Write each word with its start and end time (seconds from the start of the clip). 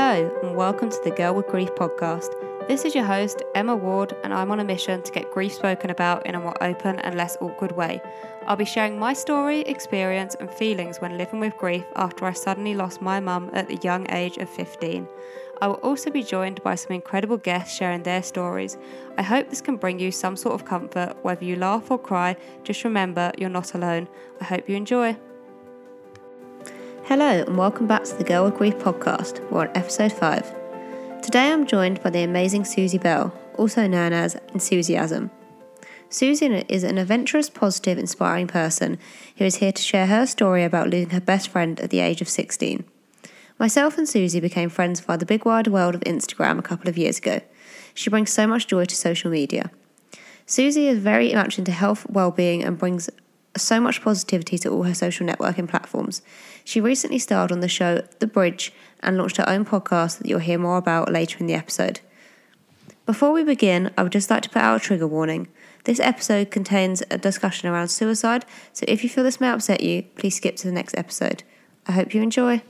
Hello, 0.00 0.30
and 0.44 0.54
welcome 0.54 0.90
to 0.90 1.00
the 1.02 1.10
Girl 1.10 1.34
with 1.34 1.48
Grief 1.48 1.70
podcast. 1.70 2.28
This 2.68 2.84
is 2.84 2.94
your 2.94 3.02
host, 3.02 3.42
Emma 3.56 3.74
Ward, 3.74 4.14
and 4.22 4.32
I'm 4.32 4.52
on 4.52 4.60
a 4.60 4.64
mission 4.64 5.02
to 5.02 5.10
get 5.10 5.32
grief 5.32 5.52
spoken 5.52 5.90
about 5.90 6.24
in 6.24 6.36
a 6.36 6.40
more 6.40 6.54
open 6.62 7.00
and 7.00 7.16
less 7.16 7.36
awkward 7.40 7.72
way. 7.72 8.00
I'll 8.46 8.54
be 8.54 8.64
sharing 8.64 8.96
my 8.96 9.12
story, 9.12 9.62
experience, 9.62 10.36
and 10.38 10.48
feelings 10.48 10.98
when 10.98 11.18
living 11.18 11.40
with 11.40 11.56
grief 11.56 11.84
after 11.96 12.26
I 12.26 12.32
suddenly 12.32 12.74
lost 12.74 13.02
my 13.02 13.18
mum 13.18 13.50
at 13.54 13.66
the 13.66 13.80
young 13.82 14.08
age 14.12 14.36
of 14.36 14.48
15. 14.48 15.08
I 15.60 15.66
will 15.66 15.80
also 15.82 16.10
be 16.10 16.22
joined 16.22 16.62
by 16.62 16.76
some 16.76 16.92
incredible 16.92 17.36
guests 17.36 17.76
sharing 17.76 18.04
their 18.04 18.22
stories. 18.22 18.78
I 19.16 19.22
hope 19.22 19.50
this 19.50 19.60
can 19.60 19.78
bring 19.78 19.98
you 19.98 20.12
some 20.12 20.36
sort 20.36 20.54
of 20.54 20.64
comfort, 20.64 21.16
whether 21.22 21.44
you 21.44 21.56
laugh 21.56 21.90
or 21.90 21.98
cry. 21.98 22.36
Just 22.62 22.84
remember, 22.84 23.32
you're 23.36 23.50
not 23.50 23.74
alone. 23.74 24.06
I 24.40 24.44
hope 24.44 24.68
you 24.68 24.76
enjoy. 24.76 25.16
Hello, 27.08 27.24
and 27.24 27.56
welcome 27.56 27.86
back 27.86 28.04
to 28.04 28.14
the 28.16 28.22
Girl 28.22 28.44
with 28.44 28.56
Grief 28.58 28.76
podcast. 28.76 29.40
We're 29.50 29.62
on 29.62 29.70
episode 29.74 30.12
5. 30.12 31.22
Today 31.22 31.50
I'm 31.50 31.66
joined 31.66 32.02
by 32.02 32.10
the 32.10 32.22
amazing 32.22 32.66
Susie 32.66 32.98
Bell, 32.98 33.32
also 33.56 33.86
known 33.86 34.12
as 34.12 34.36
Ensusiasm. 34.52 35.30
Susie 36.10 36.66
is 36.68 36.84
an 36.84 36.98
adventurous, 36.98 37.48
positive, 37.48 37.96
inspiring 37.96 38.46
person 38.46 38.98
who 39.38 39.46
is 39.46 39.54
here 39.56 39.72
to 39.72 39.80
share 39.80 40.06
her 40.06 40.26
story 40.26 40.62
about 40.64 40.90
losing 40.90 41.08
her 41.08 41.20
best 41.22 41.48
friend 41.48 41.80
at 41.80 41.88
the 41.88 42.00
age 42.00 42.20
of 42.20 42.28
16. 42.28 42.84
Myself 43.58 43.96
and 43.96 44.06
Susie 44.06 44.38
became 44.38 44.68
friends 44.68 45.00
via 45.00 45.16
the 45.16 45.24
big 45.24 45.46
wide 45.46 45.68
world 45.68 45.94
of 45.94 46.02
Instagram 46.02 46.58
a 46.58 46.62
couple 46.62 46.90
of 46.90 46.98
years 46.98 47.16
ago. 47.16 47.40
She 47.94 48.10
brings 48.10 48.30
so 48.30 48.46
much 48.46 48.66
joy 48.66 48.84
to 48.84 48.94
social 48.94 49.30
media. 49.30 49.70
Susie 50.44 50.88
is 50.88 50.98
very 50.98 51.32
much 51.32 51.58
into 51.58 51.72
health, 51.72 52.06
well-being, 52.10 52.62
and 52.62 52.76
brings 52.76 53.08
so 53.56 53.80
much 53.80 54.02
positivity 54.02 54.58
to 54.58 54.68
all 54.68 54.84
her 54.84 54.94
social 54.94 55.26
networking 55.26 55.68
platforms. 55.68 56.22
She 56.68 56.82
recently 56.82 57.18
starred 57.18 57.50
on 57.50 57.60
the 57.60 57.66
show 57.66 58.02
The 58.18 58.26
Bridge 58.26 58.74
and 59.00 59.16
launched 59.16 59.38
her 59.38 59.48
own 59.48 59.64
podcast 59.64 60.18
that 60.18 60.26
you'll 60.26 60.38
hear 60.38 60.58
more 60.58 60.76
about 60.76 61.10
later 61.10 61.38
in 61.38 61.46
the 61.46 61.54
episode. 61.54 62.00
Before 63.06 63.32
we 63.32 63.42
begin, 63.42 63.90
I 63.96 64.02
would 64.02 64.12
just 64.12 64.28
like 64.28 64.42
to 64.42 64.50
put 64.50 64.60
out 64.60 64.76
a 64.76 64.84
trigger 64.84 65.06
warning. 65.06 65.48
This 65.84 65.98
episode 65.98 66.50
contains 66.50 67.02
a 67.10 67.16
discussion 67.16 67.70
around 67.70 67.88
suicide, 67.88 68.44
so 68.74 68.84
if 68.86 69.02
you 69.02 69.08
feel 69.08 69.24
this 69.24 69.40
may 69.40 69.48
upset 69.48 69.80
you, 69.80 70.02
please 70.16 70.36
skip 70.36 70.56
to 70.56 70.66
the 70.66 70.72
next 70.74 70.94
episode. 70.94 71.42
I 71.86 71.92
hope 71.92 72.12
you 72.12 72.20
enjoy. 72.20 72.60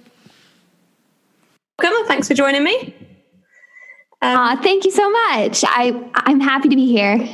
Welcome, 1.82 2.06
thanks 2.06 2.28
for 2.28 2.34
joining 2.34 2.62
me. 2.62 2.94
Um, 4.22 4.38
uh, 4.38 4.62
thank 4.62 4.84
you 4.84 4.92
so 4.92 5.10
much. 5.10 5.64
I, 5.66 6.08
I'm 6.14 6.38
happy 6.38 6.68
to 6.68 6.76
be 6.76 6.86
here. 6.86 7.28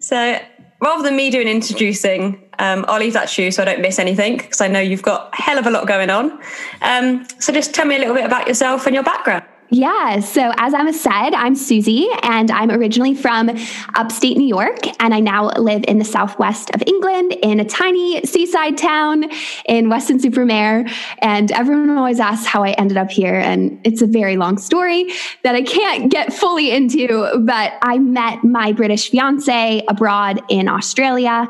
So, 0.00 0.40
rather 0.80 1.02
than 1.02 1.16
me 1.16 1.30
doing 1.30 1.48
introducing, 1.48 2.40
um, 2.58 2.84
I'll 2.88 3.00
leave 3.00 3.12
that 3.14 3.28
to 3.30 3.42
you 3.42 3.50
so 3.50 3.62
I 3.62 3.66
don't 3.66 3.80
miss 3.80 3.98
anything 3.98 4.36
because 4.36 4.60
I 4.60 4.68
know 4.68 4.80
you've 4.80 5.02
got 5.02 5.30
a 5.32 5.42
hell 5.42 5.58
of 5.58 5.66
a 5.66 5.70
lot 5.70 5.86
going 5.86 6.10
on. 6.10 6.40
Um, 6.82 7.26
so 7.38 7.52
just 7.52 7.74
tell 7.74 7.86
me 7.86 7.96
a 7.96 7.98
little 7.98 8.14
bit 8.14 8.24
about 8.24 8.48
yourself 8.48 8.86
and 8.86 8.94
your 8.94 9.04
background. 9.04 9.44
Yeah. 9.72 10.18
So, 10.18 10.52
as 10.56 10.74
Emma 10.74 10.92
said, 10.92 11.30
I'm 11.30 11.54
Susie, 11.54 12.08
and 12.22 12.50
I'm 12.50 12.72
originally 12.72 13.14
from 13.14 13.50
upstate 13.94 14.36
New 14.36 14.48
York, 14.48 14.80
and 15.00 15.14
I 15.14 15.20
now 15.20 15.46
live 15.50 15.84
in 15.86 15.98
the 15.98 16.04
southwest 16.04 16.70
of 16.74 16.82
England 16.88 17.36
in 17.40 17.60
a 17.60 17.64
tiny 17.64 18.20
seaside 18.24 18.76
town 18.76 19.30
in 19.66 19.88
Weston-super-Mare. 19.88 20.88
And 21.20 21.52
everyone 21.52 21.96
always 21.96 22.18
asks 22.18 22.48
how 22.48 22.64
I 22.64 22.70
ended 22.72 22.96
up 22.96 23.12
here, 23.12 23.36
and 23.36 23.80
it's 23.84 24.02
a 24.02 24.08
very 24.08 24.36
long 24.36 24.58
story 24.58 25.12
that 25.44 25.54
I 25.54 25.62
can't 25.62 26.10
get 26.10 26.32
fully 26.32 26.72
into. 26.72 27.30
But 27.38 27.74
I 27.80 27.98
met 27.98 28.42
my 28.42 28.72
British 28.72 29.08
fiance 29.10 29.84
abroad 29.86 30.42
in 30.48 30.66
Australia, 30.66 31.48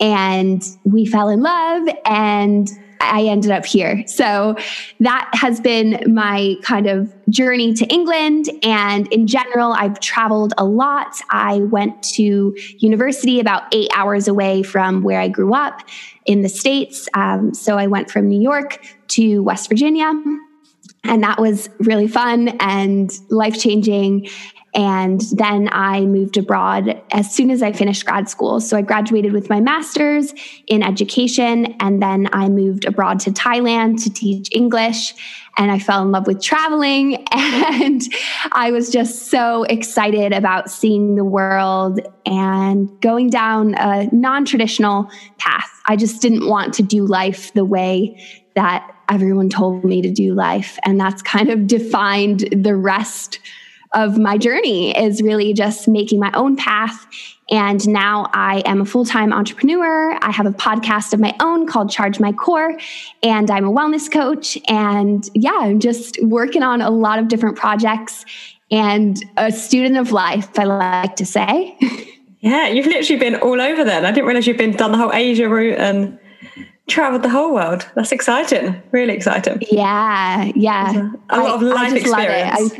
and 0.00 0.60
we 0.82 1.06
fell 1.06 1.28
in 1.28 1.40
love, 1.40 1.88
and 2.04 2.68
I 3.00 3.24
ended 3.24 3.50
up 3.50 3.64
here. 3.64 4.04
So 4.06 4.56
that 5.00 5.30
has 5.32 5.60
been 5.60 6.02
my 6.06 6.56
kind 6.62 6.86
of 6.86 7.12
journey 7.28 7.72
to 7.74 7.86
England. 7.86 8.50
And 8.62 9.06
in 9.12 9.26
general, 9.26 9.72
I've 9.72 9.98
traveled 10.00 10.52
a 10.58 10.64
lot. 10.64 11.20
I 11.30 11.58
went 11.58 12.02
to 12.14 12.54
university 12.78 13.40
about 13.40 13.62
eight 13.72 13.90
hours 13.94 14.28
away 14.28 14.62
from 14.62 15.02
where 15.02 15.20
I 15.20 15.28
grew 15.28 15.54
up 15.54 15.82
in 16.26 16.42
the 16.42 16.48
States. 16.48 17.08
Um, 17.14 17.54
so 17.54 17.76
I 17.76 17.86
went 17.86 18.10
from 18.10 18.28
New 18.28 18.40
York 18.40 18.84
to 19.08 19.42
West 19.42 19.68
Virginia. 19.68 20.12
And 21.04 21.22
that 21.22 21.40
was 21.40 21.70
really 21.78 22.08
fun 22.08 22.48
and 22.60 23.10
life 23.30 23.58
changing. 23.58 24.28
And 24.72 25.20
then 25.32 25.68
I 25.72 26.02
moved 26.02 26.36
abroad 26.36 27.02
as 27.10 27.34
soon 27.34 27.50
as 27.50 27.60
I 27.60 27.72
finished 27.72 28.06
grad 28.06 28.28
school. 28.28 28.60
So 28.60 28.76
I 28.76 28.82
graduated 28.82 29.32
with 29.32 29.50
my 29.50 29.60
master's 29.60 30.32
in 30.68 30.82
education. 30.82 31.74
And 31.80 32.00
then 32.00 32.28
I 32.32 32.48
moved 32.48 32.84
abroad 32.84 33.18
to 33.20 33.32
Thailand 33.32 34.02
to 34.04 34.10
teach 34.10 34.48
English. 34.52 35.14
And 35.58 35.72
I 35.72 35.80
fell 35.80 36.02
in 36.02 36.12
love 36.12 36.26
with 36.26 36.40
traveling. 36.42 37.26
And 37.80 38.02
I 38.52 38.70
was 38.72 38.90
just 38.90 39.30
so 39.30 39.64
excited 39.64 40.32
about 40.32 40.70
seeing 40.70 41.16
the 41.16 41.24
world 41.24 42.00
and 42.26 42.88
going 43.00 43.30
down 43.30 43.74
a 43.74 44.08
non 44.12 44.44
traditional 44.44 45.10
path. 45.38 45.70
I 45.86 45.96
just 45.96 46.20
didn't 46.20 46.46
want 46.46 46.74
to 46.74 46.82
do 46.82 47.06
life 47.06 47.52
the 47.54 47.64
way 47.64 48.20
that 48.54 48.94
everyone 49.08 49.48
told 49.48 49.84
me 49.84 50.02
to 50.02 50.10
do 50.10 50.34
life. 50.34 50.78
And 50.84 51.00
that's 51.00 51.22
kind 51.22 51.50
of 51.50 51.66
defined 51.66 52.48
the 52.52 52.76
rest 52.76 53.40
of 53.92 54.18
my 54.18 54.38
journey 54.38 54.96
is 54.96 55.20
really 55.22 55.52
just 55.52 55.88
making 55.88 56.20
my 56.20 56.30
own 56.34 56.56
path. 56.56 57.06
And 57.50 57.86
now 57.88 58.30
I 58.32 58.62
am 58.64 58.80
a 58.80 58.84
full 58.84 59.04
time 59.04 59.32
entrepreneur. 59.32 60.16
I 60.22 60.30
have 60.30 60.46
a 60.46 60.52
podcast 60.52 61.12
of 61.12 61.20
my 61.20 61.34
own 61.40 61.66
called 61.66 61.90
Charge 61.90 62.20
My 62.20 62.32
Core, 62.32 62.78
and 63.22 63.50
I'm 63.50 63.64
a 63.64 63.72
wellness 63.72 64.10
coach. 64.10 64.56
And 64.68 65.28
yeah, 65.34 65.58
I'm 65.60 65.80
just 65.80 66.22
working 66.22 66.62
on 66.62 66.80
a 66.80 66.90
lot 66.90 67.18
of 67.18 67.28
different 67.28 67.56
projects 67.56 68.24
and 68.70 69.20
a 69.36 69.50
student 69.50 69.96
of 69.96 70.12
life, 70.12 70.56
I 70.58 70.64
like 70.64 71.16
to 71.16 71.26
say. 71.26 71.76
Yeah, 72.42 72.68
you've 72.68 72.86
literally 72.86 73.20
been 73.20 73.34
all 73.36 73.60
over 73.60 73.84
then. 73.84 74.06
I 74.06 74.12
didn't 74.12 74.24
realize 74.24 74.46
you've 74.46 74.56
been 74.56 74.72
done 74.72 74.92
the 74.92 74.98
whole 74.98 75.12
Asia 75.12 75.46
route 75.46 75.78
and 75.78 76.18
traveled 76.88 77.22
the 77.22 77.28
whole 77.28 77.52
world. 77.52 77.86
That's 77.94 78.12
exciting. 78.12 78.82
Really 78.92 79.12
exciting. 79.12 79.62
Yeah, 79.70 80.50
yeah. 80.54 81.10
A, 81.28 81.38
lot 81.38 81.56
of 81.56 81.62
life 81.62 81.92
experience. 81.92 82.72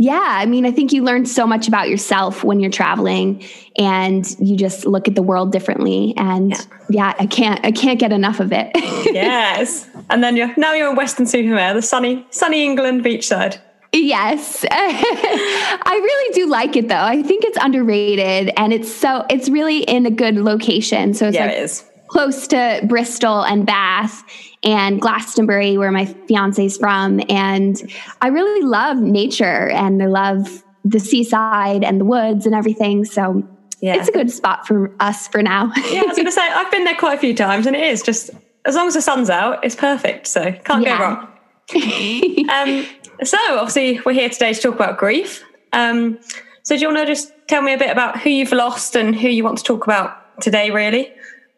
Yeah, 0.00 0.22
I 0.22 0.46
mean, 0.46 0.64
I 0.64 0.70
think 0.70 0.92
you 0.92 1.02
learn 1.02 1.26
so 1.26 1.44
much 1.44 1.66
about 1.66 1.88
yourself 1.88 2.44
when 2.44 2.60
you're 2.60 2.70
traveling 2.70 3.44
and 3.76 4.24
you 4.38 4.56
just 4.56 4.86
look 4.86 5.08
at 5.08 5.16
the 5.16 5.22
world 5.22 5.50
differently 5.50 6.14
and 6.16 6.52
yeah, 6.52 6.58
yeah 6.88 7.14
I 7.18 7.26
can't 7.26 7.64
I 7.64 7.72
can't 7.72 7.98
get 7.98 8.12
enough 8.12 8.38
of 8.38 8.52
it. 8.52 8.70
yes. 9.12 9.90
And 10.08 10.22
then 10.22 10.36
you're 10.36 10.54
now 10.56 10.72
you're 10.72 10.88
in 10.88 10.94
Weston-super-Mare 10.94 11.74
the 11.74 11.82
sunny 11.82 12.24
sunny 12.30 12.64
England 12.64 13.04
beachside. 13.04 13.58
Yes. 13.92 14.64
I 14.70 16.00
really 16.00 16.34
do 16.34 16.46
like 16.46 16.76
it 16.76 16.86
though. 16.86 16.94
I 16.94 17.20
think 17.24 17.42
it's 17.42 17.58
underrated 17.60 18.52
and 18.56 18.72
it's 18.72 18.94
so 18.94 19.26
it's 19.28 19.48
really 19.48 19.82
in 19.82 20.06
a 20.06 20.12
good 20.12 20.36
location. 20.36 21.12
So 21.12 21.26
it's 21.26 21.34
yeah, 21.34 21.46
like 21.46 21.56
it 21.56 21.62
is. 21.62 21.84
close 22.06 22.46
to 22.48 22.82
Bristol 22.86 23.42
and 23.42 23.66
Bath 23.66 24.22
and 24.62 25.00
Glastonbury, 25.00 25.78
where 25.78 25.92
my 25.92 26.04
fiance 26.04 26.64
is 26.64 26.76
from. 26.76 27.20
And 27.28 27.80
I 28.20 28.28
really 28.28 28.62
love 28.66 28.98
nature 28.98 29.68
and 29.70 30.02
I 30.02 30.06
love 30.06 30.64
the 30.84 31.00
seaside 31.00 31.84
and 31.84 32.00
the 32.00 32.04
woods 32.04 32.46
and 32.46 32.54
everything. 32.54 33.04
So 33.04 33.46
yeah. 33.80 33.96
it's 33.96 34.08
a 34.08 34.12
good 34.12 34.30
spot 34.30 34.66
for 34.66 34.92
us 35.00 35.28
for 35.28 35.42
now. 35.42 35.72
yeah, 35.90 36.02
I 36.02 36.06
was 36.06 36.16
going 36.16 36.26
to 36.26 36.32
say, 36.32 36.42
I've 36.48 36.70
been 36.70 36.84
there 36.84 36.96
quite 36.96 37.14
a 37.14 37.20
few 37.20 37.34
times 37.34 37.66
and 37.66 37.76
it 37.76 37.82
is 37.82 38.02
just, 38.02 38.30
as 38.64 38.74
long 38.74 38.88
as 38.88 38.94
the 38.94 39.02
sun's 39.02 39.30
out, 39.30 39.64
it's 39.64 39.76
perfect. 39.76 40.26
So 40.26 40.52
can't 40.52 40.84
yeah. 40.84 40.98
go 40.98 41.04
wrong. 41.04 41.28
um, 42.50 42.86
so 43.24 43.38
obviously, 43.50 44.00
we're 44.06 44.12
here 44.12 44.30
today 44.30 44.54
to 44.54 44.60
talk 44.60 44.74
about 44.74 44.98
grief. 44.98 45.44
Um, 45.72 46.18
so 46.62 46.76
do 46.76 46.80
you 46.80 46.88
want 46.88 46.98
to 46.98 47.06
just 47.06 47.32
tell 47.46 47.62
me 47.62 47.72
a 47.72 47.78
bit 47.78 47.90
about 47.90 48.20
who 48.20 48.30
you've 48.30 48.52
lost 48.52 48.96
and 48.96 49.14
who 49.14 49.28
you 49.28 49.44
want 49.44 49.58
to 49.58 49.64
talk 49.64 49.84
about 49.84 50.40
today, 50.40 50.70
really? 50.70 51.12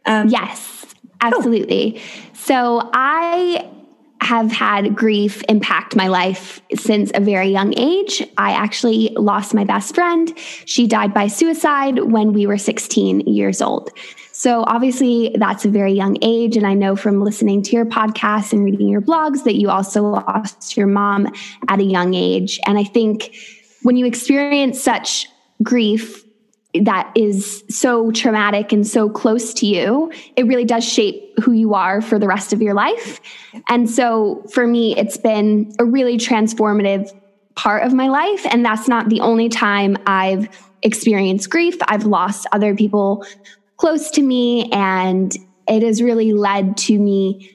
Um, 0.07 0.29
yes, 0.29 0.80
Oh. 1.23 1.27
absolutely. 1.27 1.93
Cool. 1.93 2.35
So 2.35 2.91
I 2.93 3.69
have 4.23 4.53
had 4.53 4.95
grief 4.95 5.43
impact 5.49 5.97
my 5.97 6.09
life 6.09 6.61
since 6.75 7.11
a 7.15 7.21
very 7.21 7.49
young 7.49 7.77
age. 7.79 8.23
I 8.37 8.53
actually 8.53 9.15
lost 9.17 9.55
my 9.55 9.65
best 9.65 9.95
friend. 9.95 10.33
She 10.67 10.87
died 10.87 11.15
by 11.15 11.27
suicide 11.27 11.99
when 12.05 12.33
we 12.33 12.47
were 12.47 12.59
16 12.59 13.21
years 13.21 13.63
old. 13.63 13.91
So, 14.33 14.65
obviously, 14.67 15.35
that's 15.39 15.65
a 15.67 15.69
very 15.69 15.93
young 15.93 16.17
age. 16.23 16.57
And 16.57 16.67
I 16.67 16.73
know 16.73 16.97
from 16.97 17.21
listening 17.21 17.63
to 17.65 17.73
your 17.73 17.85
podcast 17.85 18.53
and 18.53 18.65
reading 18.65 18.89
your 18.89 19.03
blogs 19.03 19.45
that 19.45 19.57
you 19.57 19.69
also 19.69 20.03
lost 20.03 20.77
your 20.77 20.87
mom 20.87 21.27
at 21.69 21.79
a 21.79 21.85
young 21.85 22.15
age. 22.15 22.59
And 22.67 22.79
I 22.79 22.85
think 22.85 23.35
when 23.83 23.97
you 23.97 24.07
experience 24.07 24.81
such 24.81 25.27
grief, 25.63 26.25
that 26.75 27.13
is 27.17 27.65
so 27.69 28.11
traumatic 28.13 28.73
and 28.73 28.87
so 28.87 29.09
close 29.09 29.53
to 29.55 29.67
you, 29.67 30.13
it 30.37 30.47
really 30.47 30.65
does 30.65 30.85
shape 30.85 31.39
who 31.43 31.53
you 31.53 31.75
are 31.75 32.01
for 32.01 32.19
the 32.19 32.29
rest 32.29 32.53
of 32.53 32.63
your 32.63 32.75
life. 32.75 33.21
And 33.69 33.91
so 33.91 34.45
for 34.53 34.67
me, 34.67 34.97
it's 34.97 35.17
been 35.17 35.73
a 35.79 35.85
really 35.85 36.17
transformative 36.17 37.11
part 37.57 37.83
of 37.83 37.93
my 37.93 38.09
life. 38.09 38.47
And 38.47 38.65
that's 38.65 38.87
not 38.87 39.09
the 39.09 39.21
only 39.21 39.49
time 39.49 39.97
I've 40.07 40.49
experienced 40.83 41.51
grief. 41.51 41.77
I've 41.89 42.05
lost 42.05 42.47
other 42.53 42.75
people 42.75 43.27
close 43.77 44.11
to 44.13 44.23
me, 44.23 44.71
and 44.73 45.35
it 45.67 45.83
has 45.83 46.03
really 46.03 46.33
led 46.33 46.77
to 46.77 46.99
me 46.99 47.51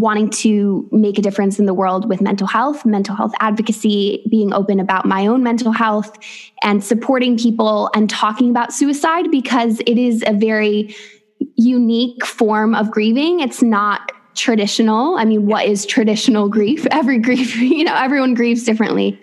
wanting 0.00 0.30
to 0.30 0.88
make 0.92 1.18
a 1.18 1.22
difference 1.22 1.58
in 1.58 1.66
the 1.66 1.74
world 1.74 2.08
with 2.08 2.20
mental 2.20 2.46
health, 2.46 2.84
mental 2.84 3.14
health 3.14 3.32
advocacy, 3.40 4.24
being 4.30 4.52
open 4.52 4.80
about 4.80 5.06
my 5.06 5.26
own 5.26 5.42
mental 5.42 5.72
health, 5.72 6.16
and 6.62 6.82
supporting 6.84 7.38
people 7.38 7.90
and 7.94 8.10
talking 8.10 8.50
about 8.50 8.72
suicide 8.72 9.30
because 9.30 9.80
it 9.80 9.98
is 9.98 10.22
a 10.26 10.32
very 10.32 10.94
unique 11.56 12.24
form 12.24 12.74
of 12.74 12.90
grieving. 12.90 13.40
It's 13.40 13.62
not 13.62 14.12
traditional. 14.34 15.16
I 15.16 15.24
mean, 15.24 15.46
what 15.46 15.66
is 15.66 15.86
traditional 15.86 16.48
grief? 16.48 16.86
Every 16.90 17.18
grief, 17.18 17.56
you 17.60 17.84
know, 17.84 17.94
everyone 17.94 18.34
grieves 18.34 18.64
differently. 18.64 19.20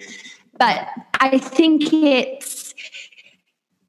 But 0.58 0.88
I 1.20 1.38
think 1.38 1.94
it's 1.94 2.74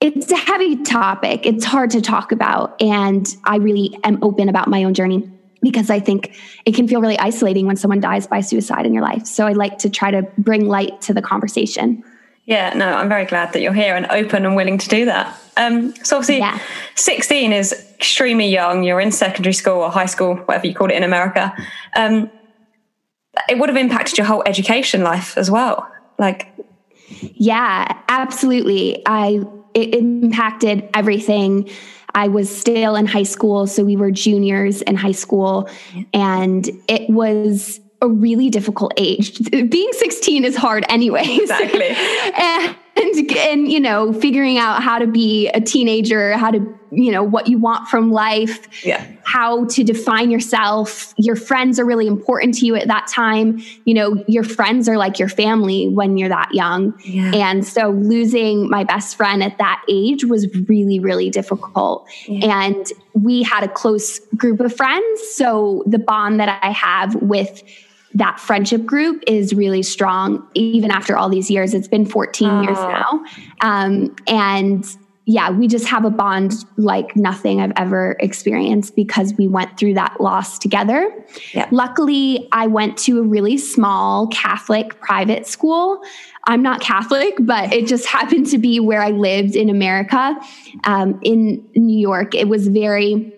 it's 0.00 0.30
a 0.30 0.36
heavy 0.36 0.82
topic. 0.82 1.46
It's 1.46 1.64
hard 1.64 1.90
to 1.90 2.02
talk 2.02 2.30
about 2.30 2.80
and 2.82 3.26
I 3.44 3.56
really 3.56 3.98
am 4.04 4.18
open 4.22 4.50
about 4.50 4.68
my 4.68 4.84
own 4.84 4.92
journey 4.92 5.30
because 5.64 5.90
I 5.90 5.98
think 5.98 6.36
it 6.64 6.74
can 6.74 6.86
feel 6.86 7.00
really 7.00 7.18
isolating 7.18 7.66
when 7.66 7.76
someone 7.76 8.00
dies 8.00 8.26
by 8.26 8.40
suicide 8.40 8.86
in 8.86 8.94
your 8.94 9.02
life. 9.02 9.26
So 9.26 9.46
I 9.46 9.52
like 9.52 9.78
to 9.78 9.90
try 9.90 10.12
to 10.12 10.22
bring 10.38 10.68
light 10.68 11.00
to 11.02 11.14
the 11.14 11.22
conversation. 11.22 12.04
Yeah, 12.46 12.74
no, 12.74 12.86
I'm 12.86 13.08
very 13.08 13.24
glad 13.24 13.52
that 13.54 13.62
you're 13.62 13.72
here 13.72 13.96
and 13.96 14.06
open 14.10 14.44
and 14.44 14.54
willing 14.54 14.78
to 14.78 14.88
do 14.88 15.06
that. 15.06 15.36
Um, 15.56 15.94
so 16.04 16.16
obviously, 16.16 16.38
yeah. 16.38 16.58
16 16.94 17.52
is 17.52 17.72
extremely 17.94 18.46
young. 18.46 18.84
You're 18.84 19.00
in 19.00 19.10
secondary 19.10 19.54
school 19.54 19.78
or 19.80 19.90
high 19.90 20.06
school, 20.06 20.36
whatever 20.36 20.66
you 20.66 20.74
call 20.74 20.90
it 20.90 20.94
in 20.94 21.02
America. 21.02 21.54
Um, 21.96 22.30
it 23.48 23.58
would 23.58 23.68
have 23.68 23.78
impacted 23.78 24.18
your 24.18 24.26
whole 24.26 24.42
education 24.46 25.02
life 25.02 25.38
as 25.38 25.50
well. 25.50 25.90
Like, 26.18 26.48
yeah, 27.34 27.98
absolutely. 28.08 29.02
I 29.06 29.44
it 29.74 29.94
impacted 29.94 30.88
everything. 30.94 31.68
I 32.14 32.28
was 32.28 32.54
still 32.54 32.94
in 32.94 33.06
high 33.06 33.24
school, 33.24 33.66
so 33.66 33.84
we 33.84 33.96
were 33.96 34.10
juniors 34.10 34.82
in 34.82 34.96
high 34.96 35.12
school, 35.12 35.68
and 36.12 36.68
it 36.88 37.10
was 37.10 37.80
a 38.00 38.08
really 38.08 38.50
difficult 38.50 38.92
age. 38.96 39.38
Being 39.50 39.92
16 39.92 40.44
is 40.44 40.56
hard 40.56 40.84
anyways. 40.88 41.40
Exactly. 41.40 41.88
and, 42.38 42.76
and, 43.04 43.30
and, 43.32 43.72
you 43.72 43.80
know, 43.80 44.12
figuring 44.12 44.58
out 44.58 44.82
how 44.82 44.98
to 44.98 45.06
be 45.06 45.48
a 45.48 45.60
teenager, 45.60 46.36
how 46.36 46.50
to, 46.50 46.78
you 46.90 47.10
know, 47.10 47.22
what 47.22 47.48
you 47.48 47.58
want 47.58 47.88
from 47.88 48.12
life, 48.12 48.84
yeah. 48.84 49.04
how 49.24 49.64
to 49.66 49.82
define 49.82 50.30
yourself. 50.30 51.12
Your 51.16 51.34
friends 51.34 51.80
are 51.80 51.84
really 51.84 52.06
important 52.06 52.54
to 52.54 52.66
you 52.66 52.76
at 52.76 52.86
that 52.88 53.08
time. 53.08 53.60
You 53.84 53.94
know, 53.94 54.24
your 54.28 54.44
friends 54.44 54.88
are 54.88 54.96
like 54.96 55.18
your 55.18 55.28
family 55.28 55.88
when 55.88 56.16
you're 56.16 56.28
that 56.28 56.54
young. 56.54 56.98
Yeah. 57.04 57.32
And 57.34 57.66
so 57.66 57.90
losing 57.90 58.70
my 58.70 58.84
best 58.84 59.16
friend 59.16 59.42
at 59.42 59.58
that 59.58 59.84
age 59.88 60.24
was 60.24 60.46
really, 60.68 61.00
really 61.00 61.30
difficult. 61.30 62.08
Yeah. 62.28 62.64
And 62.64 62.86
we 63.14 63.42
had 63.42 63.64
a 63.64 63.68
close 63.68 64.20
group 64.36 64.60
of 64.60 64.74
friends. 64.76 65.20
So 65.34 65.82
the 65.86 65.98
bond 65.98 66.38
that 66.38 66.60
I 66.62 66.70
have 66.70 67.16
with 67.16 67.62
that 68.14 68.38
friendship 68.38 68.84
group 68.86 69.22
is 69.26 69.52
really 69.52 69.82
strong 69.82 70.46
even 70.54 70.90
after 70.90 71.16
all 71.16 71.28
these 71.28 71.50
years. 71.50 71.74
It's 71.74 71.88
been 71.88 72.06
14 72.06 72.48
oh. 72.48 72.62
years 72.62 72.78
now. 72.78 73.24
Um, 73.60 74.14
and 74.26 74.84
yeah 75.26 75.50
we 75.50 75.66
just 75.66 75.86
have 75.86 76.04
a 76.04 76.10
bond 76.10 76.52
like 76.76 77.16
nothing 77.16 77.60
i've 77.60 77.72
ever 77.76 78.16
experienced 78.20 78.94
because 78.94 79.32
we 79.38 79.48
went 79.48 79.78
through 79.78 79.94
that 79.94 80.20
loss 80.20 80.58
together. 80.58 81.10
Yeah. 81.52 81.68
luckily 81.70 82.48
i 82.52 82.66
went 82.66 82.98
to 82.98 83.20
a 83.20 83.22
really 83.22 83.56
small 83.56 84.28
catholic 84.28 85.00
private 85.00 85.46
school. 85.46 86.02
I'm 86.46 86.62
not 86.62 86.80
catholic 86.80 87.34
but 87.40 87.72
it 87.72 87.86
just 87.86 88.06
happened 88.18 88.46
to 88.48 88.58
be 88.58 88.80
where 88.80 89.00
i 89.00 89.10
lived 89.10 89.56
in 89.56 89.70
america 89.70 90.36
um, 90.84 91.18
in 91.22 91.66
new 91.74 91.98
york. 91.98 92.34
It 92.34 92.48
was 92.48 92.68
very 92.68 93.32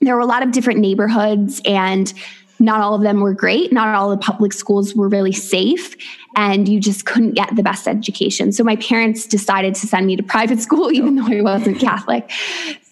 there 0.00 0.14
were 0.14 0.20
a 0.20 0.26
lot 0.26 0.42
of 0.42 0.52
different 0.52 0.78
neighborhoods 0.78 1.60
and 1.64 2.12
not 2.58 2.80
all 2.80 2.94
of 2.94 3.02
them 3.02 3.20
were 3.20 3.34
great. 3.34 3.72
Not 3.72 3.94
all 3.94 4.10
the 4.10 4.16
public 4.16 4.52
schools 4.52 4.94
were 4.94 5.08
really 5.08 5.32
safe, 5.32 5.96
and 6.36 6.68
you 6.68 6.80
just 6.80 7.06
couldn't 7.06 7.32
get 7.32 7.54
the 7.56 7.62
best 7.62 7.86
education. 7.86 8.52
So 8.52 8.64
my 8.64 8.76
parents 8.76 9.26
decided 9.26 9.74
to 9.76 9.86
send 9.86 10.06
me 10.06 10.16
to 10.16 10.22
private 10.22 10.60
school, 10.66 10.92
even 10.92 11.16
though 11.16 11.26
I 11.26 11.40
wasn't 11.40 11.80
Catholic. 11.80 12.30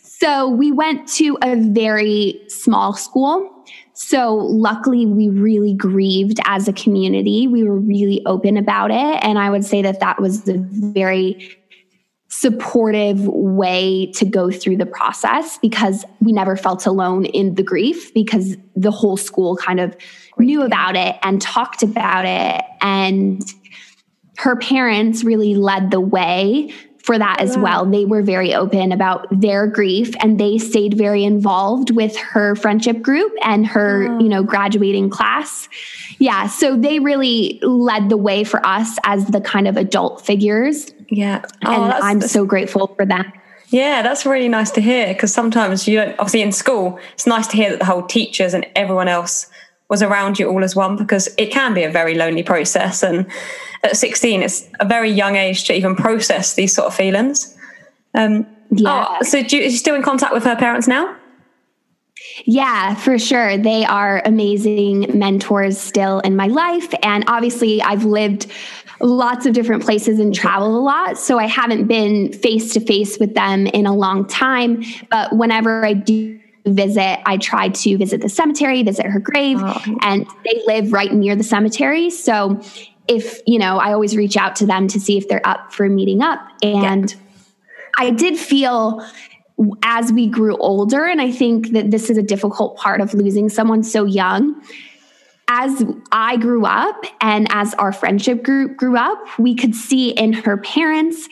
So 0.02 0.48
we 0.48 0.72
went 0.72 1.08
to 1.14 1.36
a 1.42 1.56
very 1.56 2.40
small 2.48 2.94
school. 2.94 3.52
So 3.92 4.34
luckily, 4.34 5.06
we 5.06 5.28
really 5.28 5.74
grieved 5.74 6.38
as 6.46 6.68
a 6.68 6.72
community. 6.72 7.46
We 7.46 7.64
were 7.64 7.78
really 7.78 8.24
open 8.26 8.56
about 8.56 8.90
it. 8.90 9.24
And 9.24 9.38
I 9.38 9.50
would 9.50 9.64
say 9.64 9.82
that 9.82 10.00
that 10.00 10.20
was 10.20 10.42
the 10.42 10.58
very 10.58 11.58
supportive 12.38 13.26
way 13.26 14.12
to 14.12 14.26
go 14.26 14.50
through 14.50 14.76
the 14.76 14.84
process 14.84 15.56
because 15.58 16.04
we 16.20 16.32
never 16.32 16.54
felt 16.54 16.84
alone 16.84 17.24
in 17.24 17.54
the 17.54 17.62
grief 17.62 18.12
because 18.12 18.56
the 18.74 18.90
whole 18.90 19.16
school 19.16 19.56
kind 19.56 19.80
of 19.80 19.96
knew 20.38 20.62
about 20.62 20.96
it 20.96 21.16
and 21.22 21.40
talked 21.40 21.82
about 21.82 22.26
it. 22.26 22.62
And 22.82 23.42
her 24.36 24.54
parents 24.54 25.24
really 25.24 25.54
led 25.54 25.90
the 25.90 26.00
way 26.00 26.74
for 27.06 27.16
that 27.16 27.40
as 27.40 27.56
well. 27.56 27.86
They 27.86 28.04
were 28.04 28.20
very 28.20 28.52
open 28.52 28.92
about 28.92 29.28
their 29.30 29.68
grief 29.68 30.12
and 30.20 30.38
they 30.38 30.58
stayed 30.58 30.98
very 30.98 31.24
involved 31.24 31.90
with 31.90 32.16
her 32.16 32.56
friendship 32.56 33.00
group 33.00 33.32
and 33.42 33.64
her, 33.64 34.02
you 34.20 34.28
know, 34.28 34.42
graduating 34.42 35.08
class. 35.08 35.68
Yeah, 36.18 36.48
so 36.48 36.76
they 36.76 36.98
really 36.98 37.60
led 37.62 38.08
the 38.08 38.16
way 38.16 38.42
for 38.42 38.64
us 38.66 38.98
as 39.04 39.24
the 39.26 39.40
kind 39.40 39.68
of 39.68 39.76
adult 39.76 40.26
figures 40.26 40.92
yeah. 41.08 41.42
Oh, 41.64 41.84
and 41.84 41.92
I'm 41.92 42.20
so 42.22 42.44
grateful 42.44 42.88
for 42.88 43.06
that. 43.06 43.32
Yeah, 43.68 44.02
that's 44.02 44.24
really 44.24 44.48
nice 44.48 44.70
to 44.72 44.80
hear 44.80 45.08
because 45.08 45.32
sometimes 45.32 45.88
you 45.88 45.96
don't, 45.96 46.12
obviously 46.18 46.42
in 46.42 46.52
school, 46.52 46.98
it's 47.14 47.26
nice 47.26 47.48
to 47.48 47.56
hear 47.56 47.70
that 47.70 47.80
the 47.80 47.84
whole 47.84 48.02
teachers 48.02 48.54
and 48.54 48.64
everyone 48.76 49.08
else 49.08 49.48
was 49.88 50.02
around 50.02 50.38
you 50.38 50.48
all 50.48 50.62
as 50.62 50.76
one 50.76 50.96
because 50.96 51.28
it 51.36 51.50
can 51.50 51.74
be 51.74 51.82
a 51.82 51.90
very 51.90 52.14
lonely 52.14 52.42
process. 52.42 53.02
And 53.02 53.26
at 53.82 53.96
16, 53.96 54.42
it's 54.42 54.68
a 54.80 54.84
very 54.84 55.10
young 55.10 55.36
age 55.36 55.64
to 55.64 55.74
even 55.74 55.96
process 55.96 56.54
these 56.54 56.74
sort 56.74 56.86
of 56.86 56.94
feelings. 56.94 57.56
Um, 58.14 58.46
yeah. 58.70 59.06
Oh, 59.08 59.22
so 59.22 59.42
do 59.42 59.56
you, 59.56 59.62
are 59.62 59.66
you 59.66 59.76
still 59.76 59.94
in 59.94 60.02
contact 60.02 60.32
with 60.32 60.44
her 60.44 60.56
parents 60.56 60.88
now? 60.88 61.16
Yeah, 62.44 62.94
for 62.94 63.18
sure. 63.18 63.56
They 63.56 63.84
are 63.84 64.22
amazing 64.24 65.18
mentors 65.18 65.78
still 65.78 66.20
in 66.20 66.36
my 66.36 66.46
life. 66.46 66.92
And 67.02 67.24
obviously, 67.28 67.80
I've 67.82 68.04
lived 68.04 68.46
lots 69.00 69.46
of 69.46 69.52
different 69.52 69.84
places 69.84 70.18
and 70.18 70.34
travel 70.34 70.76
a 70.76 70.80
lot. 70.80 71.18
So 71.18 71.38
I 71.38 71.46
haven't 71.46 71.86
been 71.86 72.32
face 72.32 72.72
to 72.74 72.80
face 72.80 73.18
with 73.18 73.34
them 73.34 73.66
in 73.66 73.86
a 73.86 73.94
long 73.94 74.26
time. 74.26 74.82
But 75.10 75.36
whenever 75.36 75.84
I 75.84 75.92
do 75.92 76.40
visit, 76.64 77.20
I 77.26 77.36
try 77.36 77.68
to 77.68 77.96
visit 77.96 78.20
the 78.20 78.28
cemetery, 78.28 78.82
visit 78.82 79.06
her 79.06 79.20
grave, 79.20 79.58
oh. 79.60 79.96
and 80.02 80.26
they 80.44 80.62
live 80.66 80.92
right 80.92 81.12
near 81.12 81.36
the 81.36 81.44
cemetery. 81.44 82.10
So 82.10 82.60
if, 83.08 83.40
you 83.46 83.58
know, 83.58 83.78
I 83.78 83.92
always 83.92 84.16
reach 84.16 84.36
out 84.36 84.56
to 84.56 84.66
them 84.66 84.88
to 84.88 84.98
see 84.98 85.16
if 85.16 85.28
they're 85.28 85.46
up 85.46 85.72
for 85.72 85.88
meeting 85.88 86.22
up. 86.22 86.40
And 86.62 87.12
yeah. 87.12 87.18
I 87.98 88.10
did 88.10 88.36
feel 88.36 89.06
as 89.82 90.12
we 90.12 90.26
grew 90.26 90.56
older, 90.58 91.04
and 91.04 91.20
I 91.20 91.30
think 91.30 91.70
that 91.70 91.90
this 91.90 92.10
is 92.10 92.18
a 92.18 92.22
difficult 92.22 92.76
part 92.76 93.00
of 93.00 93.14
losing 93.14 93.48
someone 93.48 93.82
so 93.82 94.04
young 94.04 94.60
as 95.48 95.84
I 96.10 96.36
grew 96.36 96.66
up 96.66 97.04
and 97.20 97.46
as 97.50 97.74
our 97.74 97.92
friendship 97.92 98.42
group 98.42 98.76
grew 98.76 98.96
up, 98.96 99.18
we 99.38 99.54
could 99.54 99.74
see 99.74 100.10
in 100.10 100.32
her 100.32 100.56
parents 100.56 101.28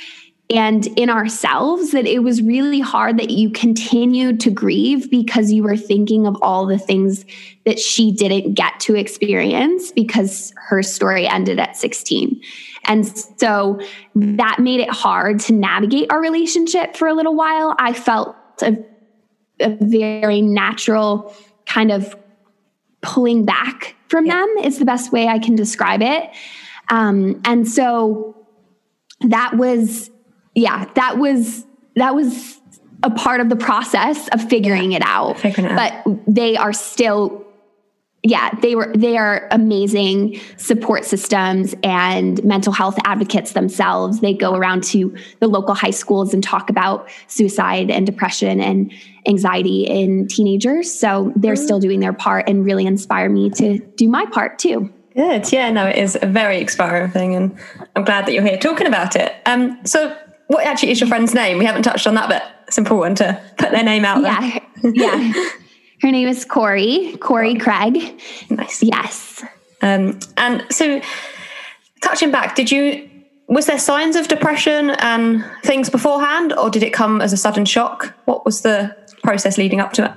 and 0.50 0.86
in 0.98 1.08
ourselves 1.08 1.92
that 1.92 2.06
it 2.06 2.20
was 2.22 2.42
really 2.42 2.80
hard 2.80 3.18
that 3.18 3.30
you 3.30 3.50
continued 3.50 4.40
to 4.40 4.50
grieve 4.50 5.10
because 5.10 5.50
you 5.50 5.62
were 5.62 5.76
thinking 5.76 6.26
of 6.26 6.36
all 6.42 6.66
the 6.66 6.78
things 6.78 7.24
that 7.64 7.78
she 7.78 8.12
didn't 8.12 8.52
get 8.52 8.78
to 8.78 8.94
experience 8.94 9.90
because 9.90 10.52
her 10.56 10.82
story 10.82 11.26
ended 11.26 11.58
at 11.58 11.76
16. 11.76 12.40
And 12.86 13.08
so 13.38 13.80
that 14.14 14.58
made 14.60 14.80
it 14.80 14.90
hard 14.90 15.40
to 15.40 15.54
navigate 15.54 16.12
our 16.12 16.20
relationship 16.20 16.94
for 16.94 17.08
a 17.08 17.14
little 17.14 17.34
while. 17.34 17.74
I 17.78 17.94
felt 17.94 18.36
a, 18.60 18.76
a 19.60 19.70
very 19.80 20.42
natural 20.42 21.34
kind 21.64 21.90
of 21.90 22.14
pulling 23.04 23.44
back 23.44 23.94
from 24.08 24.26
yeah. 24.26 24.40
them 24.40 24.64
is 24.64 24.78
the 24.78 24.84
best 24.84 25.12
way 25.12 25.28
I 25.28 25.38
can 25.38 25.54
describe 25.54 26.02
it. 26.02 26.30
Um, 26.88 27.40
and 27.44 27.68
so 27.68 28.34
that 29.20 29.56
was, 29.56 30.10
yeah, 30.54 30.86
that 30.94 31.18
was, 31.18 31.64
that 31.96 32.14
was 32.14 32.60
a 33.02 33.10
part 33.10 33.40
of 33.40 33.50
the 33.50 33.56
process 33.56 34.28
of 34.28 34.48
figuring 34.48 34.92
yeah. 34.92 34.98
it 34.98 35.02
out. 35.04 35.38
Figuring 35.38 35.70
it 35.70 35.76
but 35.76 36.18
they 36.26 36.56
are 36.56 36.72
still 36.72 37.43
yeah, 38.24 38.50
they 38.62 38.74
were 38.74 38.90
they 38.96 39.18
are 39.18 39.46
amazing 39.50 40.40
support 40.56 41.04
systems 41.04 41.74
and 41.82 42.42
mental 42.42 42.72
health 42.72 42.98
advocates 43.04 43.52
themselves. 43.52 44.20
They 44.20 44.32
go 44.32 44.54
around 44.54 44.82
to 44.84 45.14
the 45.40 45.46
local 45.46 45.74
high 45.74 45.90
schools 45.90 46.32
and 46.32 46.42
talk 46.42 46.70
about 46.70 47.10
suicide 47.26 47.90
and 47.90 48.06
depression 48.06 48.60
and 48.60 48.90
anxiety 49.26 49.84
in 49.84 50.26
teenagers. 50.26 50.92
So 50.92 51.34
they're 51.36 51.54
still 51.54 51.78
doing 51.78 52.00
their 52.00 52.14
part 52.14 52.48
and 52.48 52.64
really 52.64 52.86
inspire 52.86 53.28
me 53.28 53.50
to 53.50 53.78
do 53.78 54.08
my 54.08 54.24
part 54.26 54.58
too. 54.58 54.90
Good. 55.14 55.52
Yeah, 55.52 55.70
no, 55.70 55.86
it 55.86 55.96
is 55.96 56.18
a 56.20 56.26
very 56.26 56.62
inspiring 56.62 57.10
thing 57.10 57.34
and 57.34 57.56
I'm 57.94 58.04
glad 58.04 58.24
that 58.26 58.32
you're 58.32 58.42
here 58.42 58.56
talking 58.56 58.86
about 58.86 59.16
it. 59.16 59.34
Um 59.44 59.84
so 59.84 60.16
what 60.46 60.66
actually 60.66 60.92
is 60.92 61.00
your 61.00 61.08
friend's 61.08 61.34
name? 61.34 61.58
We 61.58 61.66
haven't 61.66 61.82
touched 61.82 62.06
on 62.06 62.14
that, 62.14 62.30
but 62.30 62.42
it's 62.66 62.78
important 62.78 63.18
to 63.18 63.38
put 63.58 63.70
their 63.70 63.84
name 63.84 64.06
out 64.06 64.22
yeah. 64.22 64.60
there. 64.82 64.92
yeah. 64.94 65.50
Her 66.04 66.10
name 66.10 66.28
is 66.28 66.44
Corey, 66.44 67.16
Corey 67.16 67.54
Craig. 67.54 68.20
Nice. 68.50 68.82
Yes. 68.82 69.42
Um, 69.80 70.18
and 70.36 70.62
so, 70.70 71.00
touching 72.02 72.30
back, 72.30 72.54
did 72.54 72.70
you 72.70 73.08
was 73.48 73.64
there 73.64 73.78
signs 73.78 74.14
of 74.14 74.28
depression 74.28 74.90
and 74.90 75.42
things 75.62 75.88
beforehand, 75.88 76.52
or 76.52 76.68
did 76.68 76.82
it 76.82 76.92
come 76.92 77.22
as 77.22 77.32
a 77.32 77.38
sudden 77.38 77.64
shock? 77.64 78.12
What 78.26 78.44
was 78.44 78.60
the 78.60 78.94
process 79.22 79.56
leading 79.56 79.80
up 79.80 79.94
to 79.94 80.04
it? 80.04 80.12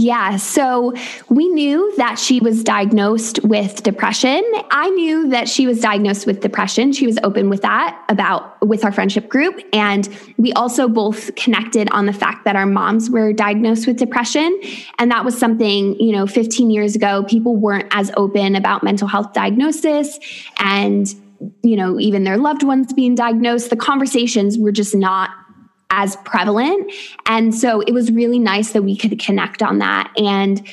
Yeah, 0.00 0.36
so 0.36 0.94
we 1.28 1.48
knew 1.48 1.92
that 1.96 2.20
she 2.20 2.38
was 2.38 2.62
diagnosed 2.62 3.40
with 3.42 3.82
depression. 3.82 4.44
I 4.70 4.90
knew 4.90 5.28
that 5.30 5.48
she 5.48 5.66
was 5.66 5.80
diagnosed 5.80 6.24
with 6.24 6.40
depression. 6.40 6.92
She 6.92 7.04
was 7.04 7.18
open 7.24 7.50
with 7.50 7.62
that 7.62 8.00
about 8.08 8.64
with 8.66 8.84
our 8.84 8.92
friendship 8.92 9.28
group 9.28 9.60
and 9.72 10.08
we 10.36 10.52
also 10.52 10.88
both 10.88 11.34
connected 11.34 11.90
on 11.90 12.06
the 12.06 12.12
fact 12.12 12.44
that 12.44 12.54
our 12.54 12.66
moms 12.66 13.10
were 13.10 13.32
diagnosed 13.32 13.88
with 13.88 13.96
depression 13.96 14.60
and 14.98 15.10
that 15.10 15.24
was 15.24 15.36
something, 15.36 15.98
you 15.98 16.12
know, 16.12 16.26
15 16.26 16.70
years 16.70 16.94
ago 16.94 17.24
people 17.24 17.56
weren't 17.56 17.88
as 17.90 18.12
open 18.16 18.54
about 18.54 18.84
mental 18.84 19.08
health 19.08 19.32
diagnosis 19.32 20.18
and 20.58 21.14
you 21.62 21.76
know, 21.76 22.00
even 22.00 22.24
their 22.24 22.36
loved 22.36 22.64
ones 22.64 22.92
being 22.92 23.14
diagnosed. 23.14 23.70
The 23.70 23.76
conversations 23.76 24.58
were 24.58 24.72
just 24.72 24.94
not 24.94 25.30
as 25.90 26.16
prevalent. 26.16 26.92
And 27.26 27.54
so 27.54 27.80
it 27.80 27.92
was 27.92 28.10
really 28.10 28.38
nice 28.38 28.72
that 28.72 28.82
we 28.82 28.96
could 28.96 29.18
connect 29.18 29.62
on 29.62 29.78
that. 29.78 30.12
And 30.16 30.66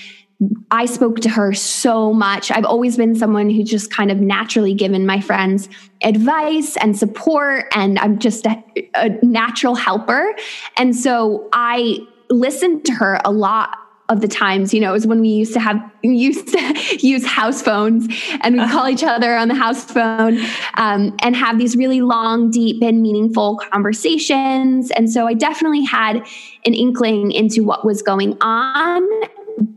I 0.70 0.86
spoke 0.86 1.22
to 1.22 1.30
her 1.30 1.54
so 1.54 2.12
much. 2.12 2.52
I've 2.52 2.66
always 2.66 2.98
been 2.98 3.16
someone 3.16 3.50
who 3.50 3.64
just 3.64 3.90
kind 3.90 4.12
of 4.12 4.20
naturally 4.20 4.74
given 4.74 5.06
my 5.06 5.22
friends 5.22 5.70
advice 6.04 6.76
and 6.78 6.98
support, 6.98 7.68
and 7.74 7.98
I'm 8.00 8.20
just 8.20 8.46
a, 8.46 8.62
a 8.96 9.10
natural 9.26 9.76
helper. 9.76 10.36
And 10.76 10.94
so 10.94 11.48
I 11.54 12.00
listened 12.30 12.84
to 12.86 12.94
her 12.94 13.22
a 13.24 13.32
lot 13.32 13.78
of 14.08 14.22
the 14.22 14.28
times, 14.28 14.74
you 14.74 14.80
know, 14.80 14.92
it 14.92 14.94
was 14.94 15.08
when 15.08 15.20
we 15.20 15.30
used 15.30 15.54
to 15.54 15.60
have 15.60 15.78
used 16.04 16.48
to 16.50 16.98
use 17.00 17.26
house 17.26 17.62
phones 17.62 18.08
and 18.42 18.58
we'd 18.58 18.70
call 18.70 18.88
each 18.88 19.04
other 19.04 19.36
on 19.36 19.48
the 19.48 19.56
house 19.56 19.84
phone 19.86 20.38
um, 20.76 21.16
and 21.24 21.36
have 21.36 21.58
these 21.58 21.76
really 21.76 22.02
long, 22.02 22.52
deep, 22.52 22.82
and 22.84 23.02
meaningful 23.02 23.58
conversations. 23.72 24.92
And 24.92 25.12
so 25.12 25.26
I 25.26 25.34
definitely 25.34 25.84
had 25.84 26.18
an 26.66 26.74
inkling 26.74 27.32
into 27.32 27.64
what 27.64 27.84
was 27.84 28.04
going 28.04 28.38
on, 28.42 29.04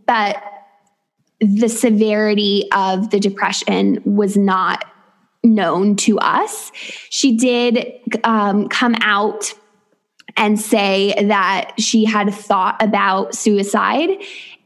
but 0.06 0.42
the 1.40 1.68
severity 1.68 2.68
of 2.72 3.10
the 3.10 3.20
depression 3.20 4.02
was 4.04 4.36
not 4.36 4.84
known 5.42 5.96
to 5.96 6.18
us. 6.18 6.70
She 6.74 7.36
did 7.36 7.86
um, 8.24 8.68
come 8.68 8.96
out 9.00 9.54
and 10.38 10.58
say 10.58 11.14
that 11.26 11.72
she 11.78 12.04
had 12.04 12.32
thought 12.32 12.80
about 12.80 13.34
suicide, 13.34 14.08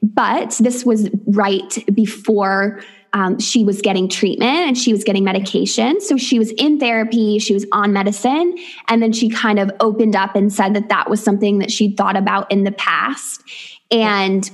but 0.03 0.51
this 0.61 0.85
was 0.85 1.09
right 1.27 1.85
before 1.93 2.81
um, 3.15 3.39
she 3.39 3.65
was 3.65 3.81
getting 3.83 4.09
treatment 4.09 4.69
and 4.69 4.79
she 4.79 4.93
was 4.93 5.05
getting 5.05 5.25
medication. 5.25 6.01
So 6.01 6.17
she 6.17 6.39
was 6.39 6.51
in 6.53 6.79
therapy, 6.79 7.39
she 7.39 7.55
was 7.55 7.67
on 7.73 7.93
medicine, 7.93 8.57
and 8.89 9.03
then 9.03 9.13
she 9.13 9.29
kind 9.29 9.59
of 9.59 9.71
opened 9.81 10.15
up 10.15 10.37
and 10.37 10.53
said 10.53 10.75
that 10.75 10.89
that 10.89 11.11
was 11.11 11.23
something 11.23 11.59
that 11.59 11.71
she'd 11.71 11.97
thought 11.97 12.17
about 12.17 12.51
in 12.51 12.65
the 12.65 12.73
past. 12.73 13.43
And 13.91 14.51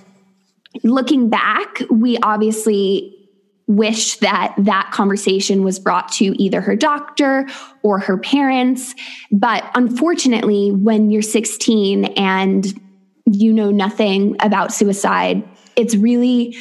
looking 0.82 1.28
back, 1.28 1.82
we 1.90 2.18
obviously 2.18 3.17
wish 3.68 4.16
that 4.16 4.54
that 4.58 4.90
conversation 4.92 5.62
was 5.62 5.78
brought 5.78 6.10
to 6.10 6.42
either 6.42 6.60
her 6.60 6.74
doctor 6.74 7.46
or 7.82 8.00
her 8.00 8.16
parents. 8.16 8.94
But 9.30 9.70
unfortunately, 9.74 10.72
when 10.72 11.10
you're 11.10 11.22
16 11.22 12.06
and 12.16 12.66
you 13.26 13.52
know 13.52 13.70
nothing 13.70 14.36
about 14.40 14.72
suicide, 14.72 15.46
it's 15.76 15.94
really 15.94 16.56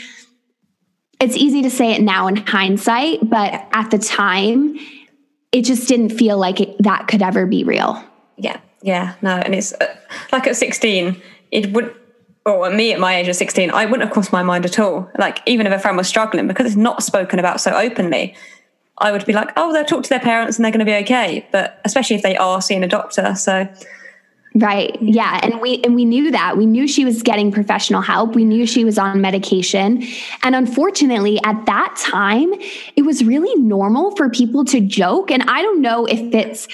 it's 1.20 1.36
easy 1.36 1.64
to 1.64 1.70
say 1.72 1.94
it 1.94 2.02
now 2.02 2.28
in 2.28 2.36
hindsight, 2.36 3.28
but 3.28 3.68
at 3.72 3.90
the 3.90 3.98
time, 3.98 4.78
it 5.52 5.64
just 5.64 5.88
didn't 5.88 6.10
feel 6.10 6.38
like 6.38 6.62
it, 6.62 6.76
that 6.84 7.08
could 7.08 7.24
ever 7.24 7.48
be 7.48 7.64
real. 7.64 8.04
Yeah, 8.36 8.60
yeah, 8.84 9.16
no, 9.24 9.32
and 9.38 9.56
it's 9.56 9.74
uh, 9.74 9.96
like 10.32 10.46
at 10.46 10.56
16, 10.56 11.20
it 11.52 11.74
would 11.74 11.96
or 12.48 12.70
me 12.72 12.94
at 12.94 13.00
my 13.00 13.18
age 13.18 13.28
of 13.28 13.36
16, 13.36 13.72
I 13.72 13.86
wouldn't 13.86 14.04
have 14.04 14.12
crossed 14.12 14.32
my 14.32 14.42
mind 14.42 14.66
at 14.66 14.80
all. 14.80 15.10
Like, 15.20 15.40
even 15.46 15.68
if 15.68 15.74
a 15.74 15.80
friend 15.80 15.98
was 15.98 16.08
struggling, 16.08 16.48
because 16.48 16.66
it's 16.66 16.76
not 16.76 17.04
spoken 17.04 17.40
about 17.40 17.60
so 17.60 17.72
openly, 17.72 18.36
I 19.00 19.12
would 19.12 19.26
be 19.26 19.34
like, 19.34 19.50
oh, 19.58 19.74
they'll 19.74 19.86
talk 19.86 20.04
to 20.04 20.10
their 20.10 20.20
parents 20.20 20.58
and 20.58 20.66
they're 20.66 20.72
going 20.72 20.80
to 20.80 20.86
be 20.86 20.96
okay. 21.04 21.46
But 21.52 21.80
especially 21.86 22.16
if 22.16 22.24
they 22.24 22.38
are 22.38 22.62
seeing 22.62 22.84
a 22.84 22.88
doctor. 22.88 23.36
So, 23.36 23.68
Right. 24.56 24.98
Yeah. 25.00 25.40
And 25.44 25.62
we 25.62 25.82
and 25.84 25.94
we 25.94 26.04
knew 26.04 26.32
that. 26.32 26.58
We 26.58 26.66
knew 26.66 26.88
she 26.88 27.06
was 27.06 27.22
getting 27.22 27.52
professional 27.52 28.02
help. 28.02 28.34
We 28.34 28.44
knew 28.44 28.66
she 28.66 28.84
was 28.84 28.98
on 28.98 29.22
medication. 29.22 30.04
And 30.42 30.56
unfortunately, 30.56 31.40
at 31.44 31.64
that 31.68 31.96
time, 31.96 32.52
it 32.96 33.04
was 33.04 33.24
really 33.24 33.54
normal 33.62 34.16
for 34.16 34.30
people 34.30 34.66
to 34.66 34.80
joke. 34.80 35.30
And 35.30 35.44
I 35.44 35.62
don't 35.62 35.82
know 35.82 36.06
if 36.06 36.20
it's 36.34 36.68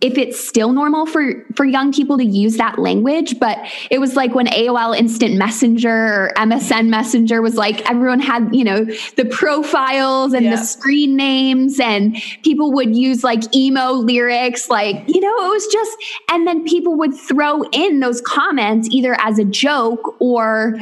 if 0.00 0.16
it's 0.16 0.42
still 0.42 0.72
normal 0.72 1.06
for 1.06 1.44
for 1.54 1.64
young 1.64 1.92
people 1.92 2.16
to 2.16 2.24
use 2.24 2.56
that 2.56 2.78
language 2.78 3.38
but 3.38 3.58
it 3.90 3.98
was 3.98 4.16
like 4.16 4.34
when 4.34 4.46
AOL 4.46 4.96
instant 4.96 5.36
messenger 5.36 5.90
or 5.90 6.32
MSN 6.36 6.88
messenger 6.88 7.42
was 7.42 7.56
like 7.56 7.88
everyone 7.90 8.20
had 8.20 8.54
you 8.54 8.64
know 8.64 8.84
the 9.16 9.26
profiles 9.30 10.32
and 10.32 10.44
yeah. 10.44 10.56
the 10.56 10.64
screen 10.64 11.16
names 11.16 11.78
and 11.80 12.16
people 12.42 12.72
would 12.72 12.96
use 12.96 13.22
like 13.22 13.54
emo 13.54 13.92
lyrics 13.92 14.68
like 14.68 14.96
you 15.06 15.20
know 15.20 15.46
it 15.46 15.50
was 15.50 15.66
just 15.66 15.96
and 16.30 16.46
then 16.46 16.64
people 16.64 16.96
would 16.96 17.14
throw 17.14 17.62
in 17.72 18.00
those 18.00 18.20
comments 18.22 18.88
either 18.90 19.16
as 19.20 19.38
a 19.38 19.44
joke 19.44 20.16
or 20.20 20.78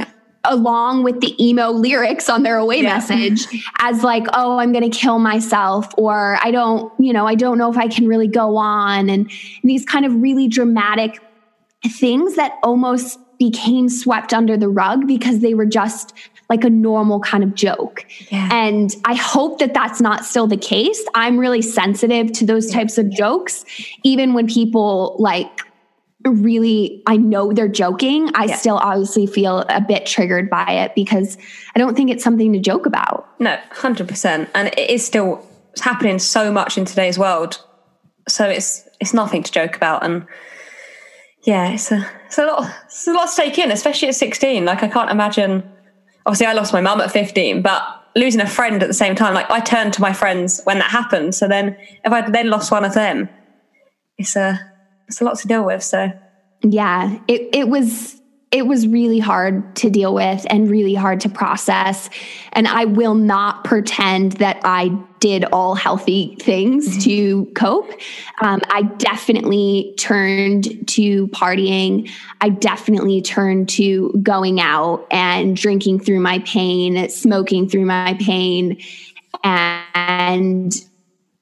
along 0.49 1.05
with 1.05 1.21
the 1.21 1.35
emo 1.45 1.71
lyrics 1.71 2.28
on 2.28 2.43
their 2.43 2.57
away 2.57 2.81
yeah. 2.81 2.95
message 2.95 3.47
as 3.78 4.02
like 4.02 4.25
oh 4.33 4.59
i'm 4.59 4.73
going 4.73 4.88
to 4.88 4.97
kill 4.99 5.19
myself 5.19 5.87
or 5.97 6.38
i 6.43 6.50
don't 6.50 6.93
you 6.99 7.12
know 7.12 7.26
i 7.26 7.35
don't 7.35 7.59
know 7.59 7.71
if 7.71 7.76
i 7.76 7.87
can 7.87 8.09
really 8.09 8.28
go 8.28 8.57
on 8.57 9.09
and 9.09 9.31
these 9.62 9.85
kind 9.85 10.05
of 10.05 10.14
really 10.21 10.49
dramatic 10.49 11.21
things 11.87 12.35
that 12.37 12.59
almost 12.62 13.19
became 13.38 13.88
swept 13.88 14.35
under 14.35 14.57
the 14.57 14.69
rug 14.69 15.07
because 15.07 15.40
they 15.40 15.55
were 15.55 15.67
just 15.67 16.12
like 16.49 16.64
a 16.64 16.71
normal 16.71 17.21
kind 17.21 17.45
of 17.45 17.55
joke. 17.55 18.07
Yeah. 18.31 18.49
And 18.50 18.95
I 19.05 19.14
hope 19.14 19.59
that 19.59 19.75
that's 19.75 20.00
not 20.00 20.25
still 20.25 20.47
the 20.47 20.57
case. 20.57 21.05
I'm 21.14 21.38
really 21.38 21.62
sensitive 21.62 22.33
to 22.33 22.47
those 22.47 22.71
types 22.71 22.97
of 22.99 23.11
jokes, 23.11 23.64
even 24.02 24.33
when 24.33 24.47
people 24.47 25.14
like 25.19 25.61
really 26.30 27.02
I 27.06 27.16
know 27.16 27.52
they're 27.52 27.68
joking, 27.68 28.30
I 28.35 28.47
yeah. 28.47 28.56
still 28.56 28.78
obviously 28.78 29.26
feel 29.26 29.61
a 29.68 29.80
bit 29.80 30.06
triggered 30.06 30.50
by 30.50 30.70
it 30.70 30.94
because 30.94 31.37
I 31.75 31.78
don't 31.78 31.97
think 31.97 32.11
it's 32.11 32.25
something 32.25 32.52
to 32.52 32.58
joke 32.58 32.87
about. 32.87 33.28
No, 33.40 33.58
100%. 33.73 34.49
And 34.54 34.68
it 34.68 34.90
is 34.90 35.04
still 35.04 35.47
happening 35.80 36.18
so 36.18 36.50
much 36.52 36.78
in 36.78 36.85
today's 36.85 37.18
world. 37.18 37.62
So 38.28 38.49
it's 38.49 38.87
it's 39.00 39.14
nothing 39.14 39.42
to 39.42 39.52
joke 39.52 39.76
about 39.76 40.04
and 40.04 40.26
yeah, 41.44 41.70
it's 41.70 41.90
a 41.90 42.06
it's 42.26 42.38
a 42.38 42.47
lot 42.47 42.75
it's 42.85 43.06
a 43.06 43.12
lot 43.12 43.28
to 43.30 43.37
take 43.37 43.58
in, 43.58 43.70
especially 43.70 44.08
at 44.08 44.14
16. 44.14 44.64
Like 44.64 44.82
I 44.82 44.88
can't 44.88 45.11
imagine 45.11 45.62
obviously 46.26 46.47
I 46.47 46.52
lost 46.52 46.73
my 46.73 46.80
mum 46.80 47.00
at 47.00 47.11
15, 47.11 47.62
but 47.62 47.82
losing 48.16 48.40
a 48.40 48.47
friend 48.47 48.82
at 48.82 48.88
the 48.88 48.94
same 48.94 49.14
time, 49.14 49.35
like 49.35 49.50
I 49.50 49.61
turned 49.61 49.92
to 49.94 50.00
my 50.02 50.12
friends 50.12 50.61
when 50.64 50.78
that 50.78 50.90
happened. 50.90 51.35
So 51.35 51.49
then 51.49 51.76
if 52.04 52.12
I 52.12 52.28
then 52.28 52.50
lost 52.50 52.70
one 52.70 52.85
of 52.85 52.94
them, 52.94 53.28
it's 54.18 54.37
a 54.37 54.61
it's 55.09 55.21
a 55.21 55.25
lot 55.25 55.38
to 55.38 55.49
deal 55.49 55.65
with. 55.65 55.83
So 55.83 56.12
yeah, 56.62 57.19
it 57.27 57.49
it 57.53 57.69
was 57.69 58.19
it 58.50 58.67
was 58.67 58.87
really 58.87 59.19
hard 59.19 59.77
to 59.77 59.91
deal 59.91 60.15
with 60.15 60.47
and 60.49 60.71
really 60.71 60.95
hard 60.95 61.21
to 61.21 61.29
process. 61.29 62.09
And 62.53 62.67
I 62.67 62.87
will 62.87 63.15
not 63.15 63.62
pretend 63.65 64.33
that 64.33 64.59
I 64.65 64.88
did 65.21 65.45
all 65.53 65.75
healthy 65.75 66.37
things 66.41 66.88
mm-hmm. 66.88 67.00
to 67.00 67.45
cope. 67.55 67.91
Um, 68.41 68.62
I 68.71 68.83
definitely 68.83 69.95
turned 69.99 70.88
to 70.88 71.29
partying. 71.29 72.11
I 72.41 72.49
definitely 72.49 73.21
turned 73.21 73.69
to 73.71 74.19
going 74.23 74.61
out 74.61 75.07
and 75.11 75.55
drinking 75.55 76.00
through 76.00 76.21
my 76.21 76.38
pain, 76.41 77.09
smoking 77.11 77.69
through 77.69 77.85
my 77.85 78.17
pain. 78.19 78.81
And 79.45 80.73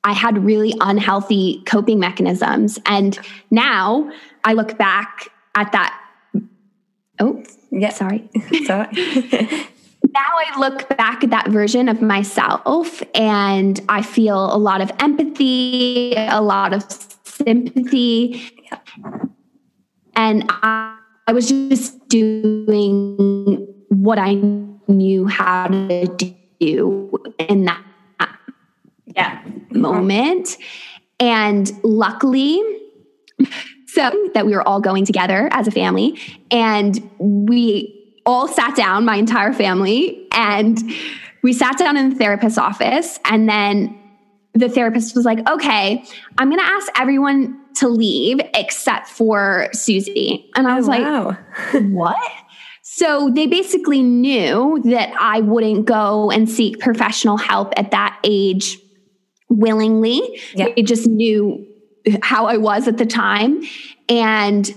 I 0.06 0.12
had 0.12 0.38
really 0.44 0.72
unhealthy 0.80 1.64
coping 1.66 1.98
mechanisms. 1.98 2.78
And 2.86 3.18
now 3.50 4.08
I 4.44 4.52
look 4.52 4.78
back 4.78 5.32
at 5.56 5.72
that. 5.72 6.00
Oh, 7.18 7.42
yeah, 7.72 7.90
sorry. 7.90 8.30
sorry. 8.66 8.86
now 8.92 10.30
I 10.32 10.60
look 10.60 10.96
back 10.96 11.24
at 11.24 11.30
that 11.30 11.48
version 11.48 11.88
of 11.88 12.02
myself 12.02 13.02
and 13.16 13.80
I 13.88 14.02
feel 14.02 14.54
a 14.54 14.56
lot 14.56 14.80
of 14.80 14.92
empathy, 15.00 16.14
a 16.16 16.40
lot 16.40 16.72
of 16.72 16.84
sympathy. 17.24 18.48
And 20.14 20.44
I, 20.48 20.96
I 21.26 21.32
was 21.32 21.48
just 21.48 22.08
doing 22.08 23.66
what 23.88 24.20
I 24.20 24.34
knew 24.86 25.26
how 25.26 25.66
to 25.66 26.06
do 26.60 27.12
in 27.40 27.64
that 27.64 27.85
yeah. 29.16 29.42
moment. 29.70 30.56
And 31.18 31.70
luckily, 31.82 32.62
so 33.86 34.30
that 34.34 34.46
we 34.46 34.54
were 34.54 34.66
all 34.66 34.80
going 34.80 35.04
together 35.04 35.48
as 35.52 35.66
a 35.66 35.70
family 35.70 36.18
and 36.50 37.10
we 37.18 38.14
all 38.26 38.48
sat 38.48 38.76
down, 38.76 39.04
my 39.04 39.16
entire 39.16 39.52
family, 39.52 40.26
and 40.32 40.78
we 41.42 41.52
sat 41.52 41.78
down 41.78 41.96
in 41.96 42.10
the 42.10 42.16
therapist's 42.16 42.58
office. 42.58 43.18
And 43.24 43.48
then 43.48 43.96
the 44.52 44.68
therapist 44.68 45.14
was 45.14 45.24
like, 45.24 45.48
okay, 45.48 46.04
I'm 46.36 46.48
going 46.48 46.60
to 46.60 46.66
ask 46.66 46.90
everyone 46.96 47.58
to 47.76 47.88
leave 47.88 48.40
except 48.54 49.08
for 49.08 49.68
Susie. 49.72 50.50
And 50.56 50.66
I 50.66 50.72
oh, 50.72 50.76
was 50.76 50.88
oh, 50.88 50.90
wow. 50.90 51.38
like, 51.72 51.84
what? 51.92 52.32
So 52.82 53.30
they 53.32 53.46
basically 53.46 54.02
knew 54.02 54.80
that 54.86 55.14
I 55.20 55.40
wouldn't 55.40 55.86
go 55.86 56.30
and 56.30 56.48
seek 56.48 56.80
professional 56.80 57.36
help 57.36 57.74
at 57.76 57.90
that 57.90 58.18
age 58.24 58.78
willingly. 59.48 60.40
Yeah. 60.54 60.68
They 60.74 60.82
just 60.82 61.06
knew 61.06 61.66
how 62.22 62.46
I 62.46 62.56
was 62.56 62.88
at 62.88 62.98
the 62.98 63.06
time. 63.06 63.62
And 64.08 64.72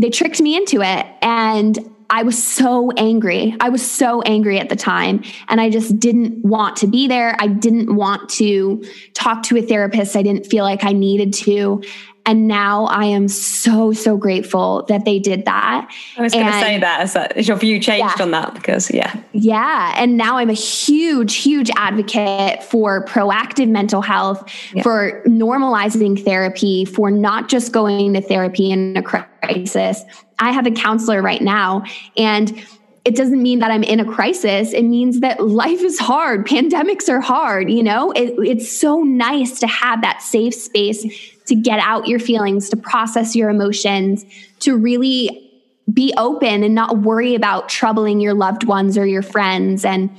they 0.00 0.10
tricked 0.10 0.40
me 0.40 0.56
into 0.56 0.82
it. 0.82 1.06
And 1.22 1.78
I 2.10 2.22
was 2.22 2.42
so 2.42 2.90
angry. 2.92 3.54
I 3.60 3.68
was 3.68 3.88
so 3.88 4.22
angry 4.22 4.58
at 4.58 4.70
the 4.70 4.76
time. 4.76 5.22
And 5.48 5.60
I 5.60 5.68
just 5.68 5.98
didn't 6.00 6.42
want 6.42 6.76
to 6.76 6.86
be 6.86 7.06
there. 7.06 7.36
I 7.38 7.48
didn't 7.48 7.94
want 7.94 8.30
to 8.30 8.82
talk 9.12 9.42
to 9.44 9.58
a 9.58 9.62
therapist. 9.62 10.16
I 10.16 10.22
didn't 10.22 10.46
feel 10.46 10.64
like 10.64 10.84
I 10.84 10.92
needed 10.92 11.34
to. 11.34 11.82
And 12.28 12.46
now 12.46 12.84
I 12.84 13.06
am 13.06 13.26
so, 13.26 13.94
so 13.94 14.18
grateful 14.18 14.84
that 14.88 15.06
they 15.06 15.18
did 15.18 15.46
that. 15.46 15.90
I 16.18 16.20
was 16.20 16.34
going 16.34 16.44
to 16.44 16.52
say 16.52 16.78
that 16.78 17.00
as, 17.00 17.14
that 17.14 17.34
as 17.38 17.48
your 17.48 17.56
view 17.56 17.80
changed 17.80 18.18
yeah. 18.18 18.22
on 18.22 18.32
that 18.32 18.52
because, 18.52 18.90
yeah. 18.90 19.18
Yeah. 19.32 19.94
And 19.96 20.18
now 20.18 20.36
I'm 20.36 20.50
a 20.50 20.52
huge, 20.52 21.36
huge 21.36 21.70
advocate 21.74 22.62
for 22.62 23.02
proactive 23.06 23.70
mental 23.70 24.02
health, 24.02 24.46
yeah. 24.74 24.82
for 24.82 25.22
normalizing 25.26 26.22
therapy, 26.22 26.84
for 26.84 27.10
not 27.10 27.48
just 27.48 27.72
going 27.72 28.12
to 28.12 28.20
therapy 28.20 28.72
in 28.72 28.94
a 28.98 29.02
crisis. 29.02 30.02
I 30.38 30.52
have 30.52 30.66
a 30.66 30.70
counselor 30.70 31.22
right 31.22 31.40
now 31.40 31.82
and 32.18 32.62
it 33.06 33.16
doesn't 33.16 33.42
mean 33.42 33.60
that 33.60 33.70
I'm 33.70 33.84
in 33.84 34.00
a 34.00 34.04
crisis. 34.04 34.74
It 34.74 34.82
means 34.82 35.20
that 35.20 35.42
life 35.42 35.80
is 35.80 35.98
hard. 35.98 36.46
Pandemics 36.46 37.08
are 37.08 37.22
hard. 37.22 37.70
You 37.70 37.82
know, 37.82 38.10
it, 38.10 38.34
it's 38.46 38.70
so 38.70 39.02
nice 39.02 39.60
to 39.60 39.66
have 39.66 40.02
that 40.02 40.20
safe 40.20 40.52
space 40.52 41.06
to 41.48 41.54
get 41.54 41.80
out 41.80 42.06
your 42.06 42.18
feelings, 42.18 42.68
to 42.70 42.76
process 42.76 43.34
your 43.34 43.50
emotions, 43.50 44.24
to 44.60 44.76
really 44.76 45.44
be 45.92 46.12
open 46.16 46.62
and 46.62 46.74
not 46.74 46.98
worry 46.98 47.34
about 47.34 47.68
troubling 47.68 48.20
your 48.20 48.34
loved 48.34 48.64
ones 48.64 48.96
or 48.98 49.06
your 49.06 49.22
friends. 49.22 49.84
And 49.84 50.10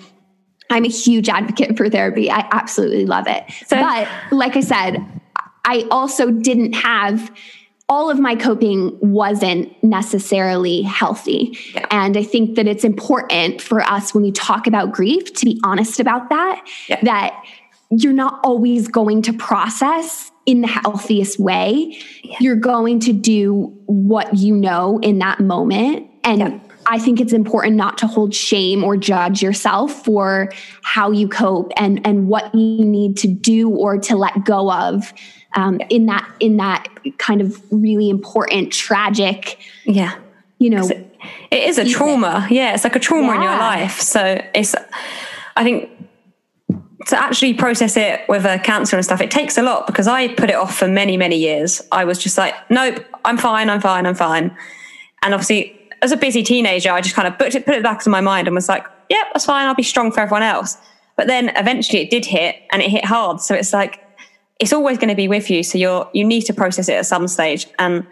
I'm 0.70 0.86
a 0.86 0.90
huge 0.90 1.30
advocate 1.30 1.78
for 1.78 1.90
therapy. 1.90 2.30
I 2.30 2.48
absolutely 2.52 3.06
love 3.06 3.28
it. 3.28 3.44
So, 3.68 3.78
but 3.78 4.08
like 4.32 4.56
I 4.56 4.62
said, 4.62 4.98
I 5.66 5.86
also 5.92 6.32
didn't 6.32 6.74
have 6.74 7.32
all 7.90 8.12
of 8.12 8.20
my 8.20 8.36
coping 8.36 8.98
wasn't 9.02 9.72
necessarily 9.84 10.84
healthy. 10.84 11.58
Yeah. 11.74 11.88
And 11.90 12.16
I 12.16 12.24
think 12.24 12.56
that 12.56 12.68
it's 12.68 12.84
important 12.84 13.62
for 13.62 13.82
us 13.82 14.14
when 14.14 14.24
we 14.24 14.32
talk 14.32 14.68
about 14.68 14.92
grief 14.92 15.34
to 15.34 15.46
be 15.46 15.60
honest 15.64 16.00
about 16.00 16.30
that, 16.30 16.64
yeah. 16.88 17.00
that 17.02 17.44
you're 17.92 18.14
not 18.14 18.40
always 18.44 18.88
going 18.88 19.22
to 19.24 19.34
process 19.34 20.32
in 20.46 20.62
the 20.62 20.68
healthiest 20.68 21.40
way. 21.40 21.98
Yeah. 22.24 22.38
You're 22.40 22.56
going 22.56 23.00
to 23.02 23.14
do 23.14 23.74
what 23.86 24.38
you 24.38 24.56
know 24.56 25.00
in 25.00 25.20
that 25.20 25.40
moment. 25.40 26.10
And 26.24 26.40
yeah. 26.40 26.60
I 26.86 27.00
think 27.00 27.20
it's 27.20 27.34
important 27.34 27.76
not 27.76 27.98
to 28.00 28.08
hold 28.08 28.34
shame 28.34 28.84
or 28.84 28.98
judge 28.98 29.42
yourself 29.42 30.06
for 30.06 30.52
how 30.82 31.12
you 31.12 31.28
cope 31.28 31.72
and, 31.78 32.06
and 32.06 32.28
what 32.28 32.54
you 32.54 32.86
need 32.86 33.18
to 33.18 33.28
do 33.28 33.70
or 33.70 33.98
to 33.98 34.16
let 34.16 34.44
go 34.44 34.72
of 34.72 35.14
um, 35.56 35.82
in 35.90 36.06
that 36.06 36.30
in 36.40 36.58
that 36.58 36.88
kind 37.18 37.42
of 37.42 37.62
really 37.72 38.10
important, 38.10 38.72
tragic, 38.72 39.58
yeah, 39.86 40.16
you 40.60 40.70
know, 40.70 40.88
it, 40.88 41.18
it 41.52 41.64
is 41.64 41.78
a 41.78 41.90
trauma. 41.90 42.48
Yeah, 42.50 42.74
it's 42.74 42.84
like 42.84 42.96
a 42.96 43.00
trauma 43.00 43.28
yeah. 43.28 43.36
in 43.36 43.42
your 43.42 43.58
life. 43.58 44.00
So 44.00 44.42
it's, 44.54 44.76
I 45.56 45.64
think 45.64 45.90
to 47.08 47.18
actually 47.18 47.54
process 47.54 47.96
it 47.96 48.28
with 48.28 48.46
a 48.46 48.60
cancer 48.60 48.96
and 48.96 49.06
stuff, 49.06 49.22
it 49.22 49.32
takes 49.32 49.58
a 49.58 49.62
lot 49.62 49.88
because 49.88 50.08
I 50.08 50.34
put 50.34 50.50
it 50.50 50.56
off 50.56 50.78
for 50.78 50.88
many, 50.88 51.18
many 51.18 51.38
years. 51.38 51.82
I 51.92 52.04
was 52.06 52.18
just 52.18 52.38
like, 52.38 52.54
nope, 52.70 53.06
I'm 53.24 53.38
fine, 53.38 53.70
I'm 53.70 53.80
fine, 53.80 54.06
I'm 54.06 54.16
fine. 54.16 54.56
And 55.24 55.34
obviously, 55.34 55.80
as 56.02 56.12
a 56.12 56.18
busy 56.18 56.44
teenager, 56.44 56.92
I 56.92 57.02
just 57.02 57.16
kind 57.16 57.28
of 57.28 57.38
put 57.38 57.56
it, 57.56 57.66
put 57.66 57.76
it 57.76 57.84
back 57.84 58.02
to 58.04 58.10
my 58.10 58.22
mind 58.22 58.48
and 58.48 58.56
was 58.56 58.70
like, 58.70 58.86
yep, 59.10 59.28
that's 59.34 59.46
fine, 59.46 59.66
I'll 59.68 59.76
be 59.76 59.84
strong 59.84 60.12
for 60.12 60.20
everyone 60.20 60.44
else. 60.44 60.78
But 61.16 61.28
then 61.28 61.50
eventually 61.56 62.02
it 62.02 62.10
did 62.10 62.26
hit 62.26 62.56
and 62.72 62.82
it 62.82 62.90
hit 62.90 63.06
hard. 63.06 63.42
So 63.42 63.56
it's 63.56 63.74
like, 63.74 64.04
it's 64.60 64.74
always 64.74 64.98
going 64.98 65.10
to 65.10 65.16
be 65.16 65.28
with 65.28 65.50
you. 65.50 65.64
So 65.64 65.78
you're, 65.78 66.10
you 66.14 66.26
need 66.26 66.42
to 66.44 66.54
process 66.54 66.90
it 66.90 66.94
at 66.94 67.06
some 67.06 67.28
stage. 67.28 67.66
And 67.78 68.06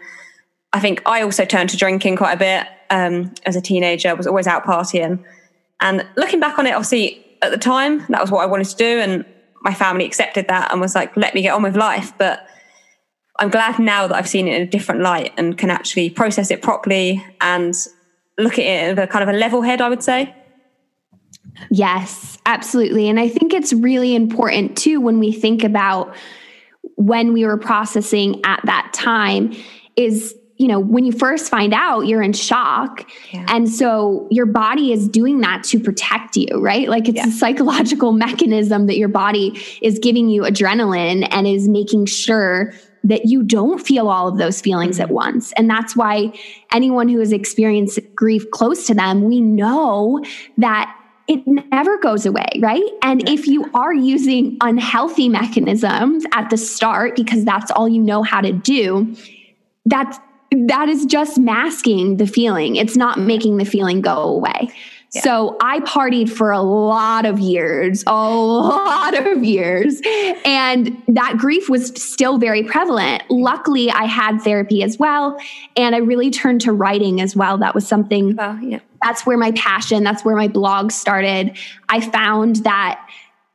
I 0.72 0.80
think 0.80 1.02
I 1.06 1.22
also 1.22 1.44
turned 1.44 1.70
to 1.70 1.76
drinking 1.76 2.16
quite 2.16 2.32
a 2.32 2.38
bit 2.38 2.66
um, 2.90 3.34
as 3.44 3.56
a 3.56 3.60
teenager, 3.60 4.08
I 4.08 4.14
was 4.14 4.26
always 4.26 4.46
out 4.46 4.64
partying. 4.64 5.22
And 5.80 6.06
looking 6.16 6.40
back 6.40 6.58
on 6.58 6.66
it, 6.66 6.72
obviously, 6.72 7.24
at 7.42 7.50
the 7.50 7.58
time, 7.58 8.04
that 8.08 8.20
was 8.20 8.30
what 8.30 8.42
I 8.42 8.46
wanted 8.46 8.68
to 8.68 8.76
do. 8.76 9.00
And 9.00 9.24
my 9.62 9.74
family 9.74 10.04
accepted 10.04 10.48
that 10.48 10.70
and 10.72 10.80
was 10.80 10.94
like, 10.94 11.16
let 11.16 11.34
me 11.34 11.42
get 11.42 11.54
on 11.54 11.62
with 11.62 11.76
life. 11.76 12.12
But 12.18 12.46
I'm 13.38 13.50
glad 13.50 13.78
now 13.78 14.06
that 14.06 14.14
I've 14.14 14.28
seen 14.28 14.48
it 14.48 14.54
in 14.54 14.62
a 14.62 14.70
different 14.70 15.00
light 15.00 15.32
and 15.36 15.56
can 15.56 15.70
actually 15.70 16.10
process 16.10 16.50
it 16.50 16.62
properly 16.62 17.24
and 17.40 17.74
look 18.36 18.58
at 18.58 18.64
it 18.64 18.88
with 18.90 18.98
a 18.98 19.06
kind 19.06 19.28
of 19.28 19.34
a 19.34 19.38
level 19.38 19.62
head, 19.62 19.80
I 19.80 19.88
would 19.88 20.02
say. 20.02 20.34
Yes, 21.70 22.38
absolutely. 22.46 23.08
And 23.08 23.18
I 23.18 23.28
think 23.28 23.52
it's 23.52 23.72
really 23.72 24.14
important 24.14 24.76
too 24.76 25.00
when 25.00 25.18
we 25.18 25.32
think 25.32 25.64
about 25.64 26.14
when 26.96 27.32
we 27.32 27.44
were 27.44 27.56
processing 27.56 28.40
at 28.44 28.60
that 28.64 28.92
time 28.92 29.54
is 29.96 30.34
you 30.58 30.66
know, 30.66 30.80
when 30.80 31.04
you 31.04 31.12
first 31.12 31.48
find 31.48 31.72
out, 31.72 32.02
you're 32.02 32.20
in 32.20 32.32
shock. 32.32 33.08
Yeah. 33.32 33.46
And 33.48 33.70
so 33.70 34.26
your 34.30 34.46
body 34.46 34.92
is 34.92 35.08
doing 35.08 35.40
that 35.40 35.62
to 35.64 35.78
protect 35.78 36.36
you, 36.36 36.48
right? 36.60 36.88
Like 36.88 37.08
it's 37.08 37.16
yeah. 37.16 37.28
a 37.28 37.30
psychological 37.30 38.12
mechanism 38.26 38.86
that 38.86 38.98
your 38.98 39.08
body 39.08 39.60
is 39.80 39.98
giving 40.00 40.28
you 40.28 40.42
adrenaline 40.42 41.26
and 41.30 41.46
is 41.46 41.68
making 41.68 42.06
sure 42.06 42.72
that 43.04 43.26
you 43.26 43.44
don't 43.44 43.78
feel 43.78 44.08
all 44.08 44.26
of 44.26 44.38
those 44.38 44.60
feelings 44.60 44.96
mm-hmm. 44.96 45.04
at 45.04 45.10
once. 45.10 45.52
And 45.52 45.70
that's 45.70 45.94
why 45.94 46.32
anyone 46.72 47.08
who 47.08 47.20
has 47.20 47.32
experienced 47.32 48.00
grief 48.16 48.50
close 48.50 48.86
to 48.88 48.94
them, 48.94 49.22
we 49.22 49.40
know 49.40 50.22
that 50.58 50.94
it 51.28 51.46
never 51.70 51.98
goes 51.98 52.26
away, 52.26 52.48
right? 52.58 52.82
And 53.02 53.28
if 53.28 53.46
you 53.46 53.70
are 53.74 53.94
using 53.94 54.56
unhealthy 54.60 55.28
mechanisms 55.28 56.24
at 56.32 56.50
the 56.50 56.56
start 56.56 57.14
because 57.14 57.44
that's 57.44 57.70
all 57.70 57.88
you 57.88 58.02
know 58.02 58.22
how 58.22 58.40
to 58.40 58.52
do, 58.52 59.14
that's 59.84 60.18
that 60.50 60.88
is 60.88 61.04
just 61.06 61.38
masking 61.38 62.16
the 62.16 62.26
feeling. 62.26 62.76
It's 62.76 62.96
not 62.96 63.18
making 63.18 63.58
the 63.58 63.64
feeling 63.64 64.00
go 64.00 64.16
away. 64.16 64.70
Yeah. 65.12 65.22
So 65.22 65.56
I 65.60 65.80
partied 65.80 66.28
for 66.28 66.50
a 66.50 66.60
lot 66.60 67.24
of 67.24 67.38
years, 67.38 68.04
a 68.06 68.12
lot 68.12 69.14
of 69.14 69.42
years. 69.42 70.02
And 70.44 71.02
that 71.08 71.38
grief 71.38 71.70
was 71.70 71.88
still 72.02 72.36
very 72.36 72.62
prevalent. 72.62 73.22
Luckily, 73.30 73.90
I 73.90 74.04
had 74.04 74.42
therapy 74.42 74.82
as 74.82 74.98
well. 74.98 75.38
And 75.76 75.94
I 75.94 75.98
really 75.98 76.30
turned 76.30 76.60
to 76.62 76.72
writing 76.72 77.22
as 77.22 77.34
well. 77.34 77.56
That 77.56 77.74
was 77.74 77.88
something, 77.88 78.36
yeah. 78.62 78.80
that's 79.02 79.24
where 79.24 79.38
my 79.38 79.52
passion, 79.52 80.04
that's 80.04 80.26
where 80.26 80.36
my 80.36 80.48
blog 80.48 80.92
started. 80.92 81.56
I 81.88 82.00
found 82.02 82.56
that 82.56 83.00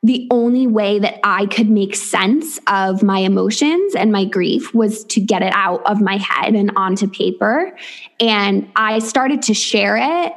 the 0.03 0.27
only 0.29 0.67
way 0.67 0.99
that 0.99 1.19
I 1.23 1.45
could 1.45 1.69
make 1.69 1.95
sense 1.95 2.59
of 2.67 3.01
my 3.01 3.19
emotions 3.19 3.95
and 3.95 4.11
my 4.11 4.25
grief 4.25 4.73
was 4.73 5.05
to 5.05 5.21
get 5.21 5.41
it 5.41 5.53
out 5.55 5.81
of 5.85 6.01
my 6.01 6.17
head 6.17 6.55
and 6.55 6.71
onto 6.75 7.09
paper. 7.09 7.75
And 8.19 8.69
I 8.75 8.99
started 8.99 9.41
to 9.43 9.53
share 9.53 9.95
it, 9.95 10.33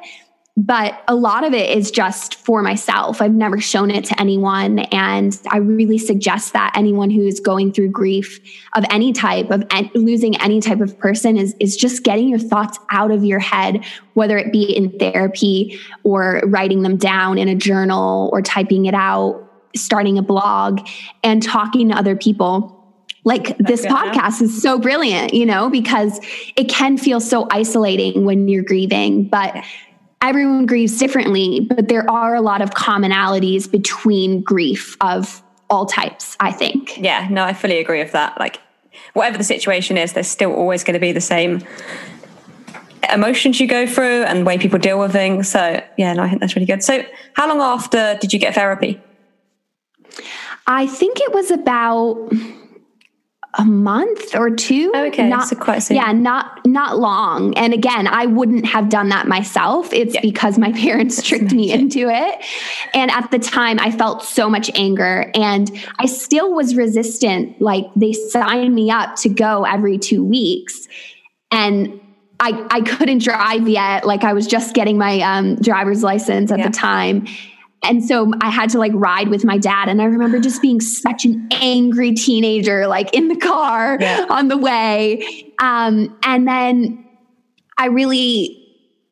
but 0.56 1.02
a 1.08 1.16
lot 1.16 1.44
of 1.44 1.52
it 1.52 1.76
is 1.76 1.90
just 1.90 2.36
for 2.36 2.62
myself. 2.62 3.20
I've 3.20 3.34
never 3.34 3.60
shown 3.60 3.90
it 3.90 4.04
to 4.06 4.20
anyone. 4.20 4.78
And 4.78 5.38
I 5.50 5.58
really 5.58 5.98
suggest 5.98 6.52
that 6.52 6.72
anyone 6.76 7.10
who's 7.10 7.40
going 7.40 7.72
through 7.72 7.88
grief 7.88 8.38
of 8.74 8.84
any 8.90 9.12
type, 9.12 9.50
of 9.50 9.64
en- 9.70 9.90
losing 9.94 10.40
any 10.40 10.60
type 10.60 10.80
of 10.80 10.96
person, 10.96 11.36
is, 11.36 11.56
is 11.58 11.76
just 11.76 12.04
getting 12.04 12.28
your 12.28 12.38
thoughts 12.38 12.78
out 12.90 13.10
of 13.10 13.24
your 13.24 13.40
head, 13.40 13.84
whether 14.14 14.38
it 14.38 14.52
be 14.52 14.62
in 14.62 14.96
therapy 14.98 15.78
or 16.04 16.40
writing 16.46 16.82
them 16.82 16.96
down 16.96 17.36
in 17.36 17.48
a 17.48 17.54
journal 17.56 18.30
or 18.32 18.40
typing 18.40 18.86
it 18.86 18.94
out 18.94 19.45
starting 19.76 20.18
a 20.18 20.22
blog 20.22 20.86
and 21.22 21.42
talking 21.42 21.88
to 21.90 21.94
other 21.94 22.16
people 22.16 22.72
like 23.24 23.58
this 23.58 23.84
podcast 23.84 24.40
is 24.40 24.62
so 24.62 24.78
brilliant, 24.78 25.34
you 25.34 25.44
know, 25.44 25.68
because 25.68 26.20
it 26.54 26.68
can 26.68 26.96
feel 26.96 27.18
so 27.18 27.48
isolating 27.50 28.24
when 28.24 28.46
you're 28.46 28.62
grieving, 28.62 29.24
but 29.24 29.64
everyone 30.22 30.64
grieves 30.64 30.96
differently, 30.96 31.60
but 31.60 31.88
there 31.88 32.08
are 32.08 32.36
a 32.36 32.40
lot 32.40 32.62
of 32.62 32.70
commonalities 32.70 33.70
between 33.70 34.42
grief 34.42 34.96
of 35.00 35.42
all 35.68 35.86
types, 35.86 36.36
I 36.38 36.52
think. 36.52 36.98
Yeah, 36.98 37.26
no, 37.28 37.42
I 37.42 37.52
fully 37.52 37.78
agree 37.78 37.98
with 37.98 38.12
that. 38.12 38.38
Like 38.38 38.60
whatever 39.12 39.38
the 39.38 39.44
situation 39.44 39.98
is, 39.98 40.12
there's 40.12 40.28
still 40.28 40.52
always 40.52 40.84
going 40.84 40.94
to 40.94 41.00
be 41.00 41.10
the 41.10 41.20
same 41.20 41.64
emotions 43.12 43.60
you 43.60 43.66
go 43.66 43.86
through 43.86 44.22
and 44.22 44.46
way 44.46 44.56
people 44.56 44.78
deal 44.78 44.98
with 44.98 45.10
things. 45.10 45.48
So 45.48 45.82
yeah, 45.98 46.12
no, 46.12 46.22
I 46.22 46.28
think 46.28 46.40
that's 46.40 46.54
really 46.54 46.66
good. 46.66 46.82
So 46.84 47.04
how 47.34 47.48
long 47.48 47.60
after 47.60 48.16
did 48.20 48.32
you 48.32 48.38
get 48.38 48.54
therapy? 48.54 49.00
I 50.66 50.86
think 50.86 51.20
it 51.20 51.32
was 51.32 51.50
about 51.50 52.32
a 53.58 53.64
month 53.64 54.34
or 54.36 54.50
two. 54.50 54.92
Oh, 54.94 55.06
okay, 55.06 55.28
not, 55.28 55.48
so 55.48 55.56
quite 55.56 55.78
soon. 55.78 55.96
Yeah, 55.96 56.12
not 56.12 56.64
not 56.66 56.98
long. 56.98 57.56
And 57.56 57.72
again, 57.72 58.06
I 58.06 58.26
wouldn't 58.26 58.66
have 58.66 58.88
done 58.88 59.08
that 59.08 59.26
myself. 59.26 59.92
It's 59.92 60.14
yeah. 60.14 60.20
because 60.20 60.58
my 60.58 60.72
parents 60.80 61.22
tricked 61.22 61.52
me 61.52 61.72
into 61.72 62.08
it. 62.08 62.44
And 62.94 63.10
at 63.10 63.30
the 63.30 63.38
time, 63.38 63.78
I 63.80 63.90
felt 63.90 64.22
so 64.22 64.50
much 64.50 64.70
anger, 64.74 65.30
and 65.34 65.70
I 65.98 66.06
still 66.06 66.52
was 66.52 66.76
resistant. 66.76 67.60
Like 67.60 67.86
they 67.96 68.12
signed 68.12 68.74
me 68.74 68.90
up 68.90 69.16
to 69.16 69.28
go 69.28 69.64
every 69.64 69.98
two 69.98 70.22
weeks, 70.22 70.86
and 71.50 72.00
I 72.40 72.66
I 72.70 72.80
couldn't 72.82 73.22
drive 73.22 73.68
yet. 73.68 74.06
Like 74.06 74.22
I 74.22 74.34
was 74.34 74.46
just 74.46 74.74
getting 74.74 74.98
my 74.98 75.20
um, 75.20 75.56
driver's 75.56 76.02
license 76.02 76.50
at 76.50 76.58
yeah. 76.58 76.68
the 76.68 76.74
time 76.74 77.26
and 77.88 78.04
so 78.04 78.32
I 78.40 78.50
had 78.50 78.70
to 78.70 78.78
like 78.78 78.92
ride 78.94 79.28
with 79.28 79.44
my 79.44 79.58
dad. 79.58 79.88
And 79.88 80.02
I 80.02 80.04
remember 80.04 80.38
just 80.38 80.60
being 80.60 80.80
such 80.80 81.24
an 81.24 81.48
angry 81.52 82.12
teenager, 82.12 82.86
like 82.86 83.14
in 83.14 83.28
the 83.28 83.36
car 83.36 83.98
yeah. 84.00 84.26
on 84.28 84.48
the 84.48 84.56
way. 84.56 85.52
Um, 85.58 86.16
and 86.22 86.46
then 86.46 87.06
I 87.78 87.86
really, 87.86 88.62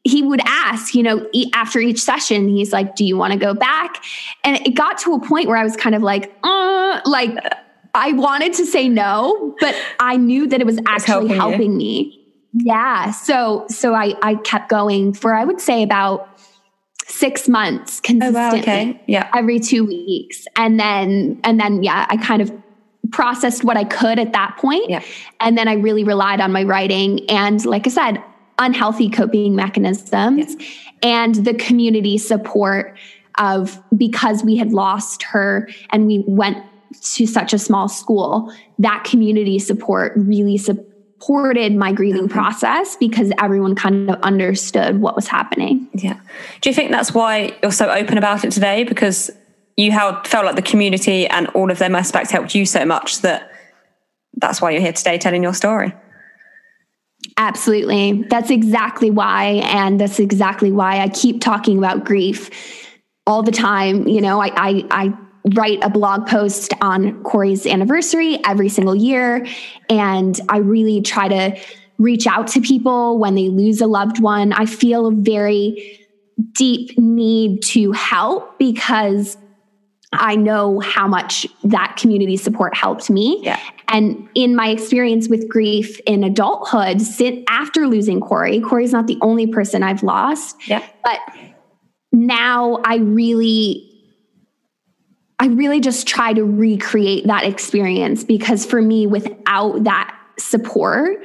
he 0.02 0.22
would 0.22 0.40
ask, 0.44 0.94
you 0.94 1.02
know, 1.02 1.28
after 1.54 1.78
each 1.78 2.00
session, 2.00 2.48
he's 2.48 2.72
like, 2.72 2.96
Do 2.96 3.04
you 3.04 3.16
want 3.16 3.32
to 3.32 3.38
go 3.38 3.54
back? 3.54 4.02
And 4.42 4.56
it 4.66 4.74
got 4.74 4.98
to 4.98 5.14
a 5.14 5.20
point 5.20 5.48
where 5.48 5.56
I 5.56 5.64
was 5.64 5.76
kind 5.76 5.94
of 5.94 6.02
like, 6.02 6.34
uh, 6.42 7.00
like, 7.06 7.36
I 7.94 8.12
wanted 8.12 8.52
to 8.54 8.66
say 8.66 8.88
no, 8.88 9.54
but 9.60 9.74
I 10.00 10.16
knew 10.16 10.48
that 10.48 10.60
it 10.60 10.66
was 10.66 10.78
actually 10.86 11.28
helping, 11.28 11.36
helping 11.36 11.76
me. 11.76 12.20
Yeah. 12.52 13.10
So, 13.10 13.66
so 13.68 13.94
I, 13.94 14.14
I 14.22 14.36
kept 14.36 14.68
going 14.68 15.12
for, 15.12 15.34
I 15.34 15.44
would 15.44 15.60
say 15.60 15.82
about 15.82 16.33
six 17.06 17.48
months 17.48 18.00
consistently. 18.00 18.40
Oh, 18.40 18.50
wow, 18.50 18.58
okay. 18.58 19.00
Yeah. 19.06 19.30
Every 19.34 19.60
two 19.60 19.84
weeks. 19.84 20.46
And 20.56 20.80
then, 20.80 21.40
and 21.44 21.60
then, 21.60 21.82
yeah, 21.82 22.06
I 22.08 22.16
kind 22.16 22.40
of 22.42 22.52
processed 23.12 23.64
what 23.64 23.76
I 23.76 23.84
could 23.84 24.18
at 24.18 24.32
that 24.32 24.56
point. 24.56 24.88
Yeah. 24.88 25.02
And 25.40 25.56
then 25.56 25.68
I 25.68 25.74
really 25.74 26.04
relied 26.04 26.40
on 26.40 26.52
my 26.52 26.62
writing 26.62 27.28
and, 27.30 27.64
like 27.64 27.86
I 27.86 27.90
said, 27.90 28.22
unhealthy 28.58 29.10
coping 29.10 29.54
mechanisms 29.54 30.56
yes. 30.56 30.68
and 31.02 31.34
the 31.34 31.54
community 31.54 32.18
support 32.18 32.96
of 33.38 33.82
because 33.96 34.44
we 34.44 34.56
had 34.56 34.72
lost 34.72 35.24
her 35.24 35.68
and 35.90 36.06
we 36.06 36.24
went 36.26 36.64
to 37.02 37.26
such 37.26 37.52
a 37.52 37.58
small 37.58 37.88
school, 37.88 38.52
that 38.78 39.04
community 39.04 39.58
support 39.58 40.12
really 40.16 40.56
supported 40.56 40.93
supported 41.14 41.74
my 41.74 41.92
grieving 41.92 42.24
mm-hmm. 42.24 42.32
process 42.32 42.96
because 42.96 43.32
everyone 43.40 43.74
kind 43.74 44.10
of 44.10 44.20
understood 44.22 45.00
what 45.00 45.16
was 45.16 45.26
happening. 45.26 45.88
Yeah. 45.94 46.18
Do 46.60 46.68
you 46.68 46.74
think 46.74 46.90
that's 46.90 47.14
why 47.14 47.56
you're 47.62 47.72
so 47.72 47.90
open 47.90 48.18
about 48.18 48.44
it 48.44 48.50
today? 48.50 48.84
Because 48.84 49.30
you 49.76 49.90
held, 49.90 50.26
felt 50.26 50.44
like 50.44 50.56
the 50.56 50.62
community 50.62 51.26
and 51.26 51.48
all 51.48 51.70
of 51.70 51.78
them 51.78 51.94
aspects 51.94 52.30
helped 52.30 52.54
you 52.54 52.66
so 52.66 52.84
much 52.84 53.22
that 53.22 53.50
that's 54.34 54.60
why 54.60 54.70
you're 54.70 54.80
here 54.80 54.92
today 54.92 55.18
telling 55.18 55.42
your 55.42 55.54
story. 55.54 55.92
Absolutely. 57.36 58.24
That's 58.28 58.50
exactly 58.50 59.10
why. 59.10 59.62
And 59.64 60.00
that's 60.00 60.18
exactly 60.18 60.70
why 60.70 61.00
I 61.00 61.08
keep 61.08 61.40
talking 61.40 61.78
about 61.78 62.04
grief 62.04 62.50
all 63.26 63.42
the 63.42 63.52
time. 63.52 64.06
You 64.06 64.20
know, 64.20 64.40
I, 64.40 64.52
I, 64.54 64.86
I 64.90 65.18
write 65.52 65.78
a 65.82 65.90
blog 65.90 66.26
post 66.26 66.72
on 66.80 67.22
Corey's 67.22 67.66
anniversary 67.66 68.38
every 68.46 68.68
single 68.68 68.94
year. 68.94 69.46
And 69.90 70.40
I 70.48 70.58
really 70.58 71.02
try 71.02 71.28
to 71.28 71.60
reach 71.98 72.26
out 72.26 72.46
to 72.48 72.60
people 72.60 73.18
when 73.18 73.34
they 73.34 73.48
lose 73.48 73.80
a 73.80 73.86
loved 73.86 74.20
one. 74.20 74.52
I 74.52 74.66
feel 74.66 75.06
a 75.06 75.12
very 75.12 76.00
deep 76.52 76.98
need 76.98 77.62
to 77.62 77.92
help 77.92 78.58
because 78.58 79.36
I 80.12 80.36
know 80.36 80.80
how 80.80 81.06
much 81.06 81.46
that 81.64 81.96
community 81.96 82.36
support 82.36 82.74
helped 82.74 83.10
me. 83.10 83.40
Yeah. 83.42 83.60
And 83.88 84.28
in 84.34 84.56
my 84.56 84.68
experience 84.68 85.28
with 85.28 85.48
grief 85.48 86.00
in 86.06 86.24
adulthood, 86.24 87.02
after 87.48 87.86
losing 87.86 88.20
Corey, 88.20 88.60
Corey's 88.60 88.92
not 88.92 89.06
the 89.06 89.18
only 89.20 89.46
person 89.46 89.82
I've 89.82 90.02
lost. 90.02 90.56
Yeah. 90.66 90.84
But 91.04 91.20
now 92.12 92.80
I 92.84 92.96
really 92.96 93.93
I 95.44 95.48
really 95.48 95.78
just 95.78 96.06
try 96.06 96.32
to 96.32 96.42
recreate 96.42 97.26
that 97.26 97.44
experience 97.44 98.24
because 98.24 98.64
for 98.64 98.80
me, 98.80 99.06
without 99.06 99.84
that 99.84 100.18
support, 100.38 101.22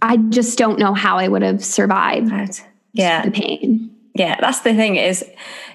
I 0.00 0.16
just 0.16 0.56
don't 0.56 0.78
know 0.78 0.94
how 0.94 1.18
I 1.18 1.26
would 1.26 1.42
have 1.42 1.64
survived 1.64 2.30
right. 2.30 2.64
yeah. 2.92 3.24
the 3.24 3.32
pain. 3.32 3.90
Yeah, 4.14 4.36
that's 4.40 4.60
the 4.60 4.74
thing 4.74 4.94
is 4.94 5.28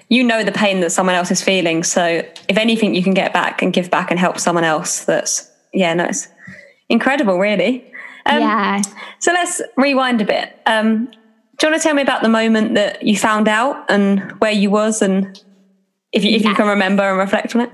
you 0.08 0.24
know 0.24 0.42
the 0.42 0.52
pain 0.52 0.80
that 0.80 0.92
someone 0.92 1.14
else 1.14 1.30
is 1.30 1.42
feeling. 1.42 1.82
So 1.82 2.26
if 2.48 2.56
anything 2.56 2.94
you 2.94 3.02
can 3.02 3.12
get 3.12 3.34
back 3.34 3.60
and 3.60 3.70
give 3.70 3.90
back 3.90 4.10
and 4.10 4.18
help 4.18 4.38
someone 4.38 4.64
else, 4.64 5.04
that's 5.04 5.50
yeah, 5.74 5.92
no, 5.92 6.04
it's 6.04 6.26
incredible, 6.88 7.38
really. 7.38 7.84
Um, 8.24 8.40
yeah. 8.40 8.80
So 9.18 9.32
let's 9.34 9.60
rewind 9.76 10.22
a 10.22 10.24
bit. 10.24 10.58
Um, 10.64 11.10
do 11.58 11.66
you 11.66 11.70
want 11.70 11.82
to 11.82 11.86
tell 11.86 11.94
me 11.94 12.00
about 12.00 12.22
the 12.22 12.30
moment 12.30 12.76
that 12.76 13.02
you 13.02 13.18
found 13.18 13.46
out 13.46 13.84
and 13.90 14.32
where 14.40 14.52
you 14.52 14.70
was 14.70 15.02
and 15.02 15.38
if 16.14 16.24
you, 16.24 16.36
if 16.36 16.44
you 16.44 16.54
can 16.54 16.68
remember 16.68 17.02
and 17.02 17.18
reflect 17.18 17.54
on 17.54 17.62
it? 17.62 17.72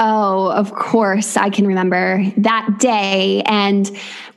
Oh, 0.00 0.50
of 0.50 0.72
course 0.74 1.36
I 1.36 1.50
can 1.50 1.68
remember 1.68 2.24
that 2.38 2.78
day. 2.80 3.42
And 3.46 3.86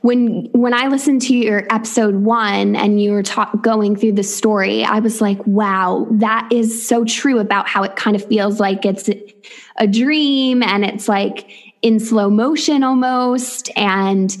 when 0.02 0.48
when 0.52 0.72
I 0.72 0.86
listened 0.86 1.22
to 1.22 1.34
your 1.34 1.66
episode 1.68 2.14
one 2.14 2.76
and 2.76 3.02
you 3.02 3.10
were 3.10 3.24
ta- 3.24 3.50
going 3.60 3.96
through 3.96 4.12
the 4.12 4.22
story, 4.22 4.84
I 4.84 5.00
was 5.00 5.20
like, 5.20 5.44
wow, 5.46 6.06
that 6.12 6.48
is 6.52 6.86
so 6.86 7.04
true 7.04 7.40
about 7.40 7.66
how 7.66 7.82
it 7.82 7.96
kind 7.96 8.14
of 8.14 8.24
feels 8.24 8.60
like 8.60 8.84
it's 8.84 9.10
a 9.78 9.86
dream 9.88 10.62
and 10.62 10.84
it's 10.84 11.08
like 11.08 11.50
in 11.82 11.98
slow 11.98 12.30
motion 12.30 12.84
almost. 12.84 13.68
And 13.74 14.36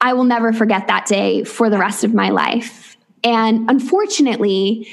I 0.00 0.12
will 0.12 0.24
never 0.24 0.52
forget 0.52 0.86
that 0.86 1.06
day 1.06 1.42
for 1.42 1.68
the 1.68 1.78
rest 1.78 2.04
of 2.04 2.14
my 2.14 2.28
life. 2.30 2.96
And 3.24 3.68
unfortunately, 3.68 4.86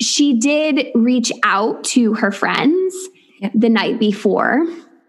she 0.00 0.34
did 0.34 0.88
reach 0.94 1.32
out 1.42 1.84
to 1.84 2.14
her 2.14 2.30
friends 2.30 2.94
yep. 3.40 3.52
the 3.54 3.68
night 3.68 3.98
before. 3.98 4.66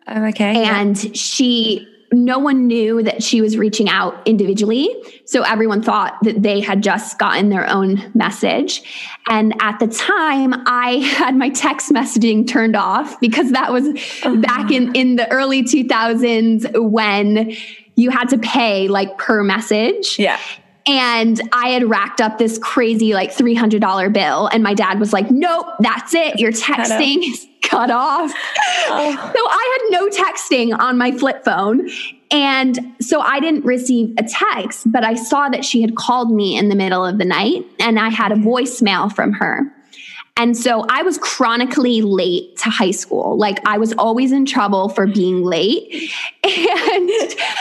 Oh, 0.08 0.26
okay. 0.28 0.64
And 0.64 1.02
yep. 1.04 1.16
she, 1.16 1.88
no 2.12 2.40
one 2.40 2.66
knew 2.66 3.04
that 3.04 3.22
she 3.22 3.42
was 3.42 3.56
reaching 3.56 3.88
out 3.88 4.16
individually. 4.28 4.90
So 5.26 5.44
everyone 5.44 5.84
thought 5.84 6.18
that 6.24 6.42
they 6.42 6.60
had 6.60 6.82
just 6.82 7.20
gotten 7.20 7.50
their 7.50 7.70
own 7.70 8.12
message. 8.16 8.82
And 9.28 9.54
at 9.62 9.80
the 9.80 9.88
time, 9.88 10.56
I 10.66 10.92
had 11.18 11.36
my 11.36 11.50
text 11.50 11.92
messaging 11.92 12.48
turned 12.48 12.76
off 12.76 13.20
because 13.20 13.52
that 13.52 13.72
was 13.72 13.88
uh-huh. 13.88 14.38
back 14.38 14.72
in, 14.72 14.96
in 14.96 15.18
the 15.18 15.32
early 15.32 15.62
2000s 15.64 16.90
when 16.90 17.56
you 17.96 18.10
had 18.10 18.30
to 18.30 18.40
pay 18.40 18.88
like 18.88 19.18
per 19.20 19.44
message. 19.44 20.18
Yeah. 20.18 20.40
And 20.90 21.40
I 21.54 21.70
had 21.70 21.88
racked 21.88 22.20
up 22.20 22.40
this 22.40 22.58
crazy 22.58 23.14
like 23.14 23.32
$300 23.32 24.12
bill. 24.12 24.48
And 24.48 24.64
my 24.64 24.74
dad 24.74 25.00
was 25.00 25.14
like, 25.14 25.30
nope, 25.30 25.68
that's 25.80 26.16
it. 26.16 26.40
Your 26.40 26.52
texting 26.52 27.20
is 27.20 27.46
cut 27.62 27.92
off. 27.92 28.34
Oh. 28.88 29.32
So 29.36 29.48
I 29.48 29.78
had 29.78 30.00
no 30.00 30.10
texting 30.10 30.76
on 30.78 30.98
my 30.98 31.12
flip 31.12 31.46
phone. 31.46 31.90
And 32.32 32.80
so 33.00 33.22
I 33.22 33.40
didn't 33.40 33.66
receive 33.66 34.16
a 34.18 34.24
text, 34.24 34.92
but 34.92 35.04
I 35.04 35.14
saw 35.14 35.50
that 35.50 35.64
she 35.64 35.84
had 35.84 35.96
called 35.96 36.32
me 36.32 36.58
in 36.58 36.70
the 36.70 36.76
middle 36.76 37.06
of 37.06 37.20
the 37.20 37.26
night 37.26 37.66
and 37.80 38.00
I 38.00 38.10
had 38.10 38.32
a 38.32 38.36
voicemail 38.36 39.14
from 39.14 39.34
her. 39.34 39.72
And 40.40 40.56
so 40.56 40.86
I 40.88 41.04
was 41.04 41.18
chronically 41.18 42.02
late 42.02 42.56
to 42.60 42.70
high 42.70 42.92
school. 42.92 43.38
Like 43.38 43.60
I 43.68 43.78
was 43.78 43.94
always 43.98 44.32
in 44.32 44.46
trouble 44.46 44.88
for 44.88 45.06
being 45.06 45.44
late. 45.44 46.12
And 46.92 47.10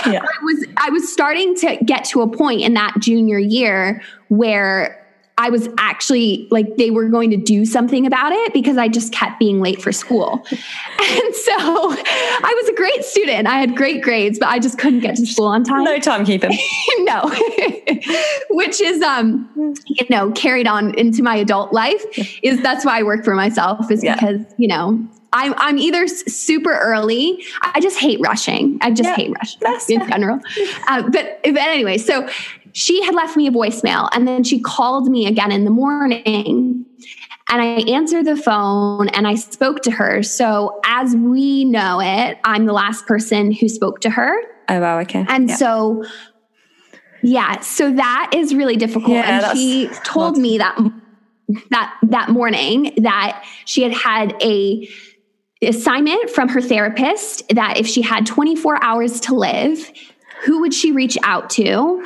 yeah. 0.06 0.22
I 0.22 0.44
was 0.44 0.66
I 0.78 0.88
was 0.90 1.12
starting 1.12 1.54
to 1.56 1.76
get 1.84 2.04
to 2.06 2.22
a 2.22 2.28
point 2.28 2.62
in 2.62 2.74
that 2.74 2.94
junior 2.98 3.38
year 3.38 4.00
where 4.28 5.06
I 5.38 5.50
was 5.50 5.68
actually 5.78 6.48
like 6.50 6.76
they 6.76 6.90
were 6.90 7.08
going 7.08 7.30
to 7.30 7.36
do 7.36 7.64
something 7.64 8.04
about 8.06 8.32
it 8.32 8.52
because 8.52 8.76
I 8.76 8.88
just 8.88 9.12
kept 9.12 9.38
being 9.38 9.60
late 9.60 9.80
for 9.80 9.92
school. 9.92 10.44
And 11.00 11.34
so 11.34 11.54
I 11.56 12.60
was 12.60 12.68
a 12.68 12.74
great 12.74 13.04
student. 13.04 13.46
I 13.46 13.58
had 13.58 13.76
great 13.76 14.02
grades, 14.02 14.38
but 14.38 14.48
I 14.48 14.58
just 14.58 14.78
couldn't 14.78 15.00
get 15.00 15.16
to 15.16 15.26
school 15.26 15.46
on 15.46 15.64
time. 15.64 15.84
No 15.84 15.96
timekeeping. 15.98 16.58
no. 16.98 17.22
Which 18.50 18.80
is 18.80 19.00
um 19.00 19.48
you 19.86 20.06
know 20.10 20.30
carried 20.32 20.66
on 20.66 20.94
into 20.98 21.22
my 21.22 21.36
adult 21.36 21.72
life 21.72 22.04
is 22.42 22.60
that's 22.62 22.84
why 22.84 22.98
I 22.98 23.02
work 23.04 23.24
for 23.24 23.34
myself 23.34 23.90
is 23.90 24.04
yeah. 24.04 24.14
because, 24.14 24.44
you 24.58 24.68
know, 24.68 25.08
I'm 25.32 25.54
I'm 25.56 25.78
either 25.78 26.06
super 26.08 26.72
early. 26.72 27.44
I 27.62 27.80
just 27.80 27.98
hate 27.98 28.18
rushing. 28.20 28.78
I 28.80 28.90
just 28.90 29.08
yeah, 29.08 29.16
hate 29.16 29.32
rushing 29.62 30.00
in 30.00 30.08
general. 30.08 30.40
Uh, 30.88 31.02
but 31.02 31.40
but 31.42 31.58
anyway, 31.58 31.98
so 31.98 32.28
she 32.78 33.02
had 33.02 33.12
left 33.12 33.36
me 33.36 33.48
a 33.48 33.50
voicemail 33.50 34.08
and 34.12 34.26
then 34.26 34.44
she 34.44 34.60
called 34.60 35.10
me 35.10 35.26
again 35.26 35.50
in 35.50 35.64
the 35.64 35.70
morning 35.70 36.86
and 37.50 37.60
I 37.62 37.64
answered 37.64 38.24
the 38.24 38.36
phone 38.36 39.08
and 39.08 39.26
I 39.26 39.34
spoke 39.34 39.82
to 39.82 39.90
her. 39.90 40.22
So, 40.22 40.78
as 40.84 41.16
we 41.16 41.64
know 41.64 42.00
it, 42.00 42.38
I'm 42.44 42.66
the 42.66 42.72
last 42.72 43.04
person 43.06 43.50
who 43.50 43.68
spoke 43.68 44.00
to 44.02 44.10
her. 44.10 44.32
Oh, 44.68 44.80
wow. 44.80 45.00
Okay. 45.00 45.24
And 45.28 45.48
yeah. 45.48 45.56
so, 45.56 46.04
yeah, 47.22 47.58
so 47.60 47.90
that 47.90 48.30
is 48.32 48.54
really 48.54 48.76
difficult. 48.76 49.10
Yeah, 49.10 49.50
and 49.50 49.58
she 49.58 49.88
told 50.04 50.38
me 50.38 50.58
that 50.58 50.78
that 51.70 51.98
that 52.02 52.28
morning 52.28 52.92
that 52.98 53.44
she 53.64 53.82
had 53.82 53.92
had 53.92 54.40
a 54.40 54.88
assignment 55.62 56.30
from 56.30 56.48
her 56.50 56.60
therapist 56.60 57.42
that 57.48 57.78
if 57.78 57.88
she 57.88 58.02
had 58.02 58.24
24 58.24 58.84
hours 58.84 59.18
to 59.20 59.34
live, 59.34 59.90
who 60.44 60.60
would 60.60 60.72
she 60.72 60.92
reach 60.92 61.18
out 61.22 61.50
to? 61.50 62.04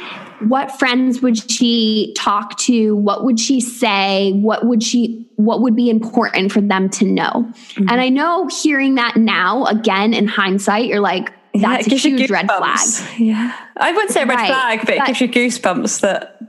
What 0.49 0.79
friends 0.79 1.23
would 1.23 1.51
she 1.51 2.15
talk 2.17 2.59
to? 2.61 2.97
What 2.97 3.25
would 3.25 3.39
she 3.39 3.61
say? 3.61 4.33
What 4.33 4.67
would 4.67 4.83
she 4.83 5.29
what 5.37 5.63
would 5.63 5.77
be 5.77 5.91
important 5.91 6.53
for 6.53 6.61
them 6.61 6.89
to 6.91 7.05
know? 7.05 7.31
Mm-hmm. 7.31 7.89
And 7.89 8.01
I 8.01 8.09
know 8.09 8.49
hearing 8.49 8.97
that 8.97 9.17
now 9.17 9.65
again 9.67 10.15
in 10.15 10.27
hindsight, 10.27 10.87
you're 10.87 11.01
like, 11.01 11.33
that's 11.55 11.87
yeah, 11.89 11.95
a 11.95 11.99
huge 11.99 12.31
red 12.31 12.47
flag. 12.47 12.79
Yeah. 13.19 13.55
I 13.77 13.93
wouldn't 13.93 14.11
say 14.11 14.25
red 14.25 14.37
right. 14.37 14.47
flag, 14.47 14.79
but, 14.81 14.87
but, 14.87 14.97
it 14.97 15.07
gives 15.07 15.21
you 15.21 15.29
goosebumps 15.29 16.01
that 16.01 16.41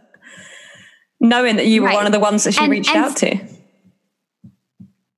knowing 1.20 1.58
that 1.58 1.68
you 1.68 1.82
were 1.82 1.88
right. 1.88 1.96
one 1.96 2.06
of 2.06 2.12
the 2.12 2.20
ones 2.20 2.46
that 2.46 2.54
she 2.54 2.62
and, 2.62 2.72
reached 2.72 2.90
and 2.90 3.06
out 3.06 3.18
to. 3.18 3.38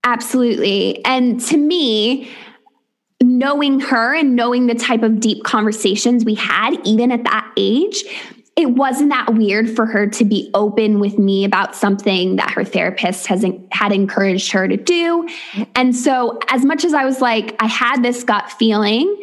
Absolutely. 0.04 1.04
And 1.06 1.40
to 1.42 1.58
me, 1.58 2.30
knowing 3.38 3.80
her 3.80 4.14
and 4.14 4.36
knowing 4.36 4.68
the 4.68 4.76
type 4.76 5.04
of 5.04 5.20
deep 5.20 5.44
conversations 5.44 6.26
we 6.26 6.36
had, 6.36 6.76
even 6.86 7.12
at 7.12 7.24
that 7.24 7.52
age, 7.58 8.04
it 8.56 8.72
wasn't 8.72 9.10
that 9.10 9.34
weird 9.34 9.70
for 9.70 9.86
her 9.86 10.08
to 10.08 10.24
be 10.24 10.50
open 10.54 11.00
with 11.00 11.20
me 11.20 11.44
about 11.44 11.76
something 11.76 12.38
that 12.38 12.52
her 12.52 12.64
therapist 12.64 13.28
has 13.28 13.46
had 13.72 13.92
encouraged 13.92 14.52
her 14.54 14.66
to 14.68 14.78
do. 14.78 15.28
And 15.76 15.94
so, 15.94 16.40
as 16.48 16.64
much 16.64 16.86
as 16.86 16.94
I 16.94 17.04
was 17.04 17.20
like, 17.20 17.56
I 17.62 17.68
had 17.68 18.02
this 18.02 18.24
gut 18.24 18.50
feeling, 18.50 19.14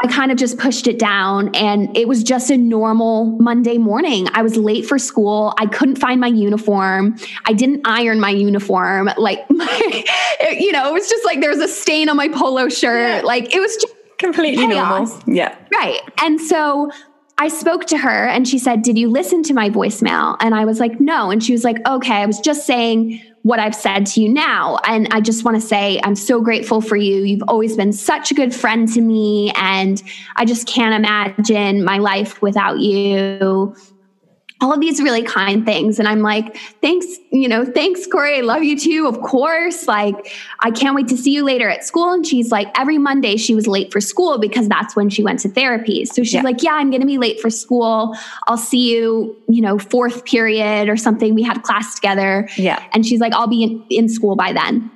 I 0.00 0.06
kind 0.08 0.30
of 0.30 0.36
just 0.36 0.58
pushed 0.58 0.86
it 0.86 0.98
down 0.98 1.54
and 1.54 1.96
it 1.96 2.08
was 2.08 2.22
just 2.22 2.50
a 2.50 2.56
normal 2.56 3.26
Monday 3.38 3.78
morning. 3.78 4.28
I 4.32 4.42
was 4.42 4.56
late 4.56 4.86
for 4.86 4.98
school. 4.98 5.54
I 5.58 5.66
couldn't 5.66 5.96
find 5.96 6.20
my 6.20 6.26
uniform. 6.26 7.16
I 7.46 7.52
didn't 7.52 7.82
iron 7.84 8.20
my 8.20 8.30
uniform. 8.30 9.10
Like, 9.16 9.48
my, 9.50 10.04
you 10.58 10.72
know, 10.72 10.88
it 10.88 10.92
was 10.92 11.08
just 11.08 11.24
like 11.24 11.40
there 11.40 11.50
was 11.50 11.60
a 11.60 11.68
stain 11.68 12.08
on 12.08 12.16
my 12.16 12.28
polo 12.28 12.68
shirt. 12.68 13.08
Yeah. 13.08 13.20
Like, 13.24 13.54
it 13.54 13.60
was 13.60 13.76
just 13.76 13.94
completely 14.18 14.66
chaos. 14.66 15.10
normal. 15.10 15.34
Yeah. 15.34 15.56
Right. 15.72 16.00
And 16.22 16.40
so 16.40 16.90
I 17.38 17.48
spoke 17.48 17.86
to 17.86 17.98
her 17.98 18.26
and 18.28 18.46
she 18.46 18.58
said, 18.58 18.82
Did 18.82 18.98
you 18.98 19.08
listen 19.08 19.42
to 19.44 19.54
my 19.54 19.70
voicemail? 19.70 20.36
And 20.40 20.54
I 20.54 20.64
was 20.64 20.80
like, 20.80 21.00
No. 21.00 21.30
And 21.30 21.42
she 21.42 21.52
was 21.52 21.64
like, 21.64 21.76
Okay, 21.86 22.14
I 22.14 22.26
was 22.26 22.40
just 22.40 22.66
saying 22.66 23.20
what 23.44 23.60
I've 23.60 23.74
said 23.74 24.06
to 24.06 24.22
you 24.22 24.28
now. 24.30 24.78
And 24.86 25.06
I 25.10 25.20
just 25.20 25.44
want 25.44 25.60
to 25.60 25.60
say, 25.60 26.00
I'm 26.02 26.16
so 26.16 26.40
grateful 26.40 26.80
for 26.80 26.96
you. 26.96 27.24
You've 27.24 27.44
always 27.46 27.76
been 27.76 27.92
such 27.92 28.30
a 28.30 28.34
good 28.34 28.54
friend 28.54 28.90
to 28.94 29.02
me. 29.02 29.52
And 29.54 30.02
I 30.36 30.46
just 30.46 30.66
can't 30.66 30.94
imagine 30.94 31.84
my 31.84 31.98
life 31.98 32.40
without 32.40 32.80
you 32.80 33.76
all 34.64 34.72
of 34.72 34.80
these 34.80 35.00
really 35.02 35.22
kind 35.22 35.66
things. 35.66 35.98
And 35.98 36.08
I'm 36.08 36.20
like, 36.20 36.56
thanks, 36.80 37.06
you 37.30 37.48
know, 37.48 37.66
thanks, 37.66 38.06
Corey. 38.06 38.38
I 38.38 38.40
love 38.40 38.62
you 38.62 38.78
too. 38.78 39.06
Of 39.06 39.20
course. 39.20 39.86
Like, 39.86 40.34
I 40.60 40.70
can't 40.70 40.94
wait 40.94 41.08
to 41.08 41.18
see 41.18 41.32
you 41.32 41.44
later 41.44 41.68
at 41.68 41.84
school. 41.84 42.10
And 42.12 42.26
she's 42.26 42.50
like, 42.50 42.68
every 42.78 42.96
Monday 42.96 43.36
she 43.36 43.54
was 43.54 43.66
late 43.66 43.92
for 43.92 44.00
school 44.00 44.38
because 44.38 44.66
that's 44.66 44.96
when 44.96 45.10
she 45.10 45.22
went 45.22 45.40
to 45.40 45.50
therapy. 45.50 46.06
So 46.06 46.22
she's 46.22 46.34
yeah. 46.34 46.42
like, 46.42 46.62
yeah, 46.62 46.72
I'm 46.72 46.88
going 46.88 47.02
to 47.02 47.06
be 47.06 47.18
late 47.18 47.40
for 47.40 47.50
school. 47.50 48.16
I'll 48.46 48.56
see 48.56 48.94
you, 48.94 49.36
you 49.48 49.60
know, 49.60 49.78
fourth 49.78 50.24
period 50.24 50.88
or 50.88 50.96
something. 50.96 51.34
We 51.34 51.42
had 51.42 51.62
class 51.62 51.94
together. 51.94 52.48
Yeah. 52.56 52.82
And 52.94 53.04
she's 53.04 53.20
like, 53.20 53.34
I'll 53.34 53.46
be 53.46 53.62
in, 53.62 53.84
in 53.90 54.08
school 54.08 54.34
by 54.34 54.54
then. 54.54 54.90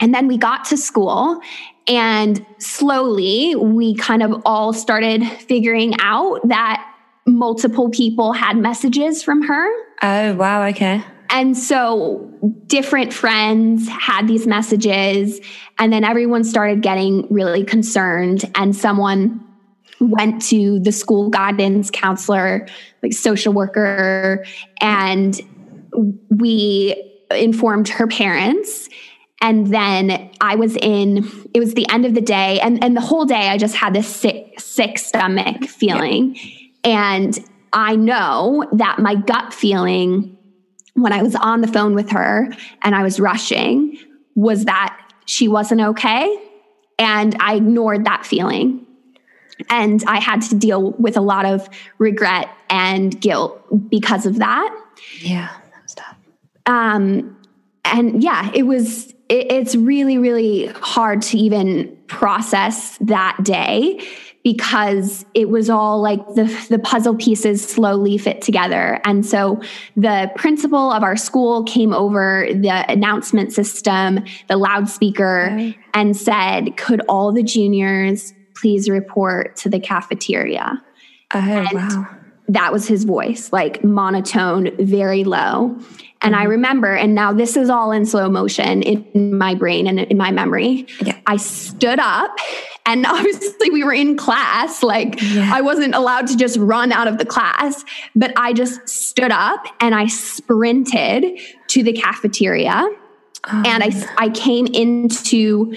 And 0.00 0.12
then 0.12 0.26
we 0.26 0.36
got 0.36 0.64
to 0.66 0.76
school 0.76 1.40
and 1.86 2.44
slowly 2.58 3.54
we 3.54 3.94
kind 3.94 4.22
of 4.22 4.42
all 4.44 4.72
started 4.72 5.24
figuring 5.24 5.94
out 6.00 6.40
that 6.48 6.93
multiple 7.26 7.90
people 7.90 8.32
had 8.32 8.56
messages 8.56 9.22
from 9.22 9.42
her. 9.42 9.68
Oh, 10.02 10.34
wow. 10.34 10.66
Okay. 10.68 11.02
And 11.30 11.56
so 11.56 12.30
different 12.66 13.12
friends 13.12 13.88
had 13.88 14.28
these 14.28 14.46
messages, 14.46 15.40
and 15.78 15.92
then 15.92 16.04
everyone 16.04 16.44
started 16.44 16.82
getting 16.82 17.26
really 17.32 17.64
concerned. 17.64 18.44
And 18.54 18.76
someone 18.76 19.40
went 20.00 20.42
to 20.42 20.78
the 20.80 20.92
school 20.92 21.30
guidance 21.30 21.90
counselor, 21.90 22.68
like 23.02 23.12
social 23.14 23.52
worker, 23.52 24.44
and 24.80 25.40
we 26.28 27.10
informed 27.30 27.88
her 27.88 28.06
parents 28.06 28.88
and 29.40 29.68
then 29.68 30.30
i 30.40 30.54
was 30.54 30.76
in 30.76 31.18
it 31.52 31.58
was 31.58 31.74
the 31.74 31.88
end 31.90 32.04
of 32.04 32.14
the 32.14 32.20
day 32.20 32.60
and, 32.60 32.82
and 32.84 32.96
the 32.96 33.00
whole 33.00 33.24
day 33.24 33.48
i 33.48 33.56
just 33.56 33.74
had 33.74 33.94
this 33.94 34.06
sick 34.06 34.58
sick 34.58 34.98
stomach 34.98 35.64
feeling 35.64 36.34
yeah. 36.34 36.63
And 36.84 37.38
I 37.72 37.96
know 37.96 38.68
that 38.72 38.98
my 38.98 39.16
gut 39.16 39.52
feeling 39.52 40.36
when 40.94 41.12
I 41.12 41.22
was 41.22 41.34
on 41.34 41.60
the 41.60 41.66
phone 41.66 41.94
with 41.94 42.10
her 42.10 42.48
and 42.82 42.94
I 42.94 43.02
was 43.02 43.18
rushing 43.18 43.98
was 44.36 44.66
that 44.66 44.96
she 45.26 45.48
wasn't 45.48 45.80
okay. 45.80 46.40
And 46.98 47.36
I 47.40 47.56
ignored 47.56 48.04
that 48.04 48.24
feeling. 48.24 48.86
And 49.70 50.02
I 50.06 50.20
had 50.20 50.42
to 50.42 50.54
deal 50.54 50.92
with 50.92 51.16
a 51.16 51.20
lot 51.20 51.46
of 51.46 51.68
regret 51.98 52.48
and 52.70 53.20
guilt 53.20 53.90
because 53.90 54.26
of 54.26 54.38
that. 54.38 54.76
Yeah, 55.20 55.48
that 55.72 55.82
was 55.82 55.94
tough. 55.94 56.16
Um, 56.66 57.36
and 57.84 58.22
yeah, 58.22 58.50
it 58.54 58.64
was, 58.64 59.10
it, 59.28 59.50
it's 59.50 59.74
really, 59.74 60.18
really 60.18 60.66
hard 60.66 61.22
to 61.22 61.38
even 61.38 61.96
process 62.06 62.98
that 62.98 63.38
day 63.42 64.00
because 64.44 65.24
it 65.32 65.48
was 65.48 65.70
all 65.70 66.00
like 66.00 66.20
the, 66.34 66.44
the 66.68 66.78
puzzle 66.78 67.16
pieces 67.16 67.66
slowly 67.66 68.18
fit 68.18 68.42
together. 68.42 69.00
And 69.04 69.24
so 69.24 69.60
the 69.96 70.30
principal 70.36 70.92
of 70.92 71.02
our 71.02 71.16
school 71.16 71.64
came 71.64 71.94
over 71.94 72.46
the 72.52 72.84
announcement 72.90 73.54
system, 73.54 74.20
the 74.48 74.58
loudspeaker, 74.58 75.72
and 75.94 76.16
said, 76.16 76.76
Could 76.76 77.00
all 77.08 77.32
the 77.32 77.42
juniors 77.42 78.34
please 78.54 78.88
report 78.88 79.56
to 79.56 79.70
the 79.70 79.80
cafeteria? 79.80 80.80
Oh, 81.32 81.38
and 81.38 81.72
wow. 81.72 82.06
That 82.46 82.74
was 82.74 82.86
his 82.86 83.04
voice, 83.04 83.50
like 83.54 83.82
monotone, 83.82 84.76
very 84.78 85.24
low. 85.24 85.78
And 86.20 86.36
I 86.36 86.40
mm-hmm. 86.40 86.50
remember, 86.50 86.94
and 86.94 87.14
now 87.14 87.32
this 87.32 87.56
is 87.56 87.70
all 87.70 87.90
in 87.90 88.04
slow 88.04 88.28
motion 88.28 88.82
in 88.82 89.38
my 89.38 89.54
brain 89.54 89.86
and 89.86 90.00
in 90.00 90.18
my 90.18 90.30
memory. 90.30 90.86
Yeah. 91.00 91.18
I 91.26 91.38
stood 91.38 91.98
up 91.98 92.36
and 92.86 93.06
obviously, 93.08 93.70
we 93.70 93.84
were 93.84 93.92
in 93.92 94.16
class. 94.16 94.82
Like, 94.82 95.20
yeah. 95.20 95.50
I 95.52 95.60
wasn't 95.60 95.94
allowed 95.94 96.26
to 96.28 96.36
just 96.36 96.56
run 96.58 96.92
out 96.92 97.08
of 97.08 97.18
the 97.18 97.24
class, 97.24 97.84
but 98.14 98.32
I 98.36 98.52
just 98.52 98.88
stood 98.88 99.32
up 99.32 99.66
and 99.80 99.94
I 99.94 100.06
sprinted 100.06 101.38
to 101.68 101.82
the 101.82 101.92
cafeteria. 101.92 102.88
Oh. 103.46 103.62
And 103.66 103.82
I, 103.84 103.90
I 104.16 104.28
came 104.30 104.66
into 104.66 105.74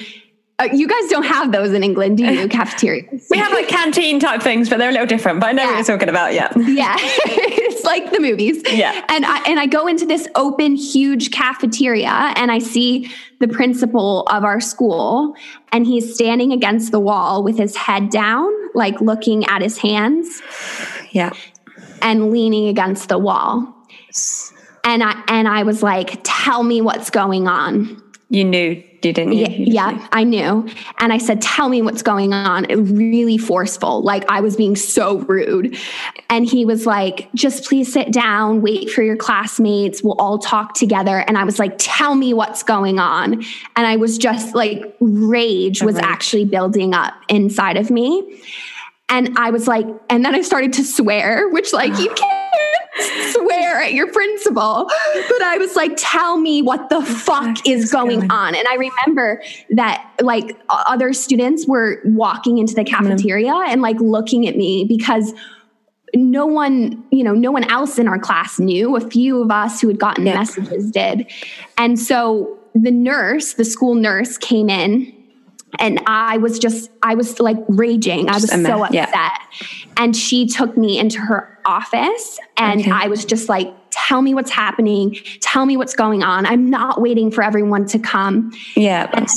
uh, 0.59 0.67
you 0.73 0.87
guys 0.87 1.07
don't 1.09 1.25
have 1.25 1.51
those 1.51 1.71
in 1.71 1.83
England, 1.83 2.17
do 2.17 2.25
you? 2.25 2.47
Cafeterias. 2.49 3.27
we 3.29 3.37
have 3.37 3.51
like 3.51 3.67
canteen 3.67 4.19
type 4.19 4.41
things, 4.41 4.69
but 4.69 4.79
they're 4.79 4.89
a 4.89 4.91
little 4.91 5.05
different. 5.05 5.39
But 5.39 5.47
I 5.47 5.51
know 5.51 5.61
yeah. 5.61 5.69
what 5.69 5.87
you're 5.87 5.97
talking 5.97 6.09
about. 6.09 6.33
Yeah. 6.33 6.51
Yeah. 6.57 6.95
it's 6.99 7.83
like 7.83 8.11
the 8.11 8.19
movies. 8.19 8.63
Yeah. 8.71 9.05
And 9.07 9.23
I 9.23 9.43
and 9.47 9.59
I 9.59 9.67
go 9.67 9.85
into 9.85 10.07
this 10.07 10.27
open, 10.33 10.75
huge 10.75 11.29
cafeteria 11.29 12.33
and 12.35 12.51
I 12.51 12.57
see 12.57 13.11
the 13.39 13.47
principal 13.47 14.23
of 14.31 14.43
our 14.43 14.59
school, 14.59 15.35
and 15.71 15.85
he's 15.85 16.13
standing 16.13 16.51
against 16.51 16.91
the 16.91 16.99
wall 16.99 17.43
with 17.43 17.57
his 17.57 17.75
head 17.75 18.09
down, 18.09 18.51
like 18.73 18.99
looking 19.01 19.45
at 19.45 19.61
his 19.61 19.77
hands. 19.77 20.41
Yeah. 21.11 21.31
And 22.01 22.31
leaning 22.31 22.67
against 22.67 23.09
the 23.09 23.17
wall. 23.17 23.73
And 24.83 25.03
I 25.03 25.21
and 25.27 25.47
I 25.47 25.63
was 25.63 25.83
like, 25.83 26.19
tell 26.23 26.63
me 26.63 26.81
what's 26.81 27.09
going 27.09 27.47
on. 27.47 28.01
You 28.29 28.43
knew 28.43 28.83
didn't 29.01 29.33
you? 29.33 29.45
Yeah, 29.47 29.91
yeah, 29.91 30.07
I 30.11 30.23
knew. 30.23 30.67
And 30.99 31.13
I 31.13 31.17
said, 31.17 31.41
Tell 31.41 31.69
me 31.69 31.81
what's 31.81 32.01
going 32.01 32.33
on. 32.33 32.65
It 32.65 32.75
really 32.75 33.37
forceful. 33.37 34.01
Like 34.01 34.25
I 34.29 34.41
was 34.41 34.55
being 34.55 34.75
so 34.75 35.19
rude. 35.19 35.77
And 36.29 36.45
he 36.45 36.65
was 36.65 36.85
like, 36.85 37.29
Just 37.33 37.65
please 37.65 37.91
sit 37.91 38.11
down, 38.11 38.61
wait 38.61 38.89
for 38.89 39.03
your 39.03 39.15
classmates. 39.15 40.03
We'll 40.03 40.19
all 40.19 40.39
talk 40.39 40.73
together. 40.73 41.19
And 41.19 41.37
I 41.37 41.43
was 41.43 41.59
like, 41.59 41.75
Tell 41.77 42.15
me 42.15 42.33
what's 42.33 42.63
going 42.63 42.99
on. 42.99 43.43
And 43.75 43.87
I 43.87 43.95
was 43.95 44.17
just 44.17 44.55
like, 44.55 44.95
rage 44.99 45.81
was 45.83 45.97
actually 45.97 46.45
building 46.45 46.93
up 46.93 47.13
inside 47.27 47.77
of 47.77 47.89
me. 47.89 48.41
And 49.09 49.37
I 49.37 49.51
was 49.51 49.67
like, 49.67 49.85
and 50.09 50.25
then 50.25 50.35
I 50.35 50.41
started 50.41 50.73
to 50.73 50.83
swear, 50.83 51.49
which 51.49 51.71
like 51.73 51.97
you 51.97 52.09
can't 52.15 53.31
swear 53.31 53.81
at 53.81 53.93
your 53.93 54.11
principal. 54.11 54.85
But 55.29 55.41
I 55.41 55.57
was 55.57 55.75
like, 55.75 55.93
tell 55.97 56.37
me 56.37 56.61
what 56.61 56.89
the 56.89 57.01
fuck 57.01 57.67
is 57.67 57.91
going 57.91 58.29
on. 58.31 58.55
And 58.55 58.67
I 58.67 58.75
remember 58.75 59.41
that 59.71 60.11
like 60.21 60.57
other 60.69 61.13
students 61.13 61.67
were 61.67 62.01
walking 62.05 62.57
into 62.57 62.73
the 62.73 62.83
cafeteria 62.83 63.53
and 63.53 63.81
like 63.81 63.99
looking 63.99 64.47
at 64.47 64.55
me 64.55 64.85
because 64.85 65.33
no 66.15 66.45
one, 66.45 67.03
you 67.11 67.23
know, 67.23 67.33
no 67.33 67.51
one 67.51 67.63
else 67.65 67.99
in 67.99 68.07
our 68.07 68.19
class 68.19 68.59
knew. 68.59 68.95
A 68.95 69.01
few 69.01 69.41
of 69.41 69.51
us 69.51 69.81
who 69.81 69.87
had 69.87 69.99
gotten 69.99 70.25
yep. 70.25 70.35
messages 70.35 70.91
did. 70.91 71.31
And 71.77 71.99
so 71.99 72.57
the 72.73 72.91
nurse, 72.91 73.53
the 73.53 73.65
school 73.65 73.95
nurse 73.95 74.37
came 74.37 74.69
in 74.69 75.13
and 75.79 76.01
I 76.05 76.37
was 76.37 76.59
just, 76.59 76.91
I 77.03 77.15
was 77.15 77.39
like 77.39 77.57
raging. 77.67 78.29
I 78.29 78.33
was 78.33 78.49
so 78.49 78.83
upset. 78.83 78.93
Yeah. 78.93 79.37
And 79.97 80.15
she 80.15 80.47
took 80.47 80.77
me 80.77 80.99
into 80.99 81.19
her 81.19 81.59
office 81.65 82.39
and 82.57 82.81
okay. 82.81 82.91
I 82.91 83.07
was 83.07 83.25
just 83.25 83.49
like, 83.49 83.73
tell 83.91 84.21
me 84.21 84.33
what's 84.33 84.51
happening. 84.51 85.15
Tell 85.41 85.65
me 85.65 85.77
what's 85.77 85.95
going 85.95 86.23
on. 86.23 86.45
I'm 86.45 86.69
not 86.69 87.01
waiting 87.01 87.31
for 87.31 87.43
everyone 87.43 87.85
to 87.87 87.99
come. 87.99 88.51
Yeah. 88.75 89.09
And, 89.13 89.27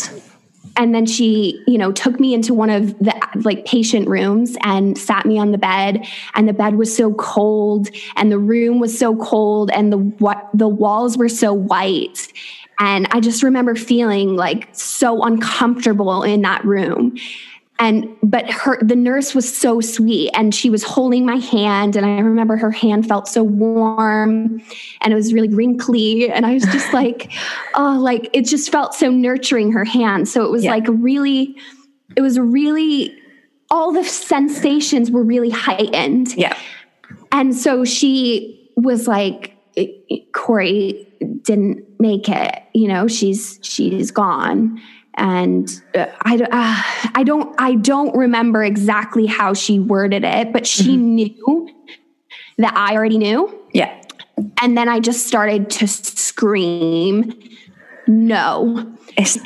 and 0.76 0.94
then 0.94 1.06
she 1.06 1.62
you 1.66 1.76
know 1.76 1.92
took 1.92 2.20
me 2.20 2.32
into 2.34 2.54
one 2.54 2.70
of 2.70 2.98
the 2.98 3.14
like 3.44 3.64
patient 3.66 4.08
rooms 4.08 4.56
and 4.62 4.96
sat 4.96 5.26
me 5.26 5.38
on 5.38 5.50
the 5.50 5.58
bed 5.58 6.06
and 6.34 6.48
the 6.48 6.52
bed 6.52 6.76
was 6.76 6.94
so 6.94 7.12
cold 7.14 7.88
and 8.16 8.30
the 8.30 8.38
room 8.38 8.78
was 8.78 8.96
so 8.96 9.16
cold 9.16 9.70
and 9.72 9.92
the 9.92 9.98
what 9.98 10.48
the 10.54 10.68
walls 10.68 11.16
were 11.16 11.28
so 11.28 11.52
white 11.52 12.32
and 12.80 13.06
i 13.12 13.20
just 13.20 13.44
remember 13.44 13.76
feeling 13.76 14.34
like 14.34 14.68
so 14.72 15.22
uncomfortable 15.22 16.22
in 16.22 16.42
that 16.42 16.64
room. 16.64 17.16
And 17.78 18.14
but 18.22 18.50
her 18.50 18.78
the 18.82 18.94
nurse 18.94 19.34
was 19.34 19.56
so 19.56 19.80
sweet 19.80 20.32
and 20.34 20.54
she 20.54 20.68
was 20.68 20.82
holding 20.82 21.24
my 21.24 21.36
hand 21.36 21.96
and 21.96 22.04
i 22.04 22.18
remember 22.18 22.58
her 22.58 22.70
hand 22.70 23.08
felt 23.08 23.26
so 23.26 23.42
warm 23.42 24.60
and 25.00 25.12
it 25.12 25.16
was 25.16 25.32
really 25.32 25.48
wrinkly 25.48 26.30
and 26.30 26.44
i 26.44 26.52
was 26.52 26.64
just 26.64 26.92
like 27.00 27.32
oh 27.74 27.98
like 27.98 28.28
it 28.34 28.42
just 28.42 28.70
felt 28.70 28.94
so 28.94 29.10
nurturing 29.10 29.72
her 29.72 29.86
hand. 29.86 30.28
So 30.28 30.44
it 30.44 30.50
was 30.50 30.64
yeah. 30.64 30.72
like 30.72 30.84
really 30.88 31.56
it 32.16 32.20
was 32.20 32.38
really 32.38 33.16
all 33.70 33.92
the 33.92 34.04
sensations 34.04 35.10
were 35.10 35.22
really 35.22 35.50
heightened. 35.50 36.36
Yeah. 36.36 36.56
And 37.32 37.54
so 37.54 37.84
she 37.84 38.70
was 38.76 39.06
like 39.06 39.56
corey 40.32 41.09
didn't 41.42 41.84
make 41.98 42.28
it 42.28 42.62
you 42.72 42.88
know 42.88 43.06
she's 43.06 43.58
she's 43.62 44.10
gone 44.10 44.80
and 45.14 45.82
uh, 45.94 46.06
I, 46.22 46.36
uh, 46.36 47.10
I 47.14 47.22
don't 47.24 47.54
I 47.58 47.74
don't 47.74 48.16
remember 48.16 48.64
exactly 48.64 49.26
how 49.26 49.54
she 49.54 49.78
worded 49.78 50.24
it, 50.24 50.52
but 50.52 50.66
she 50.66 50.96
mm-hmm. 50.96 51.14
knew 51.14 51.68
that 52.58 52.74
I 52.76 52.94
already 52.94 53.18
knew. 53.18 53.54
Yeah. 53.72 53.94
And 54.62 54.76
then 54.76 54.88
I 54.88 55.00
just 55.00 55.26
started 55.26 55.68
to 55.70 55.86
scream, 55.86 57.38
no, 58.06 58.96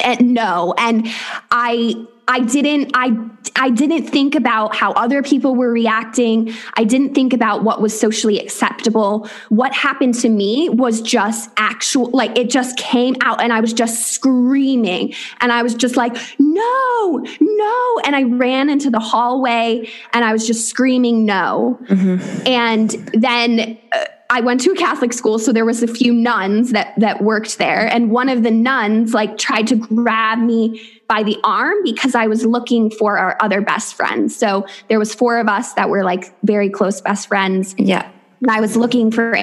and 0.04 0.34
no, 0.34 0.74
and 0.78 1.08
I 1.50 2.06
I 2.26 2.40
didn't 2.40 2.90
I 2.94 3.16
I 3.56 3.70
didn't 3.70 4.04
think 4.04 4.34
about 4.34 4.74
how 4.74 4.92
other 4.92 5.22
people 5.22 5.54
were 5.54 5.70
reacting. 5.70 6.54
I 6.74 6.84
didn't 6.84 7.14
think 7.14 7.32
about 7.32 7.62
what 7.62 7.80
was 7.82 7.98
socially 7.98 8.38
acceptable. 8.38 9.28
What 9.50 9.72
happened 9.72 10.14
to 10.16 10.28
me 10.28 10.68
was 10.70 11.02
just 11.02 11.50
actual 11.56 12.10
like 12.10 12.36
it 12.38 12.50
just 12.50 12.78
came 12.78 13.14
out 13.20 13.42
and 13.42 13.52
I 13.52 13.60
was 13.60 13.72
just 13.72 14.08
screaming 14.08 15.14
and 15.40 15.52
I 15.52 15.62
was 15.62 15.74
just 15.74 15.96
like 15.96 16.16
no, 16.38 17.26
no 17.40 18.00
and 18.04 18.16
I 18.16 18.22
ran 18.22 18.70
into 18.70 18.90
the 18.90 19.00
hallway 19.00 19.88
and 20.12 20.24
I 20.24 20.32
was 20.32 20.46
just 20.46 20.68
screaming 20.68 21.26
no. 21.26 21.78
Mm-hmm. 21.84 22.46
And 22.46 22.90
then 23.12 23.78
uh, 23.92 24.04
I 24.34 24.40
went 24.40 24.60
to 24.62 24.72
a 24.72 24.74
Catholic 24.74 25.12
school, 25.12 25.38
so 25.38 25.52
there 25.52 25.64
was 25.64 25.84
a 25.84 25.86
few 25.86 26.12
nuns 26.12 26.72
that 26.72 26.92
that 26.98 27.22
worked 27.22 27.58
there, 27.58 27.86
and 27.86 28.10
one 28.10 28.28
of 28.28 28.42
the 28.42 28.50
nuns 28.50 29.14
like 29.14 29.38
tried 29.38 29.68
to 29.68 29.76
grab 29.76 30.40
me 30.40 30.82
by 31.08 31.22
the 31.22 31.38
arm 31.44 31.76
because 31.84 32.16
I 32.16 32.26
was 32.26 32.44
looking 32.44 32.90
for 32.90 33.16
our 33.16 33.36
other 33.40 33.60
best 33.60 33.94
friends. 33.94 34.34
So 34.34 34.66
there 34.88 34.98
was 34.98 35.14
four 35.14 35.38
of 35.38 35.46
us 35.46 35.74
that 35.74 35.88
were 35.88 36.02
like 36.02 36.34
very 36.44 36.68
close 36.68 37.00
best 37.00 37.28
friends. 37.28 37.76
Yeah. 37.78 38.10
And 38.42 38.50
I 38.50 38.60
was 38.60 38.76
looking 38.76 39.12
for 39.12 39.36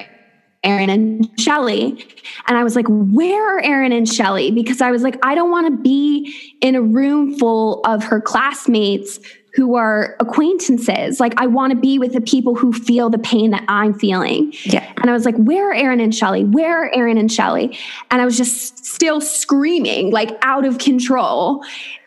Aaron 0.63 0.89
and 0.89 1.39
Shelly. 1.39 2.05
And 2.47 2.57
I 2.57 2.63
was 2.65 2.75
like, 2.75 2.87
where 2.89 3.57
are 3.57 3.61
Aaron 3.63 3.93
and 3.93 4.07
Shelly? 4.07 4.51
Because 4.51 4.81
I 4.81 4.91
was 4.91 5.03
like, 5.03 5.17
I 5.23 5.35
don't 5.35 5.51
want 5.51 5.67
to 5.67 5.81
be 5.81 6.35
in 6.59 6.75
a 6.75 6.81
room 6.81 7.39
full 7.39 7.79
of 7.85 8.03
her 8.03 8.19
classmates 8.19 9.19
who 9.53 9.75
are 9.75 10.15
acquaintances. 10.19 11.19
Like 11.19 11.33
I 11.37 11.47
want 11.47 11.71
to 11.71 11.77
be 11.77 11.99
with 11.99 12.13
the 12.13 12.21
people 12.21 12.55
who 12.55 12.71
feel 12.71 13.09
the 13.09 13.19
pain 13.19 13.51
that 13.51 13.65
I'm 13.67 13.93
feeling. 13.93 14.53
Yeah. 14.63 14.91
And 14.97 15.09
I 15.09 15.13
was 15.13 15.25
like, 15.25 15.35
where 15.35 15.69
are 15.69 15.73
Aaron 15.73 15.99
and 15.99 16.15
Shelly? 16.15 16.45
Where 16.45 16.83
are 16.83 16.95
Aaron 16.95 17.17
and 17.17 17.31
Shelly? 17.31 17.77
And 18.09 18.21
I 18.21 18.25
was 18.25 18.37
just 18.37 18.85
still 18.85 19.19
screaming, 19.19 20.11
like 20.11 20.37
out 20.41 20.65
of 20.65 20.77
control. 20.77 21.63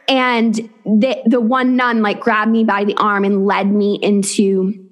And 0.07 0.54
the 0.85 1.22
the 1.26 1.40
one 1.40 1.76
nun 1.76 2.02
like 2.02 2.20
grabbed 2.20 2.50
me 2.50 2.64
by 2.64 2.85
the 2.85 2.94
arm 2.96 3.24
and 3.24 3.46
led 3.46 3.70
me 3.70 3.98
into 4.02 4.83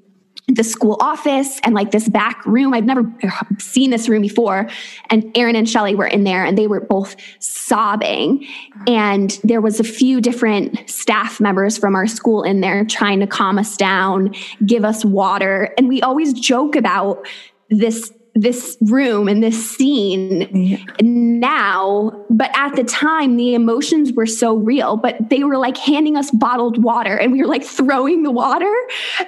the 0.55 0.65
school 0.65 0.97
office 1.01 1.61
and 1.63 1.75
like 1.75 1.91
this 1.91 2.09
back 2.09 2.45
room. 2.47 2.75
I've 2.75 2.85
never 2.85 3.11
seen 3.59 3.91
this 3.91 4.09
room 4.09 4.23
before. 4.23 4.69
And 5.11 5.31
Aaron 5.37 5.57
and 5.57 5.69
Shelly 5.69 5.95
were 5.95 6.07
in 6.07 6.25
there 6.25 6.45
and 6.45 6.57
they 6.59 6.67
were 6.67 6.81
both 6.81 7.17
sobbing. 7.39 8.47
And 8.87 9.39
there 9.45 9.61
was 9.61 9.81
a 9.81 9.85
few 9.85 10.21
different 10.21 10.89
staff 10.91 11.41
members 11.41 11.79
from 11.79 11.95
our 11.95 12.07
school 12.07 12.43
in 12.43 12.61
there 12.61 12.85
trying 12.85 13.21
to 13.21 13.27
calm 13.27 13.59
us 13.59 13.77
down, 13.77 14.35
give 14.67 14.85
us 14.85 15.05
water. 15.05 15.73
And 15.79 15.89
we 15.89 16.03
always 16.03 16.33
joke 16.33 16.77
about 16.77 17.27
this 17.71 18.13
this 18.35 18.79
room 18.81 19.29
and 19.29 19.43
this 19.43 19.77
scene 19.77 20.49
yeah. 20.55 20.79
now 21.03 22.25
but 22.31 22.51
at 22.55 22.75
the 22.77 22.85
time 22.85 23.37
the 23.37 23.55
emotions 23.55 24.13
were 24.13 24.25
so 24.25 24.55
real 24.55 24.97
but 24.97 25.29
they 25.29 25.45
were 25.45 25.59
like 25.59 25.77
handing 25.77 26.17
us 26.17 26.31
bottled 26.31 26.83
water 26.83 27.17
and 27.17 27.31
we 27.31 27.41
were 27.41 27.47
like 27.47 27.63
throwing 27.63 28.23
the 28.23 28.31
water 28.31 28.73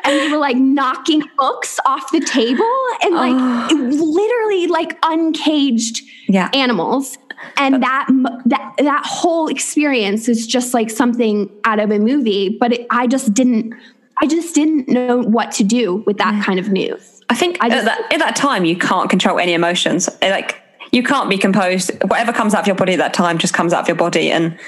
and 0.04 0.20
we 0.20 0.32
were 0.32 0.38
like 0.38 0.56
knocking 0.56 1.22
books 1.36 1.78
off 1.84 2.10
the 2.12 2.20
table 2.20 2.64
and 3.02 3.14
like 3.14 3.34
oh. 3.70 3.88
literally 3.90 4.66
like 4.68 4.98
uncaged 5.02 6.02
yeah. 6.26 6.48
animals 6.54 7.18
and 7.58 7.82
that 7.82 8.06
that 8.46 8.72
that 8.78 9.04
whole 9.04 9.48
experience 9.48 10.28
is 10.28 10.46
just 10.46 10.72
like 10.72 10.88
something 10.88 11.50
out 11.64 11.78
of 11.78 11.90
a 11.90 11.98
movie 11.98 12.56
but 12.58 12.72
it, 12.72 12.86
i 12.90 13.06
just 13.06 13.34
didn't 13.34 13.74
i 14.22 14.26
just 14.26 14.54
didn't 14.54 14.88
know 14.88 15.18
what 15.18 15.50
to 15.52 15.64
do 15.64 15.96
with 16.06 16.18
that 16.18 16.34
mm. 16.34 16.42
kind 16.42 16.58
of 16.58 16.70
news 16.70 17.14
I 17.28 17.34
think 17.34 17.58
I 17.60 17.68
just, 17.68 17.86
at, 17.86 17.98
that, 17.98 18.12
at 18.12 18.18
that 18.18 18.36
time 18.36 18.64
you 18.64 18.76
can't 18.76 19.08
control 19.08 19.38
any 19.38 19.54
emotions. 19.54 20.08
Eh, 20.20 20.30
like 20.30 20.60
you 20.92 21.02
can't 21.02 21.28
be 21.28 21.38
composed. 21.38 21.90
Whatever 22.04 22.32
comes 22.32 22.54
out 22.54 22.60
of 22.60 22.66
your 22.66 22.76
body 22.76 22.92
at 22.92 22.98
that 22.98 23.14
time 23.14 23.38
just 23.38 23.54
comes 23.54 23.72
out 23.72 23.80
of 23.80 23.88
your 23.88 23.96
body, 23.96 24.30
and 24.30 24.58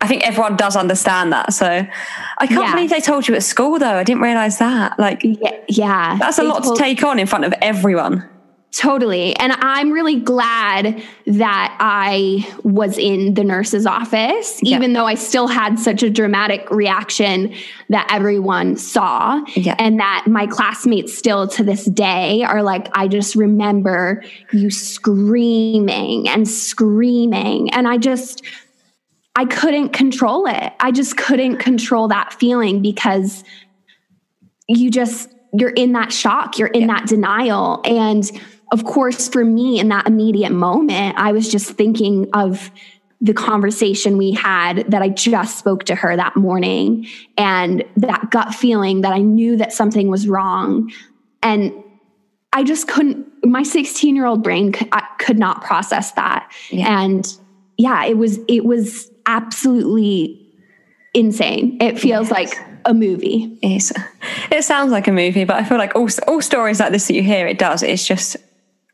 I 0.00 0.06
think 0.06 0.26
everyone 0.26 0.56
does 0.56 0.76
understand 0.76 1.32
that. 1.32 1.52
So 1.52 1.66
I 1.66 2.46
can't 2.46 2.66
yeah. 2.66 2.74
believe 2.74 2.90
they 2.90 3.00
told 3.00 3.28
you 3.28 3.34
at 3.34 3.42
school 3.42 3.78
though. 3.78 3.96
I 3.96 4.04
didn't 4.04 4.22
realize 4.22 4.58
that. 4.58 4.98
Like 4.98 5.20
yeah, 5.22 5.60
yeah. 5.68 6.16
that's 6.18 6.38
a 6.38 6.42
lot 6.42 6.62
told- 6.62 6.76
to 6.76 6.82
take 6.82 7.02
on 7.02 7.18
in 7.18 7.26
front 7.26 7.44
of 7.44 7.54
everyone. 7.60 8.28
Totally. 8.72 9.34
And 9.36 9.52
I'm 9.52 9.90
really 9.90 10.20
glad 10.20 11.02
that 11.26 11.76
I 11.80 12.48
was 12.62 12.98
in 12.98 13.34
the 13.34 13.42
nurse's 13.42 13.84
office, 13.84 14.60
yeah. 14.62 14.76
even 14.76 14.92
though 14.92 15.06
I 15.06 15.16
still 15.16 15.48
had 15.48 15.76
such 15.80 16.04
a 16.04 16.10
dramatic 16.10 16.70
reaction 16.70 17.52
that 17.88 18.06
everyone 18.12 18.76
saw. 18.76 19.44
Yeah. 19.56 19.74
And 19.80 19.98
that 19.98 20.26
my 20.28 20.46
classmates 20.46 21.16
still 21.18 21.48
to 21.48 21.64
this 21.64 21.86
day 21.86 22.44
are 22.44 22.62
like, 22.62 22.88
I 22.96 23.08
just 23.08 23.34
remember 23.34 24.22
you 24.52 24.70
screaming 24.70 26.28
and 26.28 26.46
screaming. 26.46 27.72
And 27.72 27.88
I 27.88 27.98
just, 27.98 28.44
I 29.34 29.46
couldn't 29.46 29.88
control 29.88 30.46
it. 30.46 30.72
I 30.78 30.92
just 30.92 31.16
couldn't 31.16 31.56
control 31.56 32.06
that 32.08 32.34
feeling 32.34 32.82
because 32.82 33.42
you 34.68 34.92
just, 34.92 35.28
you're 35.52 35.70
in 35.70 35.92
that 35.94 36.12
shock, 36.12 36.56
you're 36.56 36.68
in 36.68 36.82
yeah. 36.82 36.98
that 36.98 37.08
denial. 37.08 37.80
And, 37.84 38.30
of 38.70 38.84
course, 38.84 39.28
for 39.28 39.44
me 39.44 39.80
in 39.80 39.88
that 39.88 40.06
immediate 40.06 40.52
moment, 40.52 41.16
I 41.18 41.32
was 41.32 41.48
just 41.48 41.72
thinking 41.72 42.28
of 42.32 42.70
the 43.20 43.34
conversation 43.34 44.16
we 44.16 44.32
had 44.32 44.90
that 44.90 45.02
I 45.02 45.08
just 45.10 45.58
spoke 45.58 45.84
to 45.84 45.94
her 45.94 46.16
that 46.16 46.36
morning 46.36 47.06
and 47.36 47.84
that 47.96 48.30
gut 48.30 48.54
feeling 48.54 49.02
that 49.02 49.12
I 49.12 49.18
knew 49.18 49.56
that 49.56 49.72
something 49.72 50.08
was 50.08 50.26
wrong. 50.26 50.90
And 51.42 51.72
I 52.52 52.64
just 52.64 52.88
couldn't, 52.88 53.26
my 53.44 53.62
16 53.62 54.16
year 54.16 54.24
old 54.24 54.42
brain 54.42 54.72
could, 54.72 54.90
could, 55.18 55.38
not 55.38 55.62
process 55.62 56.12
that. 56.12 56.50
Yeah. 56.70 57.02
And 57.02 57.26
yeah, 57.76 58.04
it 58.04 58.16
was, 58.16 58.38
it 58.48 58.64
was 58.64 59.10
absolutely 59.26 60.46
insane. 61.12 61.76
It 61.80 61.98
feels 61.98 62.30
yes. 62.30 62.32
like 62.32 62.58
a 62.86 62.94
movie. 62.94 63.58
It's, 63.62 63.92
it 64.50 64.64
sounds 64.64 64.92
like 64.92 65.08
a 65.08 65.12
movie, 65.12 65.44
but 65.44 65.56
I 65.56 65.64
feel 65.64 65.78
like 65.78 65.94
all, 65.94 66.08
all 66.26 66.40
stories 66.40 66.80
like 66.80 66.92
this 66.92 67.08
that 67.08 67.14
you 67.14 67.22
hear, 67.22 67.46
it 67.46 67.58
does. 67.58 67.82
It's 67.82 68.06
just 68.06 68.36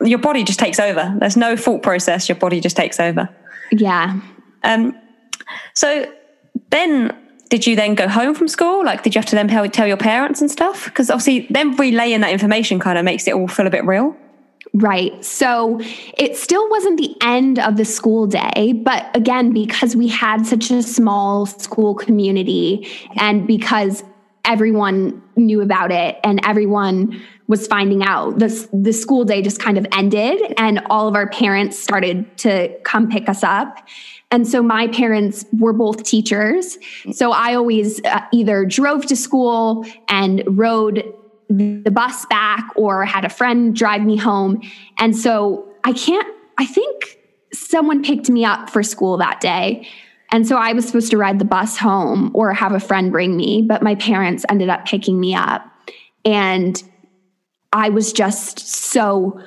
your 0.01 0.19
body 0.19 0.45
just 0.45 0.59
takes 0.59 0.79
over. 0.79 1.15
There's 1.19 1.37
no 1.37 1.57
thought 1.57 1.83
process. 1.83 2.29
Your 2.29 2.37
body 2.37 2.61
just 2.61 2.77
takes 2.77 3.01
over. 3.01 3.29
Yeah. 3.71 4.21
Um. 4.63 4.97
So 5.75 6.13
then, 6.71 7.17
did 7.49 7.67
you 7.67 7.77
then 7.77 7.95
go 7.95 8.09
home 8.09 8.35
from 8.35 8.49
school? 8.49 8.85
Like, 8.85 9.03
did 9.03 9.15
you 9.15 9.21
have 9.21 9.29
to 9.31 9.37
then 9.37 9.49
tell, 9.49 9.69
tell 9.69 9.87
your 9.87 9.97
parents 9.97 10.41
and 10.41 10.51
stuff? 10.51 10.87
Because 10.87 11.11
obviously, 11.11 11.47
then 11.51 11.77
relaying 11.77 12.21
that 12.23 12.33
information 12.33 12.79
kind 12.81 12.99
of 12.99 13.05
makes 13.05 13.27
it 13.27 13.35
all 13.35 13.49
feel 13.49 13.67
a 13.67 13.71
bit 13.71 13.85
real. 13.85 14.17
Right. 14.75 15.25
So 15.25 15.81
it 16.19 16.37
still 16.37 16.69
wasn't 16.69 16.99
the 16.99 17.17
end 17.23 17.59
of 17.59 17.77
the 17.77 17.85
school 17.85 18.27
day. 18.27 18.75
But 18.75 19.15
again, 19.17 19.53
because 19.53 19.97
we 19.97 20.09
had 20.09 20.45
such 20.45 20.71
a 20.71 20.83
small 20.83 21.47
school 21.47 21.95
community 21.95 22.87
and 23.17 23.47
because 23.47 24.05
everyone 24.45 25.23
knew 25.37 25.63
about 25.63 25.93
it 25.93 26.19
and 26.23 26.41
everyone 26.45 27.23
was 27.49 27.67
finding 27.67 28.03
out. 28.03 28.39
The, 28.39 28.69
the 28.73 28.93
school 28.93 29.25
day 29.25 29.43
just 29.43 29.61
kind 29.61 29.79
of 29.79 29.87
ended 29.93 30.55
and 30.57 30.81
all 30.91 31.09
of 31.09 31.15
our 31.15 31.29
parents 31.29 31.79
started 31.79 32.37
to 32.39 32.77
come 32.85 33.09
pick 33.09 33.29
us 33.29 33.45
up. 33.45 33.87
And 34.31 34.47
so 34.47 34.63
my 34.63 34.89
parents 34.89 35.45
were 35.53 35.73
both 35.73 36.03
teachers. 36.03 36.79
So 37.13 37.31
i 37.33 37.55
always 37.55 38.05
uh, 38.05 38.21
either 38.33 38.65
drove 38.65 39.07
to 39.07 39.17
school 39.17 39.87
and 40.09 40.43
rode 40.47 41.05
the 41.49 41.91
bus 41.91 42.27
back 42.27 42.69
or 42.75 43.05
had 43.05 43.25
a 43.25 43.29
friend 43.29 43.75
drive 43.75 44.03
me 44.03 44.17
home. 44.17 44.61
And 44.99 45.17
so 45.17 45.69
i 45.85 45.93
can't 45.93 46.27
i 46.59 46.67
think 46.67 47.19
someone 47.53 48.03
picked 48.03 48.29
me 48.29 48.45
up 48.45 48.71
for 48.71 48.83
school 48.83 49.17
that 49.19 49.41
day. 49.41 49.89
And 50.33 50.47
so 50.47 50.57
I 50.57 50.73
was 50.73 50.87
supposed 50.87 51.11
to 51.13 51.17
ride 51.17 51.39
the 51.39 51.45
bus 51.45 51.77
home 51.77 52.33
or 52.35 52.53
have 52.53 52.73
a 52.73 52.81
friend 52.81 53.13
bring 53.13 53.37
me, 53.37 53.63
but 53.63 53.83
my 53.83 53.95
parents 53.95 54.45
ended 54.49 54.69
up 54.69 54.85
picking 54.85 55.21
me 55.21 55.35
up. 55.35 55.65
And 56.25 56.83
I 57.77 57.91
was 57.91 58.13
just 58.13 58.59
so, 58.59 59.39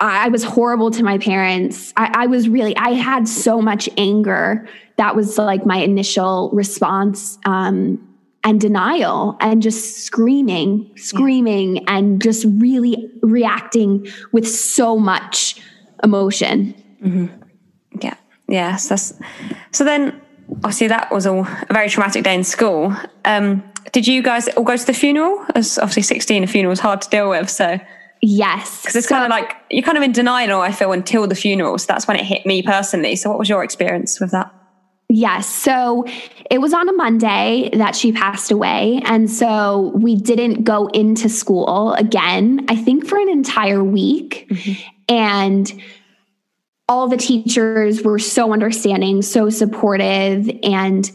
I 0.00 0.28
was 0.30 0.42
horrible 0.42 0.90
to 0.92 1.02
my 1.02 1.18
parents. 1.18 1.92
I, 1.96 2.10
I 2.22 2.26
was 2.26 2.48
really, 2.48 2.74
I 2.76 2.90
had 2.90 3.28
so 3.28 3.60
much 3.60 3.88
anger. 3.98 4.66
That 4.96 5.14
was 5.14 5.36
like 5.36 5.66
my 5.66 5.76
initial 5.76 6.50
response. 6.52 7.38
Um, 7.44 8.04
and 8.44 8.60
denial 8.60 9.36
and 9.40 9.60
just 9.60 9.98
screaming, 10.06 10.90
screaming, 10.96 11.84
and 11.88 12.22
just 12.22 12.46
really 12.58 13.10
reacting 13.20 14.06
with 14.32 14.48
so 14.48 14.96
much 14.96 15.60
emotion. 16.02 16.72
Mm-hmm. 17.04 17.26
Yeah. 18.00 18.14
Yes. 18.46 18.88
That's 18.88 19.12
so 19.72 19.84
then 19.84 20.18
obviously 20.64 20.86
that 20.88 21.10
was 21.10 21.26
all 21.26 21.46
a 21.68 21.72
very 21.72 21.90
traumatic 21.90 22.24
day 22.24 22.34
in 22.34 22.44
school. 22.44 22.94
Um, 23.24 23.62
did 23.92 24.06
you 24.06 24.22
guys 24.22 24.48
all 24.48 24.64
go 24.64 24.76
to 24.76 24.86
the 24.86 24.94
funeral? 24.94 25.44
As 25.54 25.78
obviously 25.78 26.02
16, 26.02 26.44
a 26.44 26.46
funeral 26.46 26.72
is 26.72 26.80
hard 26.80 27.02
to 27.02 27.08
deal 27.08 27.30
with. 27.30 27.48
So 27.50 27.78
yes. 28.22 28.82
Because 28.82 28.96
it's 28.96 29.08
so, 29.08 29.14
kind 29.14 29.24
of 29.24 29.30
like 29.30 29.56
you're 29.70 29.84
kind 29.84 29.96
of 29.96 30.04
in 30.04 30.12
denial, 30.12 30.60
I 30.60 30.72
feel, 30.72 30.92
until 30.92 31.26
the 31.26 31.34
funeral. 31.34 31.78
So 31.78 31.86
that's 31.88 32.06
when 32.06 32.16
it 32.16 32.24
hit 32.24 32.46
me 32.46 32.62
personally. 32.62 33.16
So 33.16 33.30
what 33.30 33.38
was 33.38 33.48
your 33.48 33.64
experience 33.64 34.20
with 34.20 34.30
that? 34.32 34.52
Yes. 35.10 35.46
So 35.48 36.04
it 36.50 36.58
was 36.58 36.74
on 36.74 36.88
a 36.88 36.92
Monday 36.92 37.70
that 37.72 37.96
she 37.96 38.12
passed 38.12 38.50
away. 38.50 39.00
And 39.04 39.30
so 39.30 39.92
we 39.94 40.16
didn't 40.16 40.64
go 40.64 40.88
into 40.88 41.30
school 41.30 41.94
again, 41.94 42.66
I 42.68 42.76
think 42.76 43.06
for 43.06 43.18
an 43.18 43.30
entire 43.30 43.82
week. 43.82 44.48
Mm-hmm. 44.50 44.82
And 45.08 45.82
all 46.90 47.08
the 47.08 47.16
teachers 47.16 48.02
were 48.02 48.18
so 48.18 48.52
understanding, 48.52 49.22
so 49.22 49.48
supportive. 49.48 50.50
And 50.62 51.10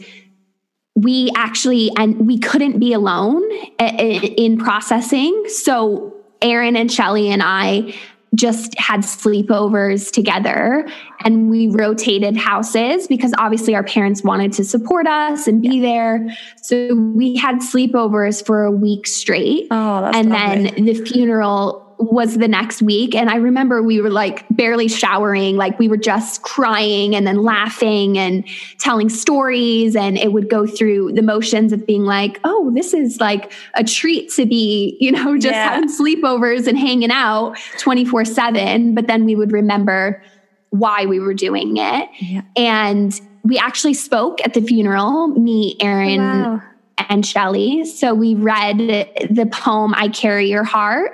we 0.94 1.30
actually, 1.36 1.90
and 1.96 2.26
we 2.26 2.38
couldn't 2.38 2.78
be 2.78 2.92
alone 2.92 3.42
eh, 3.78 3.96
eh, 3.98 4.28
in 4.36 4.58
processing. 4.58 5.44
So 5.48 6.14
Aaron 6.40 6.76
and 6.76 6.90
Shelly 6.90 7.30
and 7.30 7.42
I 7.44 7.94
just 8.34 8.76
had 8.78 9.00
sleepovers 9.00 10.10
together 10.10 10.88
and 11.24 11.48
we 11.48 11.68
rotated 11.68 12.36
houses 12.36 13.06
because 13.06 13.32
obviously 13.38 13.74
our 13.74 13.84
parents 13.84 14.22
wanted 14.24 14.52
to 14.52 14.64
support 14.64 15.06
us 15.06 15.46
and 15.46 15.62
be 15.62 15.80
there. 15.80 16.26
So 16.60 16.94
we 16.94 17.36
had 17.36 17.56
sleepovers 17.56 18.44
for 18.44 18.64
a 18.64 18.72
week 18.72 19.06
straight. 19.06 19.68
Oh, 19.70 20.10
and 20.12 20.30
lovely. 20.30 20.70
then 20.70 20.84
the 20.84 20.94
funeral 20.94 21.83
was 21.98 22.38
the 22.38 22.48
next 22.48 22.82
week. 22.82 23.14
And 23.14 23.30
I 23.30 23.36
remember 23.36 23.82
we 23.82 24.00
were 24.00 24.10
like 24.10 24.44
barely 24.50 24.88
showering, 24.88 25.56
like 25.56 25.78
we 25.78 25.88
were 25.88 25.96
just 25.96 26.42
crying 26.42 27.14
and 27.14 27.26
then 27.26 27.42
laughing 27.42 28.18
and 28.18 28.46
telling 28.78 29.08
stories. 29.08 29.96
And 29.96 30.18
it 30.18 30.32
would 30.32 30.48
go 30.48 30.66
through 30.66 31.12
the 31.12 31.22
motions 31.22 31.72
of 31.72 31.86
being 31.86 32.04
like, 32.04 32.40
oh, 32.44 32.72
this 32.74 32.94
is 32.94 33.20
like 33.20 33.52
a 33.74 33.84
treat 33.84 34.30
to 34.32 34.46
be, 34.46 34.96
you 35.00 35.12
know, 35.12 35.34
just 35.38 35.54
yeah. 35.54 35.74
having 35.74 35.88
sleepovers 35.88 36.66
and 36.66 36.78
hanging 36.78 37.10
out 37.10 37.56
24 37.78 38.24
7. 38.24 38.94
But 38.94 39.06
then 39.06 39.24
we 39.24 39.36
would 39.36 39.52
remember 39.52 40.22
why 40.70 41.06
we 41.06 41.20
were 41.20 41.34
doing 41.34 41.76
it. 41.76 42.08
Yeah. 42.20 42.42
And 42.56 43.18
we 43.44 43.58
actually 43.58 43.94
spoke 43.94 44.44
at 44.44 44.54
the 44.54 44.62
funeral, 44.62 45.28
me, 45.28 45.76
Aaron, 45.80 46.18
wow. 46.18 46.62
and 47.08 47.24
Shelly. 47.24 47.84
So 47.84 48.14
we 48.14 48.34
read 48.34 48.78
the 48.78 49.48
poem, 49.52 49.94
I 49.94 50.08
Carry 50.08 50.48
Your 50.48 50.64
Heart 50.64 51.12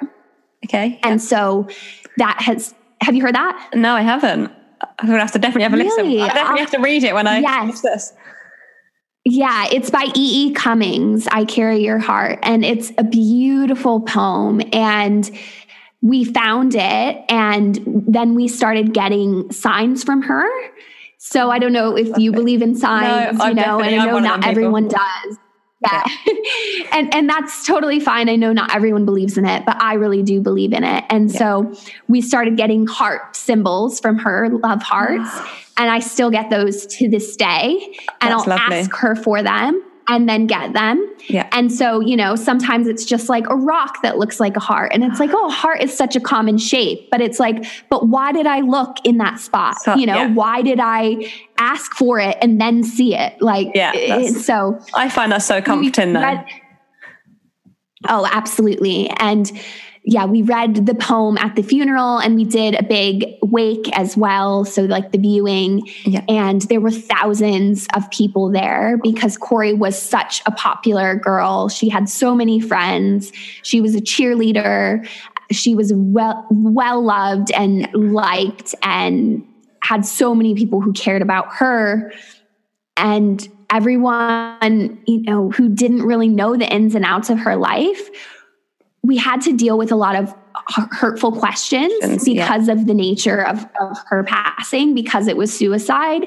Okay. 0.64 0.98
And 1.02 1.20
so 1.20 1.68
that 2.18 2.40
has, 2.42 2.74
have 3.00 3.14
you 3.14 3.22
heard 3.22 3.34
that? 3.34 3.70
No, 3.74 3.94
I 3.94 4.02
haven't. 4.02 4.52
I'm 4.98 5.06
going 5.06 5.16
to 5.16 5.20
have 5.20 5.32
to 5.32 5.38
definitely 5.38 5.62
have 5.64 5.72
a 5.72 5.76
really? 5.76 5.88
listen. 5.88 6.30
I 6.30 6.32
definitely 6.34 6.60
have 6.60 6.70
to 6.70 6.80
read 6.80 7.04
it 7.04 7.14
when 7.14 7.26
I 7.26 7.38
yes. 7.38 7.80
this. 7.80 8.12
Yeah, 9.24 9.66
it's 9.70 9.90
by 9.90 10.04
E. 10.16 10.46
E. 10.46 10.52
Cummings, 10.52 11.26
I 11.28 11.44
Carry 11.44 11.84
Your 11.84 11.98
Heart. 11.98 12.38
And 12.42 12.64
it's 12.64 12.90
a 12.96 13.04
beautiful 13.04 14.00
poem. 14.00 14.62
And 14.72 15.30
we 16.02 16.24
found 16.24 16.74
it 16.74 17.24
and 17.28 17.78
then 17.86 18.34
we 18.34 18.48
started 18.48 18.94
getting 18.94 19.52
signs 19.52 20.02
from 20.02 20.22
her. 20.22 20.48
So 21.18 21.50
I 21.50 21.58
don't 21.58 21.74
know 21.74 21.96
if 21.96 22.16
you 22.16 22.32
believe 22.32 22.62
in 22.62 22.74
signs, 22.74 23.36
no, 23.38 23.48
you 23.48 23.54
know, 23.54 23.80
and 23.80 24.00
I 24.00 24.06
know 24.06 24.18
not 24.18 24.46
everyone 24.46 24.88
does. 24.88 25.38
Yeah. 25.82 26.04
and 26.92 27.14
and 27.14 27.28
that's 27.28 27.66
totally 27.66 28.00
fine. 28.00 28.28
I 28.28 28.36
know 28.36 28.52
not 28.52 28.74
everyone 28.74 29.04
believes 29.04 29.38
in 29.38 29.46
it, 29.46 29.64
but 29.64 29.80
I 29.80 29.94
really 29.94 30.22
do 30.22 30.40
believe 30.40 30.72
in 30.72 30.84
it. 30.84 31.04
And 31.08 31.30
yeah. 31.30 31.38
so 31.38 31.74
we 32.06 32.20
started 32.20 32.56
getting 32.56 32.86
heart 32.86 33.34
symbols 33.34 33.98
from 33.98 34.18
her, 34.18 34.50
love 34.50 34.82
hearts, 34.82 35.30
and 35.76 35.90
I 35.90 36.00
still 36.00 36.30
get 36.30 36.50
those 36.50 36.86
to 36.98 37.08
this 37.08 37.34
day. 37.36 37.78
And 38.20 38.32
that's 38.32 38.42
I'll 38.42 38.58
lovely. 38.58 38.76
ask 38.76 38.94
her 38.96 39.16
for 39.16 39.42
them 39.42 39.82
and 40.10 40.28
then 40.28 40.48
get 40.48 40.72
them. 40.72 41.08
Yeah. 41.28 41.48
And 41.52 41.72
so, 41.72 42.00
you 42.00 42.16
know, 42.16 42.34
sometimes 42.34 42.88
it's 42.88 43.04
just 43.04 43.28
like 43.28 43.46
a 43.48 43.54
rock 43.54 44.02
that 44.02 44.18
looks 44.18 44.40
like 44.40 44.56
a 44.56 44.60
heart. 44.60 44.90
And 44.92 45.04
it's 45.04 45.20
like, 45.20 45.30
oh, 45.32 45.48
heart 45.48 45.80
is 45.80 45.96
such 45.96 46.16
a 46.16 46.20
common 46.20 46.58
shape. 46.58 47.08
But 47.12 47.20
it's 47.20 47.38
like, 47.38 47.64
but 47.88 48.08
why 48.08 48.32
did 48.32 48.44
I 48.44 48.58
look 48.60 48.96
in 49.04 49.18
that 49.18 49.38
spot? 49.38 49.80
So, 49.80 49.94
you 49.94 50.06
know, 50.06 50.16
yeah. 50.16 50.34
why 50.34 50.62
did 50.62 50.80
I 50.82 51.32
ask 51.58 51.92
for 51.92 52.18
it 52.18 52.36
and 52.42 52.60
then 52.60 52.82
see 52.82 53.14
it? 53.14 53.40
Like, 53.40 53.68
yeah. 53.72 53.92
It, 53.94 54.34
so 54.34 54.80
I 54.94 55.08
find 55.08 55.30
that 55.30 55.42
so 55.42 55.62
comforting 55.62 56.12
though. 56.14 56.44
Oh, 58.08 58.26
absolutely. 58.32 59.10
And 59.10 59.52
yeah, 60.04 60.24
we 60.24 60.40
read 60.42 60.86
the 60.86 60.94
poem 60.94 61.36
at 61.38 61.56
the 61.56 61.62
funeral 61.62 62.18
and 62.18 62.34
we 62.34 62.44
did 62.44 62.74
a 62.74 62.82
big 62.82 63.26
wake 63.42 63.86
as 63.92 64.16
well. 64.16 64.64
So, 64.64 64.82
like 64.82 65.12
the 65.12 65.18
viewing. 65.18 65.86
Yeah. 66.04 66.24
And 66.26 66.62
there 66.62 66.80
were 66.80 66.90
thousands 66.90 67.86
of 67.94 68.10
people 68.10 68.50
there 68.50 68.98
because 69.02 69.36
Corey 69.36 69.74
was 69.74 70.00
such 70.00 70.42
a 70.46 70.52
popular 70.52 71.16
girl. 71.16 71.68
She 71.68 71.90
had 71.90 72.08
so 72.08 72.34
many 72.34 72.60
friends. 72.60 73.30
She 73.62 73.82
was 73.82 73.94
a 73.94 74.00
cheerleader. 74.00 75.06
She 75.50 75.74
was 75.74 75.92
well, 75.94 76.46
well 76.50 77.02
loved 77.04 77.50
and 77.52 77.88
liked 77.92 78.74
and 78.82 79.46
had 79.82 80.06
so 80.06 80.34
many 80.34 80.54
people 80.54 80.80
who 80.80 80.92
cared 80.94 81.20
about 81.20 81.52
her. 81.56 82.10
And 82.96 83.46
everyone, 83.68 84.98
you 85.06 85.22
know, 85.22 85.50
who 85.50 85.68
didn't 85.68 86.02
really 86.02 86.28
know 86.28 86.56
the 86.56 86.72
ins 86.72 86.94
and 86.94 87.04
outs 87.04 87.28
of 87.28 87.38
her 87.38 87.56
life 87.56 88.10
we 89.02 89.16
had 89.16 89.40
to 89.42 89.56
deal 89.56 89.78
with 89.78 89.90
a 89.90 89.96
lot 89.96 90.14
of 90.14 90.34
hurtful 90.92 91.32
questions 91.32 92.24
because 92.24 92.68
yeah. 92.68 92.74
of 92.74 92.86
the 92.86 92.94
nature 92.94 93.46
of, 93.46 93.66
of 93.80 93.96
her 94.06 94.22
passing, 94.24 94.94
because 94.94 95.26
it 95.26 95.36
was 95.36 95.52
suicide. 95.52 96.26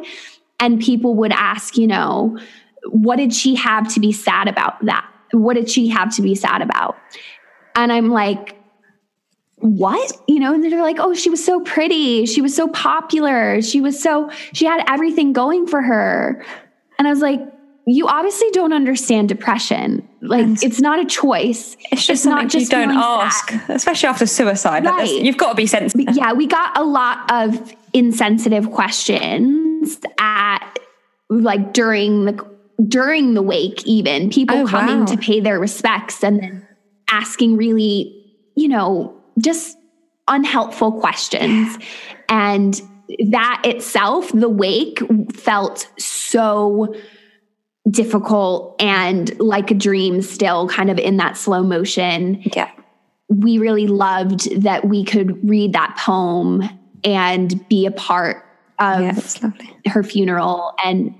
And 0.59 0.82
people 0.82 1.15
would 1.15 1.32
ask, 1.32 1.78
you 1.78 1.88
know, 1.88 2.38
what 2.86 3.17
did 3.17 3.34
she 3.34 3.55
have 3.55 3.93
to 3.93 3.99
be 3.99 4.11
sad 4.11 4.47
about 4.47 4.84
that? 4.86 5.07
What 5.32 5.53
did 5.55 5.69
she 5.69 5.88
have 5.89 6.15
to 6.15 6.21
be 6.21 6.36
sad 6.36 6.61
about? 6.61 6.97
And 7.76 7.91
I'm 7.91 8.09
like, 8.09 8.57
what? 9.57 10.11
You 10.28 10.39
know, 10.39 10.53
and 10.53 10.63
they're 10.63 10.82
like, 10.82 10.99
oh, 10.99 11.13
she 11.13 11.30
was 11.30 11.43
so 11.43 11.59
pretty. 11.61 12.26
She 12.26 12.41
was 12.41 12.55
so 12.55 12.67
popular. 12.67 13.61
She 13.61 13.82
was 13.82 14.01
so, 14.01 14.30
she 14.51 14.65
had 14.65 14.84
everything 14.89 15.32
going 15.32 15.67
for 15.67 15.82
her. 15.82 16.43
And 16.97 17.07
I 17.07 17.11
was 17.11 17.21
like, 17.21 17.39
you 17.86 18.07
obviously 18.07 18.49
don't 18.51 18.73
understand 18.73 19.29
depression. 19.29 20.07
Like 20.21 20.43
and 20.43 20.63
it's 20.63 20.79
not 20.79 20.99
a 20.99 21.05
choice. 21.05 21.75
It's 21.91 22.05
just 22.05 22.25
not 22.25 22.47
just 22.47 22.71
you 22.71 22.77
don't 22.77 22.91
ask, 22.91 23.49
sad. 23.49 23.69
especially 23.69 24.09
after 24.09 24.25
suicide. 24.25 24.86
Right. 24.86 25.09
You've 25.09 25.38
got 25.38 25.49
to 25.49 25.55
be 25.55 25.67
sensitive. 25.67 26.15
Yeah, 26.15 26.34
we 26.34 26.47
got 26.47 26.77
a 26.77 26.84
lot 26.84 27.29
of 27.31 27.73
insensitive 27.91 28.71
questions 28.71 29.99
at 30.17 30.79
like 31.29 31.73
during 31.73 32.25
the 32.25 32.57
during 32.88 33.34
the 33.34 33.41
wake. 33.41 33.86
Even 33.86 34.29
people 34.29 34.59
oh, 34.59 34.67
coming 34.67 34.99
wow. 35.01 35.05
to 35.05 35.17
pay 35.17 35.41
their 35.41 35.59
respects 35.59 36.23
and 36.23 36.39
then 36.39 36.67
asking 37.09 37.57
really, 37.57 38.34
you 38.55 38.69
know, 38.69 39.21
just 39.39 39.77
unhelpful 40.29 41.01
questions, 41.01 41.77
and 42.29 42.81
that 43.29 43.61
itself, 43.65 44.31
the 44.31 44.47
wake 44.47 44.99
felt 45.34 45.89
so 45.97 46.95
difficult 47.89 48.81
and 48.81 49.38
like 49.39 49.71
a 49.71 49.73
dream 49.73 50.21
still 50.21 50.67
kind 50.67 50.89
of 50.89 50.97
in 50.97 51.17
that 51.17 51.38
slow 51.38 51.63
motion. 51.63 52.41
Yeah. 52.55 52.71
We 53.29 53.57
really 53.57 53.88
loved 53.88 54.61
that 54.61 54.86
we 54.86 55.03
could 55.03 55.47
read 55.47 55.73
that 55.73 55.97
poem 55.97 56.63
and 57.03 57.67
be 57.67 57.86
a 57.86 57.91
part 57.91 58.45
of 58.79 59.01
yeah, 59.43 59.51
her 59.88 60.03
funeral 60.03 60.73
and 60.84 61.13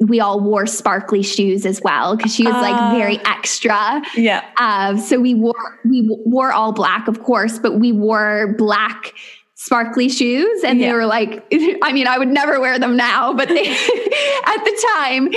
we 0.00 0.18
all 0.18 0.40
wore 0.40 0.66
sparkly 0.66 1.22
shoes 1.22 1.66
as 1.66 1.80
well 1.82 2.16
because 2.16 2.34
she 2.34 2.44
was 2.44 2.54
uh, 2.54 2.60
like 2.60 2.96
very 2.96 3.18
extra. 3.26 4.02
Yeah. 4.16 4.44
Uh, 4.56 4.96
so 4.96 5.20
we 5.20 5.34
wore 5.34 5.78
we 5.84 6.08
wore 6.24 6.52
all 6.52 6.72
black, 6.72 7.06
of 7.06 7.22
course, 7.22 7.58
but 7.58 7.78
we 7.78 7.92
wore 7.92 8.54
black 8.56 9.12
sparkly 9.60 10.08
shoes 10.08 10.64
and 10.64 10.80
yeah. 10.80 10.88
they 10.88 10.94
were 10.94 11.04
like 11.04 11.46
i 11.82 11.92
mean 11.92 12.06
i 12.06 12.16
would 12.16 12.28
never 12.28 12.58
wear 12.58 12.78
them 12.78 12.96
now 12.96 13.34
but 13.34 13.46
they 13.46 13.68
at 14.46 14.64
the 14.64 14.86
time 14.96 15.28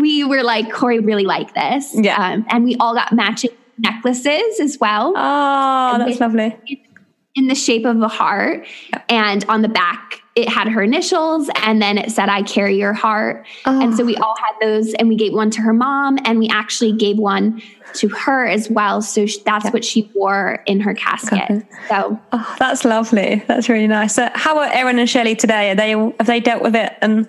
we 0.00 0.22
were 0.22 0.44
like 0.44 0.72
corey 0.72 1.00
really 1.00 1.24
like 1.24 1.52
this 1.54 1.92
yeah 1.96 2.34
um, 2.34 2.46
and 2.48 2.62
we 2.62 2.76
all 2.78 2.94
got 2.94 3.12
matching 3.12 3.50
necklaces 3.78 4.60
as 4.60 4.78
well 4.78 5.12
oh 5.16 5.98
that's 5.98 6.20
lovely 6.20 6.56
in 7.34 7.48
the 7.48 7.56
shape 7.56 7.84
of 7.84 8.00
a 8.00 8.06
heart 8.06 8.64
yeah. 8.90 9.02
and 9.08 9.44
on 9.48 9.62
the 9.62 9.68
back 9.68 10.21
it 10.34 10.48
had 10.48 10.68
her 10.68 10.82
initials 10.82 11.50
and 11.56 11.82
then 11.82 11.98
it 11.98 12.10
said 12.10 12.28
I 12.28 12.42
carry 12.42 12.78
your 12.78 12.94
heart. 12.94 13.46
Oh. 13.66 13.82
And 13.82 13.94
so 13.94 14.04
we 14.04 14.16
all 14.16 14.34
had 14.36 14.54
those 14.66 14.94
and 14.94 15.08
we 15.08 15.16
gave 15.16 15.34
one 15.34 15.50
to 15.50 15.60
her 15.60 15.74
mom 15.74 16.18
and 16.24 16.38
we 16.38 16.48
actually 16.48 16.92
gave 16.92 17.18
one 17.18 17.60
to 17.94 18.08
her 18.08 18.46
as 18.46 18.70
well. 18.70 19.02
So 19.02 19.26
that's 19.44 19.66
yeah. 19.66 19.70
what 19.70 19.84
she 19.84 20.10
wore 20.14 20.62
in 20.66 20.80
her 20.80 20.94
casket. 20.94 21.42
Okay. 21.42 21.62
So 21.88 22.18
oh, 22.32 22.56
that's 22.58 22.84
lovely. 22.84 23.44
That's 23.46 23.68
really 23.68 23.86
nice. 23.86 24.14
So 24.14 24.30
how 24.34 24.58
are 24.58 24.70
Erin 24.72 24.98
and 24.98 25.08
Shelley 25.08 25.36
today? 25.36 25.70
Are 25.70 25.74
they 25.74 25.90
have 25.90 26.26
they 26.26 26.40
dealt 26.40 26.62
with 26.62 26.74
it 26.74 26.94
and 27.02 27.28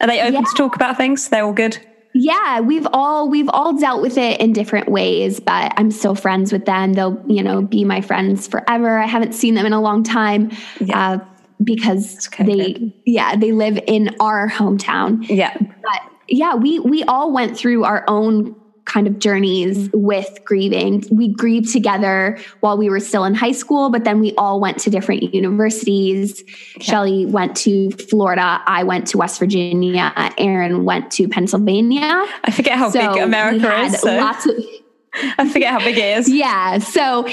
are 0.00 0.06
they 0.06 0.20
open 0.20 0.34
yeah. 0.34 0.40
to 0.42 0.54
talk 0.56 0.76
about 0.76 0.96
things? 0.96 1.28
They're 1.28 1.44
all 1.44 1.52
good. 1.52 1.78
Yeah, 2.18 2.60
we've 2.60 2.86
all 2.92 3.28
we've 3.28 3.48
all 3.50 3.76
dealt 3.76 4.00
with 4.00 4.16
it 4.16 4.40
in 4.40 4.52
different 4.52 4.88
ways, 4.88 5.38
but 5.38 5.74
I'm 5.76 5.90
still 5.90 6.14
friends 6.14 6.50
with 6.50 6.64
them. 6.64 6.94
They'll, 6.94 7.22
you 7.26 7.42
know, 7.42 7.60
be 7.60 7.84
my 7.84 8.00
friends 8.00 8.46
forever. 8.46 8.98
I 8.98 9.06
haven't 9.06 9.34
seen 9.34 9.54
them 9.54 9.66
in 9.66 9.74
a 9.74 9.80
long 9.82 10.02
time. 10.02 10.50
Yeah. 10.80 11.10
Uh, 11.10 11.18
because 11.62 12.28
they 12.38 12.94
yeah, 13.04 13.36
they 13.36 13.52
live 13.52 13.78
in 13.86 14.14
our 14.20 14.48
hometown. 14.48 15.26
Yeah. 15.28 15.56
But 15.58 16.12
yeah, 16.28 16.54
we 16.54 16.78
we 16.80 17.04
all 17.04 17.32
went 17.32 17.56
through 17.56 17.84
our 17.84 18.04
own 18.08 18.54
kind 18.86 19.06
of 19.06 19.18
journeys 19.18 19.88
mm-hmm. 19.88 20.00
with 20.00 20.38
grieving. 20.44 21.04
We 21.10 21.28
grieved 21.28 21.70
together 21.72 22.38
while 22.60 22.78
we 22.78 22.88
were 22.88 23.00
still 23.00 23.24
in 23.24 23.34
high 23.34 23.52
school, 23.52 23.90
but 23.90 24.04
then 24.04 24.20
we 24.20 24.32
all 24.38 24.60
went 24.60 24.78
to 24.80 24.90
different 24.90 25.34
universities. 25.34 26.42
Yeah. 26.76 26.82
Shelly 26.82 27.26
went 27.26 27.56
to 27.58 27.90
Florida. 27.90 28.62
I 28.64 28.84
went 28.84 29.08
to 29.08 29.18
West 29.18 29.38
Virginia. 29.38 30.12
aaron 30.38 30.84
went 30.84 31.10
to 31.12 31.28
Pennsylvania. 31.28 32.24
I 32.44 32.50
forget 32.52 32.78
how 32.78 32.90
so 32.90 33.12
big 33.12 33.22
America 33.22 33.80
is. 33.82 34.00
So. 34.00 34.16
Lots 34.16 34.46
of, 34.46 34.54
I 35.38 35.48
forget 35.48 35.72
how 35.72 35.80
big 35.80 35.98
it 35.98 36.18
is. 36.18 36.28
Yeah. 36.28 36.78
So 36.78 37.26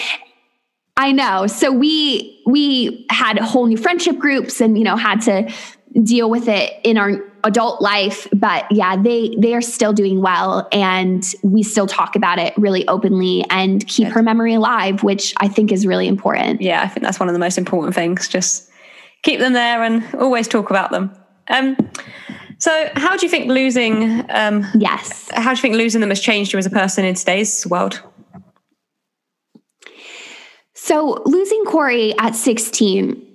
I 0.96 1.12
know. 1.12 1.48
So 1.48 1.72
we 1.72 2.42
we 2.46 3.06
had 3.10 3.40
whole 3.40 3.66
new 3.66 3.78
friendship 3.78 4.18
groups 4.20 4.62
and 4.62 4.78
you 4.78 4.84
know 4.84 4.96
had 4.96 5.22
to 5.22 5.52
deal 6.02 6.30
with 6.30 6.48
it 6.48 6.74
in 6.84 6.98
our 6.98 7.24
adult 7.44 7.82
life 7.82 8.28
but 8.34 8.66
yeah 8.72 8.96
they 8.96 9.36
they 9.38 9.54
are 9.54 9.62
still 9.62 9.94
doing 9.94 10.22
well 10.22 10.68
and 10.72 11.36
we 11.44 11.62
still 11.62 11.86
talk 11.86 12.16
about 12.16 12.40
it 12.40 12.54
really 12.58 12.88
openly 12.88 13.46
and 13.50 13.86
keep 13.88 14.08
Good. 14.08 14.14
her 14.14 14.24
memory 14.24 14.54
alive 14.54 15.04
which 15.04 15.34
i 15.38 15.48
think 15.48 15.72
is 15.72 15.86
really 15.86 16.08
important. 16.08 16.62
Yeah 16.62 16.82
i 16.82 16.88
think 16.88 17.04
that's 17.04 17.20
one 17.20 17.30
of 17.30 17.34
the 17.34 17.40
most 17.40 17.58
important 17.58 17.96
things. 17.96 18.28
Just 18.28 18.70
keep 19.24 19.40
them 19.40 19.54
there 19.54 19.84
and 19.84 20.04
always 20.16 20.48
talk 20.48 20.70
about 20.70 20.92
them. 20.92 21.14
Um 21.50 21.76
so 22.60 22.90
how 22.96 23.18
do 23.18 23.26
you 23.26 23.30
think 23.30 23.48
losing 23.48 24.26
um 24.32 24.66
yes. 24.76 25.30
how 25.34 25.54
do 25.54 25.58
you 25.58 25.62
think 25.62 25.76
losing 25.76 26.02
them 26.02 26.10
has 26.10 26.22
changed 26.22 26.54
you 26.54 26.60
as 26.60 26.66
a 26.66 26.72
person 26.72 27.04
in 27.04 27.16
today's 27.16 27.68
world 27.68 28.02
so 30.84 31.22
losing 31.26 31.64
corey 31.64 32.14
at 32.20 32.36
16 32.36 33.26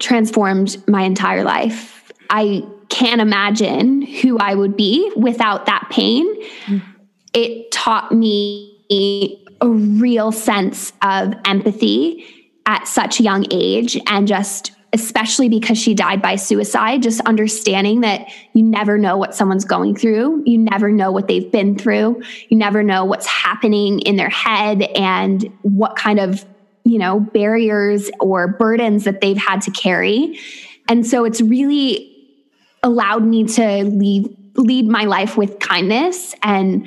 transformed 0.00 0.86
my 0.86 1.00
entire 1.00 1.42
life. 1.42 2.12
I 2.28 2.62
can't 2.90 3.22
imagine 3.22 4.02
who 4.02 4.36
I 4.36 4.54
would 4.54 4.76
be 4.76 5.10
without 5.16 5.64
that 5.64 5.88
pain. 5.90 6.26
It 7.32 7.72
taught 7.72 8.12
me 8.12 8.70
a 9.62 9.66
real 9.66 10.30
sense 10.30 10.92
of 11.00 11.32
empathy 11.46 12.22
at 12.66 12.86
such 12.86 13.18
a 13.18 13.22
young 13.22 13.46
age 13.50 13.98
and 14.06 14.28
just 14.28 14.72
especially 14.92 15.48
because 15.48 15.78
she 15.78 15.94
died 15.94 16.20
by 16.20 16.36
suicide 16.36 17.02
just 17.02 17.20
understanding 17.22 18.02
that 18.02 18.28
you 18.52 18.62
never 18.62 18.98
know 18.98 19.16
what 19.16 19.34
someone's 19.34 19.64
going 19.64 19.96
through. 19.96 20.42
You 20.44 20.58
never 20.58 20.92
know 20.92 21.10
what 21.10 21.28
they've 21.28 21.50
been 21.50 21.78
through. 21.78 22.22
You 22.50 22.58
never 22.58 22.82
know 22.82 23.06
what's 23.06 23.26
happening 23.26 24.00
in 24.00 24.16
their 24.16 24.28
head 24.28 24.82
and 24.94 25.50
what 25.62 25.96
kind 25.96 26.20
of 26.20 26.44
you 26.84 26.98
know 26.98 27.20
barriers 27.20 28.10
or 28.20 28.48
burdens 28.48 29.04
that 29.04 29.20
they've 29.20 29.38
had 29.38 29.60
to 29.62 29.70
carry 29.70 30.38
and 30.88 31.06
so 31.06 31.24
it's 31.24 31.40
really 31.40 32.10
allowed 32.82 33.24
me 33.24 33.44
to 33.44 33.84
lead 33.84 34.36
lead 34.56 34.86
my 34.86 35.04
life 35.04 35.36
with 35.36 35.58
kindness 35.58 36.34
and 36.42 36.86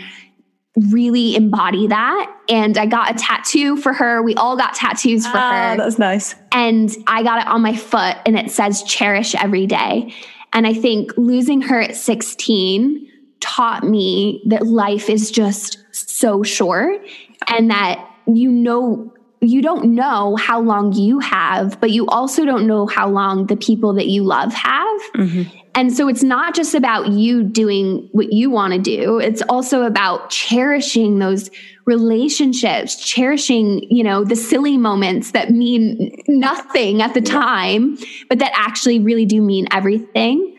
really 0.91 1.35
embody 1.35 1.87
that. 1.87 2.33
And 2.49 2.77
I 2.77 2.85
got 2.85 3.11
a 3.11 3.13
tattoo 3.15 3.77
for 3.77 3.93
her. 3.93 4.21
We 4.21 4.35
all 4.35 4.55
got 4.55 4.75
tattoos 4.75 5.25
for 5.25 5.37
ah, 5.37 5.71
her. 5.71 5.77
That's 5.77 5.97
nice. 5.97 6.35
And 6.51 6.95
I 7.07 7.23
got 7.23 7.41
it 7.41 7.47
on 7.47 7.61
my 7.61 7.75
foot 7.75 8.15
and 8.25 8.37
it 8.37 8.51
says 8.51 8.83
cherish 8.83 9.35
every 9.35 9.65
day. 9.65 10.13
And 10.53 10.65
I 10.65 10.73
think 10.73 11.11
losing 11.17 11.61
her 11.61 11.81
at 11.81 11.95
16 11.95 13.11
taught 13.39 13.83
me 13.83 14.43
that 14.47 14.65
life 14.65 15.09
is 15.09 15.31
just 15.31 15.79
so 15.91 16.43
short 16.43 17.01
and 17.47 17.69
that 17.69 18.07
you 18.27 18.51
know 18.51 19.13
you 19.41 19.61
don't 19.61 19.93
know 19.95 20.35
how 20.35 20.59
long 20.59 20.93
you 20.93 21.19
have, 21.19 21.79
but 21.79 21.91
you 21.91 22.07
also 22.07 22.45
don't 22.45 22.65
know 22.65 22.87
how 22.87 23.07
long 23.07 23.47
the 23.47 23.55
people 23.55 23.93
that 23.93 24.07
you 24.07 24.23
love 24.23 24.53
have. 24.53 25.01
Mm-hmm. 25.15 25.57
And 25.75 25.95
so 25.95 26.07
it's 26.07 26.23
not 26.23 26.55
just 26.55 26.73
about 26.73 27.09
you 27.09 27.43
doing 27.43 28.09
what 28.11 28.33
you 28.33 28.49
want 28.49 28.73
to 28.73 28.79
do. 28.79 29.19
It's 29.19 29.43
also 29.43 29.83
about 29.83 30.31
cherishing 30.31 31.19
those 31.19 31.51
relationships, 31.85 32.95
cherishing, 32.95 33.83
you 33.91 34.03
know, 34.03 34.23
the 34.23 34.35
silly 34.35 34.75
moments 34.75 35.31
that 35.31 35.51
mean 35.51 36.15
nothing 36.27 37.03
at 37.03 37.13
the 37.13 37.21
time, 37.21 37.95
but 38.27 38.39
that 38.39 38.51
actually 38.55 38.99
really 38.99 39.25
do 39.25 39.39
mean 39.39 39.67
everything. 39.71 40.57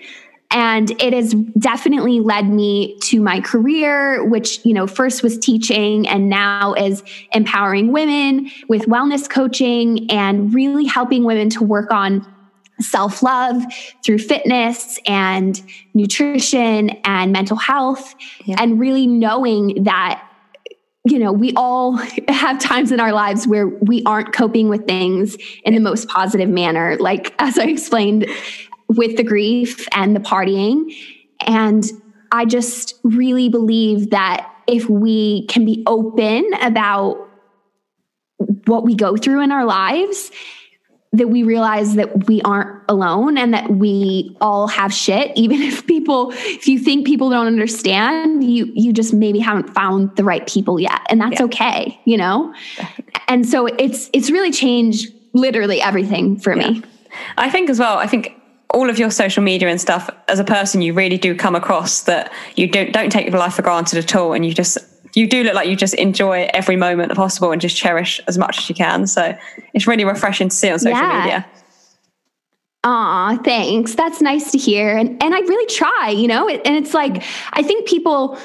And 0.50 0.90
it 1.02 1.12
has 1.12 1.34
definitely 1.58 2.20
led 2.20 2.48
me 2.48 2.98
to 3.00 3.20
my 3.20 3.40
career, 3.40 4.24
which, 4.24 4.64
you 4.64 4.72
know, 4.72 4.86
first 4.86 5.22
was 5.22 5.36
teaching 5.38 6.08
and 6.08 6.30
now 6.30 6.72
is 6.72 7.02
empowering 7.34 7.92
women 7.92 8.50
with 8.66 8.86
wellness 8.86 9.28
coaching 9.28 10.10
and 10.10 10.54
really 10.54 10.86
helping 10.86 11.24
women 11.24 11.50
to 11.50 11.62
work 11.62 11.90
on 11.92 12.26
self 12.80 13.22
love 13.22 13.62
through 14.04 14.18
fitness 14.18 14.98
and 15.06 15.62
nutrition 15.92 16.90
and 17.04 17.32
mental 17.32 17.56
health, 17.56 18.14
yeah. 18.44 18.56
and 18.58 18.80
really 18.80 19.06
knowing 19.06 19.84
that. 19.84 20.24
You 21.04 21.18
know, 21.18 21.32
we 21.32 21.54
all 21.56 21.92
have 22.28 22.58
times 22.58 22.92
in 22.92 23.00
our 23.00 23.12
lives 23.12 23.46
where 23.46 23.66
we 23.66 24.02
aren't 24.04 24.34
coping 24.34 24.68
with 24.68 24.86
things 24.86 25.38
in 25.64 25.74
the 25.74 25.80
most 25.80 26.06
positive 26.08 26.50
manner. 26.50 26.98
Like, 26.98 27.34
as 27.38 27.56
I 27.56 27.64
explained 27.64 28.26
with 28.88 29.16
the 29.16 29.22
grief 29.22 29.86
and 29.92 30.16
the 30.16 30.20
partying. 30.20 30.94
And 31.46 31.84
I 32.32 32.44
just 32.44 32.94
really 33.02 33.48
believe 33.48 34.10
that 34.10 34.50
if 34.66 34.88
we 34.88 35.46
can 35.46 35.64
be 35.64 35.82
open 35.86 36.50
about 36.60 37.28
what 38.66 38.84
we 38.84 38.94
go 38.94 39.16
through 39.16 39.40
in 39.40 39.50
our 39.50 39.64
lives 39.64 40.30
that 41.12 41.28
we 41.28 41.42
realize 41.42 41.94
that 41.94 42.28
we 42.28 42.42
aren't 42.42 42.82
alone 42.88 43.38
and 43.38 43.54
that 43.54 43.70
we 43.70 44.36
all 44.40 44.68
have 44.68 44.92
shit 44.92 45.32
even 45.36 45.60
if 45.62 45.86
people 45.86 46.32
if 46.34 46.68
you 46.68 46.78
think 46.78 47.06
people 47.06 47.30
don't 47.30 47.46
understand 47.46 48.44
you 48.44 48.70
you 48.74 48.92
just 48.92 49.14
maybe 49.14 49.38
haven't 49.38 49.72
found 49.74 50.14
the 50.16 50.24
right 50.24 50.46
people 50.46 50.78
yet 50.78 51.00
and 51.08 51.20
that's 51.20 51.40
yeah. 51.40 51.46
okay 51.46 52.00
you 52.04 52.16
know 52.16 52.54
and 53.26 53.48
so 53.48 53.66
it's 53.66 54.10
it's 54.12 54.30
really 54.30 54.52
changed 54.52 55.12
literally 55.32 55.80
everything 55.80 56.38
for 56.38 56.54
yeah. 56.54 56.70
me 56.70 56.82
i 57.36 57.48
think 57.50 57.70
as 57.70 57.78
well 57.78 57.96
i 57.96 58.06
think 58.06 58.37
all 58.70 58.90
of 58.90 58.98
your 58.98 59.10
social 59.10 59.42
media 59.42 59.68
and 59.68 59.80
stuff 59.80 60.10
as 60.28 60.38
a 60.38 60.44
person 60.44 60.82
you 60.82 60.92
really 60.92 61.16
do 61.16 61.34
come 61.34 61.54
across 61.54 62.02
that 62.02 62.32
you 62.54 62.66
don't 62.66 62.92
don't 62.92 63.10
take 63.10 63.26
your 63.26 63.38
life 63.38 63.54
for 63.54 63.62
granted 63.62 63.98
at 63.98 64.14
all 64.14 64.32
and 64.34 64.44
you 64.44 64.52
just 64.52 64.78
you 65.14 65.26
do 65.26 65.42
look 65.42 65.54
like 65.54 65.68
you 65.68 65.76
just 65.76 65.94
enjoy 65.94 66.48
every 66.54 66.76
moment 66.76 67.14
possible 67.14 67.52
and 67.52 67.60
just 67.60 67.76
cherish 67.76 68.20
as 68.26 68.38
much 68.38 68.58
as 68.58 68.68
you 68.68 68.74
can. 68.74 69.06
So 69.06 69.36
it's 69.74 69.86
really 69.86 70.04
refreshing 70.04 70.48
to 70.48 70.54
see 70.54 70.70
on 70.70 70.78
social 70.78 70.98
yeah. 70.98 71.20
media. 71.20 71.46
Aw, 72.84 73.36
thanks. 73.38 73.94
That's 73.94 74.20
nice 74.20 74.52
to 74.52 74.58
hear. 74.58 74.96
And 74.96 75.20
and 75.22 75.34
I 75.34 75.40
really 75.40 75.66
try, 75.66 76.10
you 76.10 76.28
know, 76.28 76.48
and 76.48 76.76
it's 76.76 76.94
like 76.94 77.24
I 77.52 77.62
think 77.62 77.88
people 77.88 78.38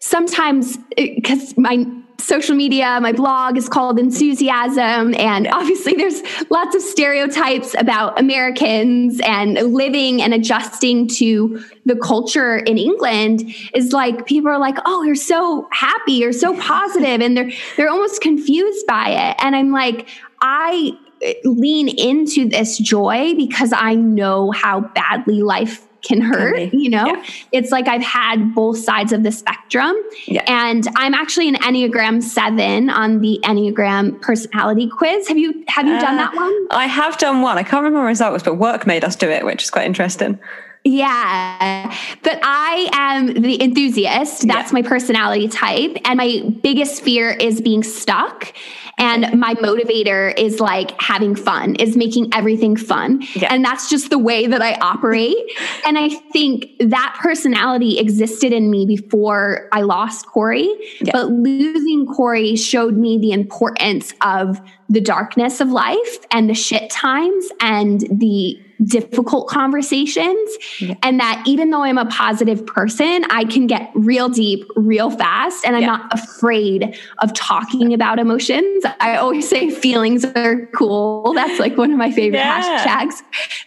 sometimes 0.00 0.78
because 0.96 1.56
my 1.56 1.86
social 2.18 2.54
media, 2.54 2.98
my 3.00 3.12
blog 3.12 3.56
is 3.56 3.68
called 3.68 3.98
Ensusiasm. 3.98 5.14
And 5.14 5.48
obviously, 5.48 5.94
there's 5.94 6.22
lots 6.50 6.74
of 6.74 6.82
stereotypes 6.82 7.74
about 7.78 8.18
Americans 8.18 9.20
and 9.24 9.54
living 9.74 10.22
and 10.22 10.32
adjusting 10.34 11.08
to 11.08 11.62
the 11.84 11.96
culture 11.96 12.58
in 12.58 12.78
England 12.78 13.54
is 13.74 13.92
like 13.92 14.26
people 14.26 14.50
are 14.50 14.58
like, 14.58 14.78
oh, 14.84 15.02
you're 15.02 15.14
so 15.14 15.68
happy, 15.72 16.12
you're 16.12 16.32
so 16.32 16.58
positive, 16.60 17.20
and 17.20 17.36
they're 17.36 17.50
they're 17.76 17.90
almost 17.90 18.20
confused 18.20 18.86
by 18.86 19.08
it. 19.08 19.36
And 19.40 19.56
I'm 19.56 19.72
like, 19.72 20.08
I 20.40 20.92
eh, 21.22 21.34
lean 21.44 21.88
into 21.88 22.48
this 22.48 22.78
joy 22.78 23.34
because 23.34 23.72
I 23.72 23.94
know 23.94 24.50
how 24.52 24.80
badly 24.80 25.42
life 25.42 25.86
can 26.02 26.20
hurt 26.20 26.72
you 26.72 26.90
know? 26.90 27.06
Yeah. 27.06 27.24
it's 27.52 27.70
like 27.70 27.88
i've 27.88 28.02
had 28.02 28.54
both 28.54 28.78
sides 28.78 29.12
of 29.12 29.22
the 29.22 29.32
spectrum. 29.32 29.94
Yeah. 30.26 30.44
and 30.46 30.86
i'm 30.96 31.14
actually 31.14 31.48
an 31.48 31.56
enneagram 31.56 32.22
7 32.22 32.90
on 32.90 33.20
the 33.20 33.40
enneagram 33.44 34.20
personality 34.20 34.88
quiz. 34.88 35.28
Have 35.28 35.38
you 35.38 35.64
have 35.68 35.86
you 35.86 35.94
uh, 35.94 36.00
done 36.00 36.16
that 36.16 36.34
one? 36.34 36.66
I 36.70 36.86
have 36.86 37.18
done 37.18 37.42
one. 37.42 37.58
I 37.58 37.62
can't 37.62 37.82
remember 37.82 38.00
what 38.00 38.06
result 38.06 38.32
was 38.32 38.42
but 38.42 38.54
work 38.54 38.86
made 38.86 39.04
us 39.04 39.16
do 39.16 39.28
it 39.28 39.44
which 39.44 39.62
is 39.62 39.70
quite 39.70 39.86
interesting 39.86 40.38
Yeah. 40.84 41.96
But 42.22 42.40
I 42.42 42.88
am 42.92 43.34
the 43.34 43.62
enthusiast. 43.62 44.46
That's 44.46 44.72
yeah. 44.72 44.80
my 44.80 44.82
personality 44.82 45.48
type. 45.48 45.96
And 46.04 46.16
my 46.16 46.42
biggest 46.62 47.02
fear 47.02 47.30
is 47.30 47.60
being 47.60 47.82
stuck. 47.82 48.52
And 48.98 49.38
my 49.38 49.54
motivator 49.54 50.36
is 50.36 50.60
like 50.60 51.00
having 51.00 51.34
fun, 51.34 51.76
is 51.76 51.96
making 51.96 52.30
everything 52.34 52.76
fun. 52.76 53.22
Yeah. 53.34 53.52
And 53.52 53.64
that's 53.64 53.88
just 53.88 54.10
the 54.10 54.18
way 54.18 54.46
that 54.46 54.60
I 54.60 54.74
operate. 54.74 55.36
and 55.86 55.98
I 55.98 56.08
think 56.08 56.70
that 56.78 57.16
personality 57.20 57.98
existed 57.98 58.52
in 58.52 58.70
me 58.70 58.84
before 58.84 59.68
I 59.72 59.82
lost 59.82 60.26
Corey. 60.26 60.68
Yeah. 61.00 61.12
But 61.12 61.30
losing 61.30 62.06
Corey 62.06 62.56
showed 62.56 62.96
me 62.96 63.18
the 63.18 63.32
importance 63.32 64.14
of 64.20 64.60
the 64.88 65.00
darkness 65.00 65.60
of 65.60 65.70
life 65.70 66.18
and 66.30 66.50
the 66.50 66.54
shit 66.54 66.90
times 66.90 67.48
and 67.60 68.00
the 68.10 68.60
difficult 68.84 69.48
conversations. 69.48 70.56
Yeah. 70.80 70.94
And 71.02 71.20
that 71.20 71.42
even 71.46 71.70
though 71.70 71.82
I'm 71.82 71.98
a 71.98 72.06
positive 72.06 72.66
person, 72.66 73.24
I 73.30 73.44
can 73.44 73.66
get 73.66 73.90
real 73.94 74.28
deep 74.28 74.68
real 74.76 75.10
fast. 75.10 75.64
And 75.64 75.76
I'm 75.76 75.82
yeah. 75.82 75.88
not 75.88 76.12
afraid 76.12 76.98
of 77.18 77.32
talking 77.34 77.94
about 77.94 78.18
emotions. 78.18 78.84
I 79.00 79.16
always 79.16 79.48
say 79.48 79.70
feelings 79.70 80.24
are 80.24 80.66
cool. 80.74 81.32
That's 81.34 81.60
like 81.60 81.76
one 81.76 81.92
of 81.92 81.98
my 81.98 82.10
favorite 82.10 82.38
yeah. 82.38 82.84
hashtags 82.84 83.22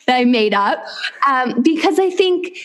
that 0.05 0.17
I 0.17 0.25
made 0.25 0.53
up. 0.53 0.83
Um, 1.27 1.61
because 1.61 1.99
I 1.99 2.09
think 2.09 2.57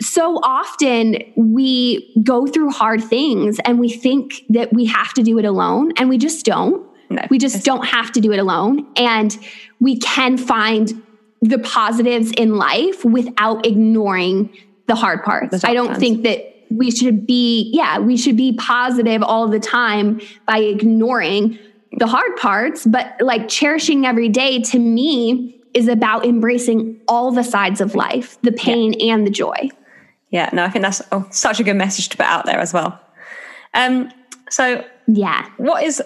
so 0.00 0.38
often 0.42 1.18
we 1.36 2.14
go 2.22 2.46
through 2.46 2.70
hard 2.70 3.02
things 3.02 3.58
and 3.64 3.78
we 3.78 3.88
think 3.90 4.42
that 4.50 4.72
we 4.72 4.84
have 4.86 5.12
to 5.14 5.22
do 5.22 5.38
it 5.38 5.44
alone 5.44 5.92
and 5.96 6.08
we 6.08 6.18
just 6.18 6.44
don't. 6.44 6.86
No, 7.10 7.22
we 7.30 7.38
just 7.38 7.64
don't 7.64 7.84
have 7.84 8.12
to 8.12 8.20
do 8.20 8.32
it 8.32 8.38
alone. 8.38 8.86
And 8.96 9.36
we 9.78 9.98
can 9.98 10.36
find 10.36 11.02
the 11.44 11.58
positives 11.58 12.32
in 12.32 12.56
life 12.56 13.04
without 13.04 13.66
ignoring 13.66 14.50
the 14.86 14.94
hard 14.94 15.22
parts. 15.22 15.62
I 15.64 15.74
don't 15.74 15.96
think 15.96 16.22
that 16.24 16.54
we 16.70 16.90
should 16.90 17.26
be, 17.26 17.70
yeah, 17.72 17.98
we 17.98 18.16
should 18.16 18.36
be 18.36 18.54
positive 18.54 19.22
all 19.22 19.48
the 19.48 19.60
time 19.60 20.20
by 20.46 20.58
ignoring 20.58 21.58
the 21.98 22.06
hard 22.06 22.36
parts, 22.36 22.86
but 22.86 23.14
like 23.20 23.48
cherishing 23.48 24.06
every 24.06 24.28
day 24.28 24.60
to 24.60 24.78
me 24.78 25.60
is 25.74 25.86
about 25.86 26.24
embracing 26.24 27.00
all 27.08 27.30
the 27.30 27.44
sides 27.44 27.80
of 27.80 27.94
life, 27.94 28.40
the 28.42 28.52
pain 28.52 28.94
yeah. 28.94 29.14
and 29.14 29.26
the 29.26 29.30
joy. 29.30 29.68
Yeah, 30.30 30.50
no, 30.52 30.64
I 30.64 30.70
think 30.70 30.82
that's 30.82 31.02
oh, 31.12 31.26
such 31.30 31.60
a 31.60 31.64
good 31.64 31.76
message 31.76 32.08
to 32.08 32.16
put 32.16 32.26
out 32.26 32.46
there 32.46 32.58
as 32.58 32.72
well. 32.72 32.98
Um, 33.74 34.10
so 34.50 34.84
yeah, 35.06 35.48
what 35.58 35.84
is 35.84 36.02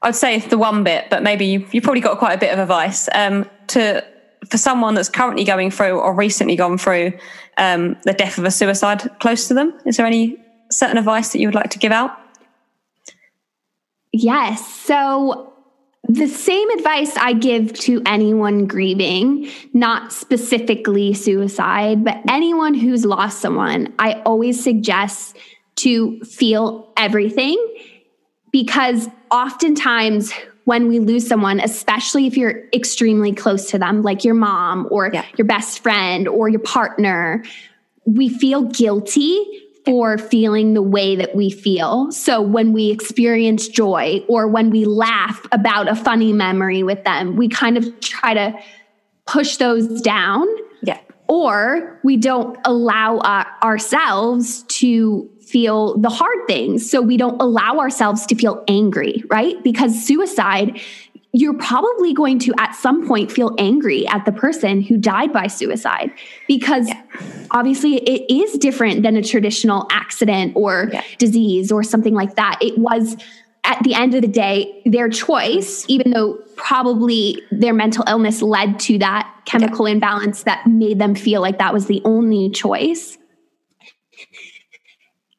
I'd 0.00 0.14
say 0.14 0.38
the 0.38 0.58
one 0.58 0.84
bit, 0.84 1.06
but 1.10 1.22
maybe 1.22 1.46
you, 1.46 1.66
you 1.72 1.80
probably 1.80 2.00
got 2.00 2.18
quite 2.18 2.34
a 2.34 2.38
bit 2.38 2.52
of 2.52 2.60
advice 2.60 3.08
um, 3.12 3.50
to 3.68 4.04
for 4.50 4.58
someone 4.58 4.94
that's 4.94 5.08
currently 5.08 5.44
going 5.44 5.70
through 5.70 5.98
or 5.98 6.14
recently 6.14 6.56
gone 6.56 6.78
through 6.78 7.12
um, 7.56 7.96
the 8.04 8.12
death 8.12 8.38
of 8.38 8.44
a 8.44 8.50
suicide 8.50 9.08
close 9.20 9.48
to 9.48 9.54
them? 9.54 9.78
Is 9.84 9.96
there 9.96 10.06
any 10.06 10.36
certain 10.70 10.98
advice 10.98 11.32
that 11.32 11.40
you 11.40 11.48
would 11.48 11.54
like 11.54 11.70
to 11.70 11.78
give 11.78 11.92
out? 11.92 12.18
Yes. 14.12 14.66
So, 14.66 15.52
the 16.08 16.26
same 16.26 16.70
advice 16.70 17.14
I 17.16 17.34
give 17.34 17.74
to 17.80 18.00
anyone 18.06 18.66
grieving, 18.66 19.50
not 19.74 20.10
specifically 20.10 21.12
suicide, 21.12 22.02
but 22.02 22.18
anyone 22.28 22.72
who's 22.72 23.04
lost 23.04 23.40
someone, 23.40 23.92
I 23.98 24.14
always 24.24 24.62
suggest 24.62 25.36
to 25.76 26.18
feel 26.20 26.92
everything 26.96 27.56
because 28.52 29.08
oftentimes 29.30 30.32
when 30.68 30.86
we 30.86 30.98
lose 30.98 31.26
someone, 31.26 31.60
especially 31.60 32.26
if 32.26 32.36
you're 32.36 32.64
extremely 32.74 33.32
close 33.32 33.70
to 33.70 33.78
them, 33.78 34.02
like 34.02 34.22
your 34.22 34.34
mom 34.34 34.86
or 34.90 35.08
yeah. 35.10 35.24
your 35.38 35.46
best 35.46 35.82
friend 35.82 36.28
or 36.28 36.50
your 36.50 36.60
partner, 36.60 37.42
we 38.04 38.28
feel 38.28 38.64
guilty 38.64 39.42
for 39.86 40.18
feeling 40.18 40.74
the 40.74 40.82
way 40.82 41.16
that 41.16 41.34
we 41.34 41.48
feel. 41.48 42.12
So 42.12 42.42
when 42.42 42.74
we 42.74 42.90
experience 42.90 43.66
joy 43.66 44.22
or 44.28 44.46
when 44.46 44.68
we 44.68 44.84
laugh 44.84 45.40
about 45.52 45.88
a 45.88 45.94
funny 45.94 46.34
memory 46.34 46.82
with 46.82 47.02
them, 47.02 47.36
we 47.36 47.48
kind 47.48 47.78
of 47.78 48.00
try 48.00 48.34
to 48.34 48.52
push 49.26 49.56
those 49.56 50.02
down. 50.02 50.46
Yeah. 50.82 51.00
Or 51.28 51.98
we 52.04 52.18
don't 52.18 52.58
allow 52.66 53.16
uh, 53.20 53.44
ourselves 53.62 54.64
to 54.64 55.30
feel 55.50 55.96
the 55.98 56.08
hard 56.08 56.38
things. 56.46 56.88
So 56.88 57.00
we 57.00 57.16
don't 57.16 57.40
allow 57.40 57.78
ourselves 57.78 58.26
to 58.26 58.34
feel 58.34 58.64
angry, 58.68 59.24
right? 59.28 59.62
Because 59.62 60.04
suicide, 60.04 60.80
you're 61.32 61.58
probably 61.58 62.14
going 62.14 62.38
to 62.40 62.54
at 62.58 62.74
some 62.74 63.06
point 63.06 63.30
feel 63.30 63.54
angry 63.58 64.06
at 64.08 64.24
the 64.24 64.32
person 64.32 64.80
who 64.80 64.96
died 64.96 65.32
by 65.32 65.46
suicide 65.46 66.10
because 66.46 66.88
yeah. 66.88 67.02
obviously 67.50 67.96
it 67.96 68.32
is 68.32 68.58
different 68.58 69.02
than 69.02 69.16
a 69.16 69.22
traditional 69.22 69.86
accident 69.90 70.52
or 70.56 70.88
yeah. 70.92 71.02
disease 71.18 71.70
or 71.70 71.82
something 71.82 72.14
like 72.14 72.34
that. 72.36 72.58
It 72.62 72.78
was 72.78 73.16
at 73.64 73.82
the 73.84 73.92
end 73.92 74.14
of 74.14 74.22
the 74.22 74.28
day 74.28 74.82
their 74.86 75.10
choice, 75.10 75.84
even 75.88 76.12
though 76.12 76.38
probably 76.56 77.42
their 77.50 77.74
mental 77.74 78.04
illness 78.08 78.40
led 78.40 78.80
to 78.80 78.98
that 78.98 79.30
chemical 79.44 79.86
yeah. 79.86 79.94
imbalance 79.94 80.44
that 80.44 80.66
made 80.66 80.98
them 80.98 81.14
feel 81.14 81.42
like 81.42 81.58
that 81.58 81.74
was 81.74 81.86
the 81.86 82.00
only 82.06 82.48
choice. 82.50 83.18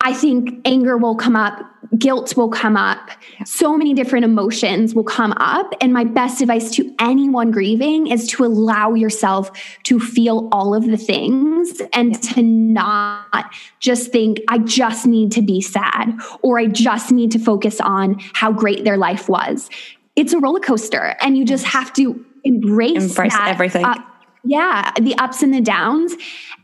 I 0.02 0.14
think 0.14 0.62
anger 0.64 0.98
will 0.98 1.16
come 1.16 1.36
up, 1.36 1.60
guilt 1.98 2.38
will 2.38 2.50
come 2.50 2.78
up, 2.78 3.10
so 3.46 3.78
many 3.78 3.94
different 3.94 4.24
emotions 4.24 4.96
will 4.96 5.04
come 5.04 5.34
up. 5.34 5.74
And 5.82 5.92
my 5.92 6.06
best 6.06 6.40
advice 6.40 6.72
to 6.76 6.96
anyone 7.00 7.52
grieving 7.52 8.08
is 8.08 8.26
to 8.30 8.46
allow 8.46 8.94
yourself 8.94 9.52
to 9.84 10.00
feel 10.00 10.48
all 10.54 10.74
of 10.74 10.86
the 10.86 10.96
things 10.96 11.82
and 11.92 12.14
yeah. 12.14 12.34
to 12.34 12.42
not 12.42 13.54
just 13.80 14.12
think, 14.12 14.40
I 14.48 14.60
just 14.60 15.06
need 15.06 15.34
to 15.34 15.42
be 15.42 15.60
sad 15.60 16.14
or 16.42 16.60
I 16.60 16.68
just 16.68 17.12
need 17.12 17.32
to 17.32 17.40
focus 17.40 17.82
on 17.82 18.20
how 18.34 18.54
great 18.54 18.86
their 18.86 18.98
life 18.98 19.28
was. 19.28 19.70
It's 20.16 20.32
a 20.34 20.40
roller 20.40 20.60
coaster, 20.60 21.16
and 21.22 21.38
you 21.38 21.46
just 21.46 21.66
have 21.66 21.94
to 21.94 22.26
embrace, 22.44 23.10
embrace 23.10 23.36
everything. 23.38 23.86
Yeah, 24.50 24.92
the 25.00 25.16
ups 25.16 25.44
and 25.44 25.54
the 25.54 25.62
downs. 25.62 26.16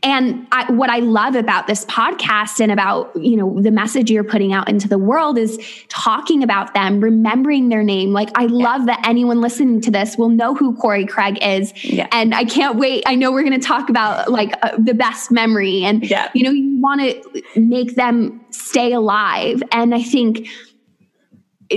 And 0.02 0.46
I, 0.52 0.70
what 0.72 0.90
I 0.90 0.98
love 0.98 1.36
about 1.36 1.66
this 1.66 1.84
podcast 1.86 2.60
and 2.60 2.70
about, 2.70 3.14
you 3.16 3.36
know, 3.36 3.62
the 3.62 3.70
message 3.70 4.10
you're 4.10 4.24
putting 4.24 4.52
out 4.52 4.68
into 4.68 4.88
the 4.88 4.98
world 4.98 5.38
is 5.38 5.58
talking 5.88 6.42
about 6.42 6.74
them, 6.74 7.00
remembering 7.00 7.70
their 7.70 7.82
name. 7.82 8.12
Like 8.12 8.30
I 8.34 8.42
yeah. 8.42 8.48
love 8.50 8.86
that 8.86 9.00
anyone 9.06 9.40
listening 9.40 9.80
to 9.82 9.90
this 9.90 10.16
will 10.18 10.28
know 10.28 10.54
who 10.54 10.76
Corey 10.76 11.06
Craig 11.06 11.38
is. 11.40 11.72
Yeah. 11.82 12.08
And 12.12 12.34
I 12.34 12.44
can't 12.44 12.76
wait. 12.76 13.04
I 13.06 13.14
know 13.14 13.32
we're 13.32 13.44
going 13.44 13.58
to 13.58 13.66
talk 13.66 13.88
about 13.88 14.30
like 14.30 14.52
uh, 14.62 14.76
the 14.78 14.94
best 14.94 15.30
memory 15.30 15.84
and, 15.84 16.08
yeah. 16.08 16.30
you 16.34 16.42
know, 16.42 16.50
you 16.50 16.80
want 16.80 17.00
to 17.00 17.60
make 17.60 17.94
them 17.94 18.44
stay 18.50 18.92
alive. 18.92 19.62
And 19.72 19.94
I 19.94 20.02
think 20.02 20.46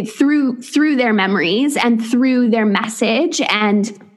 through, 0.07 0.61
through 0.61 0.97
their 0.97 1.13
memories 1.13 1.77
and 1.77 2.03
through 2.03 2.49
their 2.49 2.65
message 2.65 3.39
and, 3.41 4.08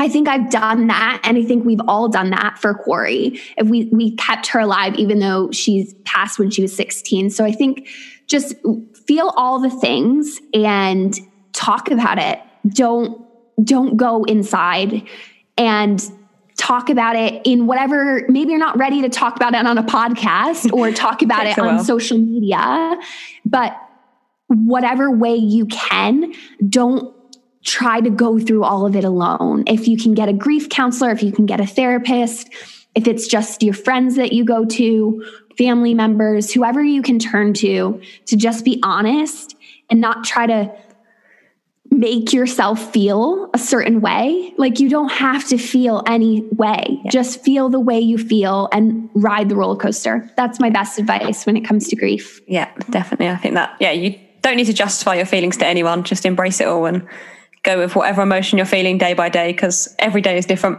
I 0.00 0.08
think 0.08 0.28
I've 0.28 0.48
done 0.48 0.86
that. 0.86 1.20
And 1.24 1.36
I 1.36 1.44
think 1.44 1.66
we've 1.66 1.80
all 1.86 2.08
done 2.08 2.30
that 2.30 2.58
for 2.58 2.72
Corey. 2.72 3.38
If 3.58 3.68
we, 3.68 3.84
we 3.92 4.16
kept 4.16 4.46
her 4.46 4.60
alive, 4.60 4.94
even 4.94 5.18
though 5.18 5.50
she's 5.50 5.92
passed 6.06 6.38
when 6.38 6.50
she 6.50 6.62
was 6.62 6.74
16. 6.74 7.28
So 7.28 7.44
I 7.44 7.52
think 7.52 7.86
just 8.26 8.54
feel 9.06 9.30
all 9.36 9.60
the 9.60 9.68
things 9.68 10.40
and 10.54 11.14
talk 11.52 11.90
about 11.90 12.18
it. 12.18 12.40
Don't, 12.68 13.22
don't 13.62 13.98
go 13.98 14.24
inside 14.24 15.06
and 15.58 16.02
talk 16.56 16.88
about 16.88 17.14
it 17.16 17.42
in 17.44 17.66
whatever, 17.66 18.24
maybe 18.30 18.52
you're 18.52 18.58
not 18.58 18.78
ready 18.78 19.02
to 19.02 19.10
talk 19.10 19.36
about 19.36 19.52
it 19.52 19.66
on 19.66 19.76
a 19.76 19.82
podcast 19.82 20.72
or 20.72 20.90
talk 20.92 21.20
about 21.20 21.46
it 21.46 21.58
on 21.58 21.84
social 21.84 22.16
media, 22.16 22.96
but 23.44 23.76
whatever 24.46 25.10
way 25.10 25.36
you 25.36 25.66
can, 25.66 26.32
don't 26.66 27.14
try 27.64 28.00
to 28.00 28.10
go 28.10 28.38
through 28.38 28.64
all 28.64 28.86
of 28.86 28.96
it 28.96 29.04
alone. 29.04 29.64
If 29.66 29.86
you 29.86 29.96
can 29.96 30.14
get 30.14 30.28
a 30.28 30.32
grief 30.32 30.68
counselor, 30.68 31.10
if 31.10 31.22
you 31.22 31.32
can 31.32 31.46
get 31.46 31.60
a 31.60 31.66
therapist, 31.66 32.48
if 32.94 33.06
it's 33.06 33.26
just 33.26 33.62
your 33.62 33.74
friends 33.74 34.16
that 34.16 34.32
you 34.32 34.44
go 34.44 34.64
to, 34.64 35.24
family 35.58 35.94
members, 35.94 36.52
whoever 36.52 36.82
you 36.82 37.02
can 37.02 37.18
turn 37.18 37.52
to, 37.52 38.00
to 38.26 38.36
just 38.36 38.64
be 38.64 38.80
honest 38.82 39.56
and 39.90 40.00
not 40.00 40.24
try 40.24 40.46
to 40.46 40.74
make 41.90 42.32
yourself 42.32 42.92
feel 42.92 43.50
a 43.52 43.58
certain 43.58 44.00
way. 44.00 44.54
Like 44.56 44.80
you 44.80 44.88
don't 44.88 45.10
have 45.10 45.46
to 45.48 45.58
feel 45.58 46.02
any 46.06 46.42
way. 46.52 47.00
Yeah. 47.04 47.10
Just 47.10 47.42
feel 47.42 47.68
the 47.68 47.80
way 47.80 47.98
you 47.98 48.16
feel 48.16 48.68
and 48.72 49.10
ride 49.14 49.48
the 49.48 49.56
roller 49.56 49.76
coaster. 49.76 50.30
That's 50.36 50.60
my 50.60 50.70
best 50.70 50.98
advice 50.98 51.44
when 51.46 51.56
it 51.56 51.62
comes 51.62 51.88
to 51.88 51.96
grief. 51.96 52.40
Yeah, 52.46 52.72
definitely. 52.90 53.28
I 53.28 53.36
think 53.36 53.54
that, 53.54 53.76
yeah, 53.80 53.90
you 53.90 54.18
don't 54.40 54.56
need 54.56 54.66
to 54.66 54.72
justify 54.72 55.16
your 55.16 55.26
feelings 55.26 55.56
to 55.58 55.66
anyone. 55.66 56.04
Just 56.04 56.24
embrace 56.24 56.60
it 56.60 56.68
all 56.68 56.86
and 56.86 57.06
go 57.62 57.78
with 57.78 57.94
whatever 57.94 58.22
emotion 58.22 58.58
you're 58.58 58.66
feeling 58.66 58.98
day 58.98 59.14
by 59.14 59.28
day 59.28 59.52
because 59.52 59.94
every 59.98 60.20
day 60.20 60.38
is 60.38 60.46
different. 60.46 60.78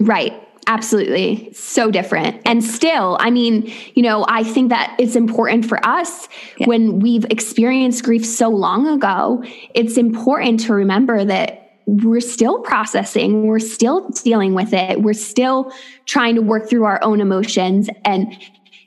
Right. 0.00 0.32
Absolutely. 0.66 1.52
So 1.52 1.90
different. 1.90 2.40
And 2.46 2.64
still, 2.64 3.18
I 3.20 3.30
mean, 3.30 3.70
you 3.94 4.02
know, 4.02 4.24
I 4.28 4.42
think 4.42 4.70
that 4.70 4.94
it's 4.98 5.14
important 5.14 5.66
for 5.66 5.84
us 5.86 6.28
yeah. 6.56 6.66
when 6.66 7.00
we've 7.00 7.26
experienced 7.26 8.02
grief 8.02 8.24
so 8.24 8.48
long 8.48 8.86
ago, 8.88 9.44
it's 9.74 9.98
important 9.98 10.60
to 10.60 10.72
remember 10.72 11.24
that 11.24 11.60
we're 11.86 12.20
still 12.20 12.60
processing, 12.60 13.46
we're 13.46 13.58
still 13.58 14.08
dealing 14.08 14.54
with 14.54 14.72
it, 14.72 15.02
we're 15.02 15.12
still 15.12 15.70
trying 16.06 16.34
to 16.34 16.40
work 16.40 16.68
through 16.68 16.84
our 16.84 16.98
own 17.02 17.20
emotions 17.20 17.90
and 18.06 18.34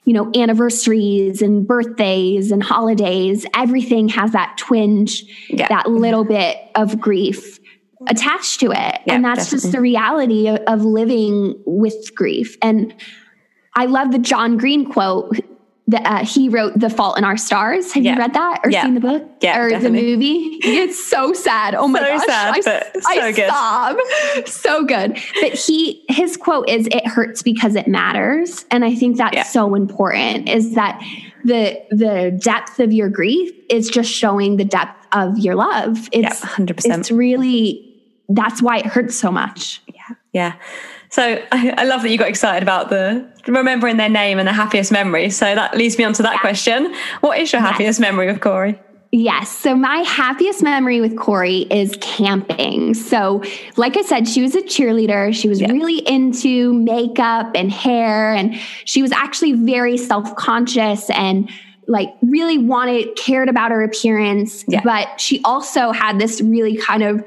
you 0.08 0.14
know, 0.14 0.32
anniversaries 0.38 1.42
and 1.42 1.68
birthdays 1.68 2.50
and 2.50 2.64
holidays, 2.64 3.46
everything 3.54 4.08
has 4.08 4.32
that 4.32 4.58
twinge, 4.58 5.26
yeah. 5.50 5.68
that 5.68 5.86
mm-hmm. 5.86 5.98
little 5.98 6.24
bit 6.24 6.58
of 6.76 6.98
grief 6.98 7.60
attached 8.08 8.62
to 8.62 8.68
it. 8.68 9.02
Yeah, 9.06 9.16
and 9.16 9.26
that's 9.26 9.48
definitely. 9.48 9.60
just 9.60 9.72
the 9.74 9.82
reality 9.82 10.48
of, 10.48 10.60
of 10.66 10.86
living 10.86 11.62
with 11.66 12.16
grief. 12.16 12.56
And 12.62 12.96
I 13.76 13.88
love 13.88 14.14
the 14.14 14.20
John 14.20 14.56
Green 14.58 14.90
quote 14.90 15.42
the, 15.90 16.02
uh, 16.02 16.26
he 16.26 16.50
wrote 16.50 16.78
The 16.78 16.90
Fault 16.90 17.18
in 17.18 17.24
Our 17.24 17.38
Stars. 17.38 17.94
Have 17.94 18.04
yeah. 18.04 18.14
you 18.14 18.20
read 18.20 18.34
that 18.34 18.60
or 18.64 18.70
yeah. 18.70 18.84
seen 18.84 18.94
the 18.94 19.00
book? 19.00 19.24
Yeah, 19.42 19.58
or 19.58 19.70
definitely. 19.70 20.02
the 20.02 20.12
movie? 20.18 20.60
It's 20.68 21.04
so 21.04 21.32
sad. 21.32 21.76
Oh 21.76 21.88
my 21.88 22.00
so 22.00 22.06
gosh, 22.06 22.26
sad, 22.26 22.54
I, 22.56 22.62
but 22.62 23.04
so 23.04 23.10
I 23.10 23.32
good. 23.32 23.50
sob. 23.50 24.48
So 24.48 24.86
good. 24.86 25.18
But 25.42 25.54
he, 25.54 26.04
his 26.10 26.36
quote 26.36 26.68
is, 26.70 26.88
"It 26.88 27.08
hurts 27.08 27.42
because 27.42 27.76
it 27.76 27.88
matters," 27.88 28.66
and 28.70 28.84
I 28.84 28.96
think 28.96 29.18
that's 29.18 29.52
so 29.52 29.76
important. 29.76 30.50
Is 30.50 30.76
that 30.76 31.02
the 31.46 31.82
the 31.90 32.38
depth 32.44 32.80
of 32.80 32.92
your 32.92 33.10
grief 33.10 33.52
is 33.70 33.90
just 33.90 34.12
showing 34.12 34.58
the 34.58 34.66
depth 34.66 35.08
of 35.14 35.40
your 35.40 35.56
love. 35.56 36.10
It's 36.12 36.42
hundred 36.42 36.76
percent. 36.78 37.00
It's 37.00 37.12
really 37.12 37.96
that's 38.30 38.62
why 38.62 38.80
it 38.80 38.86
hurts 38.86 39.16
so 39.16 39.32
much. 39.32 39.82
Yeah, 39.88 40.16
yeah. 40.34 40.54
So 41.10 41.42
I, 41.52 41.74
I, 41.78 41.84
love 41.86 42.02
that 42.02 42.10
you 42.10 42.18
got 42.18 42.28
excited 42.28 42.64
about 42.64 42.90
the 42.90 43.26
remembering 43.48 43.98
their 43.98 44.10
name 44.10 44.40
and 44.40 44.48
the 44.48 44.54
happiest 44.54 44.92
memory. 44.92 45.30
So 45.30 45.46
that 45.56 45.76
leads 45.78 45.98
me 45.98 46.04
on 46.04 46.14
to 46.14 46.24
that 46.24 46.42
question. 46.42 46.94
What 47.22 47.40
is 47.40 47.52
your 47.54 47.62
yes. 47.62 47.72
happiest 47.72 48.00
memory 48.00 48.28
with 48.28 48.42
Corey? 48.42 48.78
Yes. 49.12 49.50
So 49.50 49.74
my 49.74 49.98
happiest 50.00 50.62
memory 50.62 51.00
with 51.00 51.18
Corey 51.18 51.60
is 51.72 51.98
camping. 52.02 52.94
So, 52.94 53.42
like 53.78 53.96
I 53.96 54.02
said, 54.02 54.28
she 54.28 54.42
was 54.42 54.54
a 54.54 54.62
cheerleader. 54.62 55.34
She 55.34 55.48
was 55.48 55.62
really 55.62 56.00
into 56.00 56.74
makeup 56.74 57.52
and 57.56 57.72
hair, 57.72 58.34
and 58.34 58.56
she 58.84 59.02
was 59.02 59.14
actually 59.14 59.54
very 59.54 59.98
self 59.98 60.36
conscious 60.36 61.10
and 61.10 61.50
like 61.88 62.10
really 62.22 62.58
wanted, 62.58 63.16
cared 63.16 63.48
about 63.48 63.72
her 63.72 63.82
appearance. 63.82 64.66
But 64.84 65.22
she 65.22 65.42
also 65.46 65.92
had 65.92 66.20
this 66.20 66.42
really 66.42 66.76
kind 66.76 67.02
of 67.02 67.26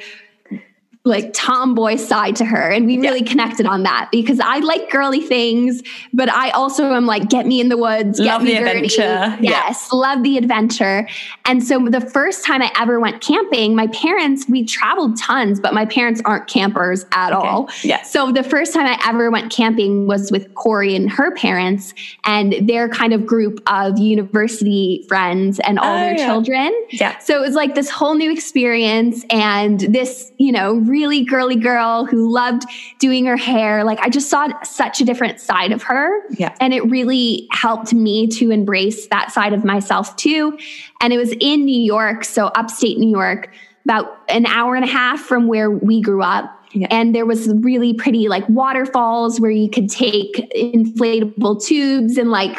like 1.04 1.32
tomboy 1.32 1.96
side 1.96 2.36
to 2.36 2.44
her 2.44 2.70
and 2.70 2.84
we 2.84 2.98
really 2.98 3.20
yeah. 3.20 3.30
connected 3.30 3.64
on 3.64 3.84
that 3.84 4.10
because 4.12 4.38
I 4.38 4.58
like 4.58 4.90
girly 4.90 5.22
things 5.22 5.82
but 6.12 6.30
I 6.30 6.50
also 6.50 6.92
am 6.92 7.06
like 7.06 7.30
get 7.30 7.46
me 7.46 7.58
in 7.58 7.70
the 7.70 7.78
woods 7.78 8.20
get 8.20 8.26
love 8.26 8.42
the 8.42 8.52
dirty. 8.52 8.66
adventure 8.66 9.38
yes 9.40 9.88
yeah. 9.90 9.98
love 9.98 10.22
the 10.22 10.36
adventure 10.36 11.08
and 11.46 11.64
so 11.64 11.88
the 11.88 12.02
first 12.02 12.44
time 12.44 12.60
I 12.60 12.70
ever 12.78 13.00
went 13.00 13.22
camping 13.22 13.74
my 13.74 13.86
parents 13.86 14.46
we 14.46 14.62
traveled 14.62 15.16
tons 15.16 15.58
but 15.58 15.72
my 15.72 15.86
parents 15.86 16.20
aren't 16.26 16.48
campers 16.48 17.06
at 17.12 17.32
okay. 17.32 17.48
all 17.48 17.70
yeah 17.82 18.02
so 18.02 18.30
the 18.30 18.44
first 18.44 18.74
time 18.74 18.84
I 18.84 19.00
ever 19.06 19.30
went 19.30 19.50
camping 19.50 20.06
was 20.06 20.30
with 20.30 20.54
Corey 20.54 20.94
and 20.94 21.10
her 21.10 21.34
parents 21.34 21.94
and 22.24 22.68
their 22.68 22.90
kind 22.90 23.14
of 23.14 23.24
group 23.24 23.62
of 23.68 23.98
university 23.98 25.06
friends 25.08 25.60
and 25.60 25.78
all 25.78 25.94
oh, 25.94 26.00
their 26.00 26.18
yeah. 26.18 26.26
children 26.26 26.78
yeah 26.90 27.18
so 27.20 27.38
it 27.38 27.40
was 27.40 27.54
like 27.54 27.74
this 27.74 27.88
whole 27.88 28.16
new 28.16 28.30
experience 28.30 29.24
and 29.30 29.80
this 29.80 30.30
you 30.36 30.52
know 30.52 30.74
really 30.90 31.24
girly 31.24 31.56
girl 31.56 32.04
who 32.04 32.30
loved 32.30 32.64
doing 32.98 33.24
her 33.26 33.36
hair. 33.36 33.84
Like 33.84 34.00
I 34.00 34.08
just 34.08 34.28
saw 34.28 34.48
such 34.62 35.00
a 35.00 35.04
different 35.04 35.40
side 35.40 35.72
of 35.72 35.82
her. 35.84 36.20
Yeah. 36.30 36.54
And 36.60 36.74
it 36.74 36.84
really 36.90 37.48
helped 37.52 37.94
me 37.94 38.26
to 38.28 38.50
embrace 38.50 39.06
that 39.06 39.32
side 39.32 39.52
of 39.52 39.64
myself 39.64 40.16
too. 40.16 40.58
And 41.00 41.12
it 41.12 41.18
was 41.18 41.32
in 41.40 41.64
New 41.64 41.80
York, 41.80 42.24
so 42.24 42.46
upstate 42.48 42.98
New 42.98 43.10
York, 43.10 43.50
about 43.84 44.18
an 44.28 44.44
hour 44.46 44.74
and 44.74 44.84
a 44.84 44.88
half 44.88 45.20
from 45.20 45.46
where 45.46 45.70
we 45.70 46.02
grew 46.02 46.22
up. 46.22 46.56
Yeah. 46.72 46.88
And 46.90 47.14
there 47.14 47.26
was 47.26 47.48
really 47.48 47.94
pretty 47.94 48.28
like 48.28 48.48
waterfalls 48.48 49.40
where 49.40 49.50
you 49.50 49.70
could 49.70 49.88
take 49.88 50.52
inflatable 50.54 51.64
tubes 51.64 52.16
and 52.16 52.30
like 52.30 52.58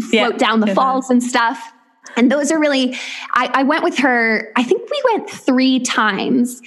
float 0.00 0.12
yeah. 0.12 0.30
down 0.30 0.60
the 0.60 0.66
uh-huh. 0.66 0.74
falls 0.74 1.10
and 1.10 1.22
stuff. 1.22 1.72
And 2.16 2.30
those 2.30 2.50
are 2.50 2.58
really, 2.58 2.94
I, 3.34 3.50
I, 3.54 3.62
went 3.62 3.84
with 3.84 3.98
her, 3.98 4.52
I 4.56 4.62
think 4.62 4.88
we 4.90 5.02
went 5.12 5.30
three 5.30 5.80
times 5.80 6.60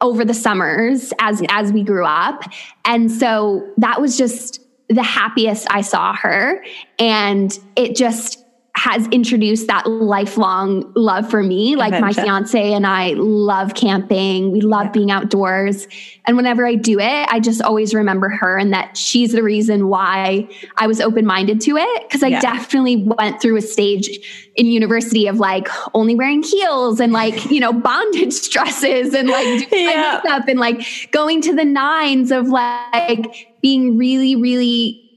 over 0.00 0.24
the 0.24 0.34
summers 0.34 1.12
as 1.18 1.42
as 1.48 1.72
we 1.72 1.82
grew 1.82 2.06
up. 2.06 2.44
And 2.84 3.10
so 3.10 3.68
that 3.78 4.00
was 4.00 4.16
just 4.16 4.60
the 4.88 5.02
happiest 5.02 5.66
i 5.70 5.80
saw 5.80 6.14
her. 6.14 6.64
And 6.98 7.58
it 7.76 7.94
just 7.94 8.44
has 8.78 9.08
introduced 9.08 9.66
that 9.66 9.84
lifelong 9.88 10.92
love 10.94 11.28
for 11.28 11.42
me. 11.42 11.74
Like 11.74 11.92
Adventure. 11.92 12.20
my 12.20 12.24
fiance 12.24 12.72
and 12.72 12.86
I 12.86 13.14
love 13.14 13.74
camping. 13.74 14.52
We 14.52 14.60
love 14.60 14.86
yeah. 14.86 14.92
being 14.92 15.10
outdoors. 15.10 15.88
And 16.26 16.36
whenever 16.36 16.64
I 16.64 16.76
do 16.76 17.00
it, 17.00 17.28
I 17.28 17.40
just 17.40 17.60
always 17.60 17.92
remember 17.92 18.28
her 18.28 18.56
and 18.56 18.72
that 18.72 18.96
she's 18.96 19.32
the 19.32 19.42
reason 19.42 19.88
why 19.88 20.48
I 20.76 20.86
was 20.86 21.00
open 21.00 21.26
minded 21.26 21.60
to 21.62 21.76
it. 21.76 22.08
Cause 22.08 22.22
I 22.22 22.28
yeah. 22.28 22.40
definitely 22.40 23.02
went 23.02 23.42
through 23.42 23.56
a 23.56 23.62
stage 23.62 24.08
in 24.54 24.66
university 24.66 25.26
of 25.26 25.40
like 25.40 25.66
only 25.92 26.14
wearing 26.14 26.44
heels 26.44 27.00
and 27.00 27.12
like, 27.12 27.50
you 27.50 27.58
know, 27.58 27.72
bondage 27.72 28.48
dresses 28.52 29.12
and 29.12 29.28
like 29.28 29.68
doing 29.68 29.88
yeah. 29.88 30.20
my 30.24 30.30
makeup 30.30 30.48
and 30.48 30.60
like 30.60 31.10
going 31.10 31.40
to 31.42 31.52
the 31.52 31.64
nines 31.64 32.30
of 32.30 32.46
like 32.46 33.48
being 33.60 33.98
really, 33.98 34.36
really 34.36 35.07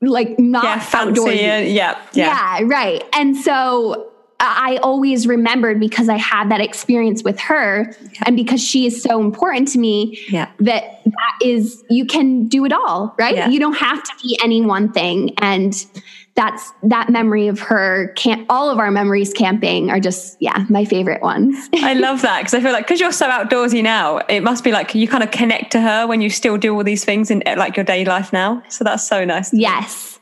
like 0.00 0.38
not 0.38 0.64
yeah, 0.64 0.78
fancy. 0.78 1.36
Yeah, 1.36 1.58
yeah, 1.60 1.98
yeah, 2.12 2.60
right. 2.64 3.02
And 3.12 3.36
so 3.36 4.12
uh, 4.38 4.44
I 4.44 4.76
always 4.82 5.26
remembered 5.26 5.80
because 5.80 6.10
I 6.10 6.18
had 6.18 6.50
that 6.50 6.60
experience 6.60 7.22
with 7.22 7.40
her 7.40 7.94
yeah. 8.12 8.22
and 8.26 8.36
because 8.36 8.62
she 8.62 8.86
is 8.86 9.02
so 9.02 9.20
important 9.20 9.68
to 9.68 9.78
me 9.78 10.20
yeah. 10.28 10.50
that 10.60 11.02
that 11.04 11.38
is 11.42 11.82
you 11.88 12.04
can 12.04 12.46
do 12.46 12.66
it 12.66 12.72
all, 12.72 13.14
right? 13.18 13.34
Yeah. 13.34 13.48
You 13.48 13.58
don't 13.58 13.78
have 13.78 14.02
to 14.02 14.12
be 14.22 14.38
any 14.44 14.60
one 14.60 14.92
thing 14.92 15.32
and 15.38 15.74
that's 16.36 16.72
that 16.82 17.08
memory 17.10 17.48
of 17.48 17.58
her 17.58 18.08
camp 18.14 18.46
all 18.48 18.70
of 18.70 18.78
our 18.78 18.90
memories 18.90 19.32
camping 19.32 19.90
are 19.90 19.98
just 19.98 20.36
yeah 20.40 20.64
my 20.68 20.84
favorite 20.84 21.22
ones. 21.22 21.68
I 21.74 21.94
love 21.94 22.22
that 22.22 22.40
because 22.40 22.54
i 22.54 22.60
feel 22.60 22.72
like 22.72 22.86
because 22.86 23.00
you're 23.00 23.12
so 23.12 23.28
outdoorsy 23.28 23.82
now 23.82 24.18
it 24.28 24.42
must 24.42 24.62
be 24.62 24.70
like 24.70 24.94
you 24.94 25.08
kind 25.08 25.22
of 25.24 25.30
connect 25.30 25.72
to 25.72 25.80
her 25.80 26.06
when 26.06 26.20
you 26.20 26.30
still 26.30 26.56
do 26.58 26.74
all 26.74 26.84
these 26.84 27.04
things 27.04 27.30
in 27.30 27.42
like 27.56 27.76
your 27.76 27.84
daily 27.84 28.04
life 28.04 28.32
now. 28.32 28.62
So 28.68 28.84
that's 28.84 29.06
so 29.06 29.24
nice. 29.24 29.52
Yes 29.52 30.15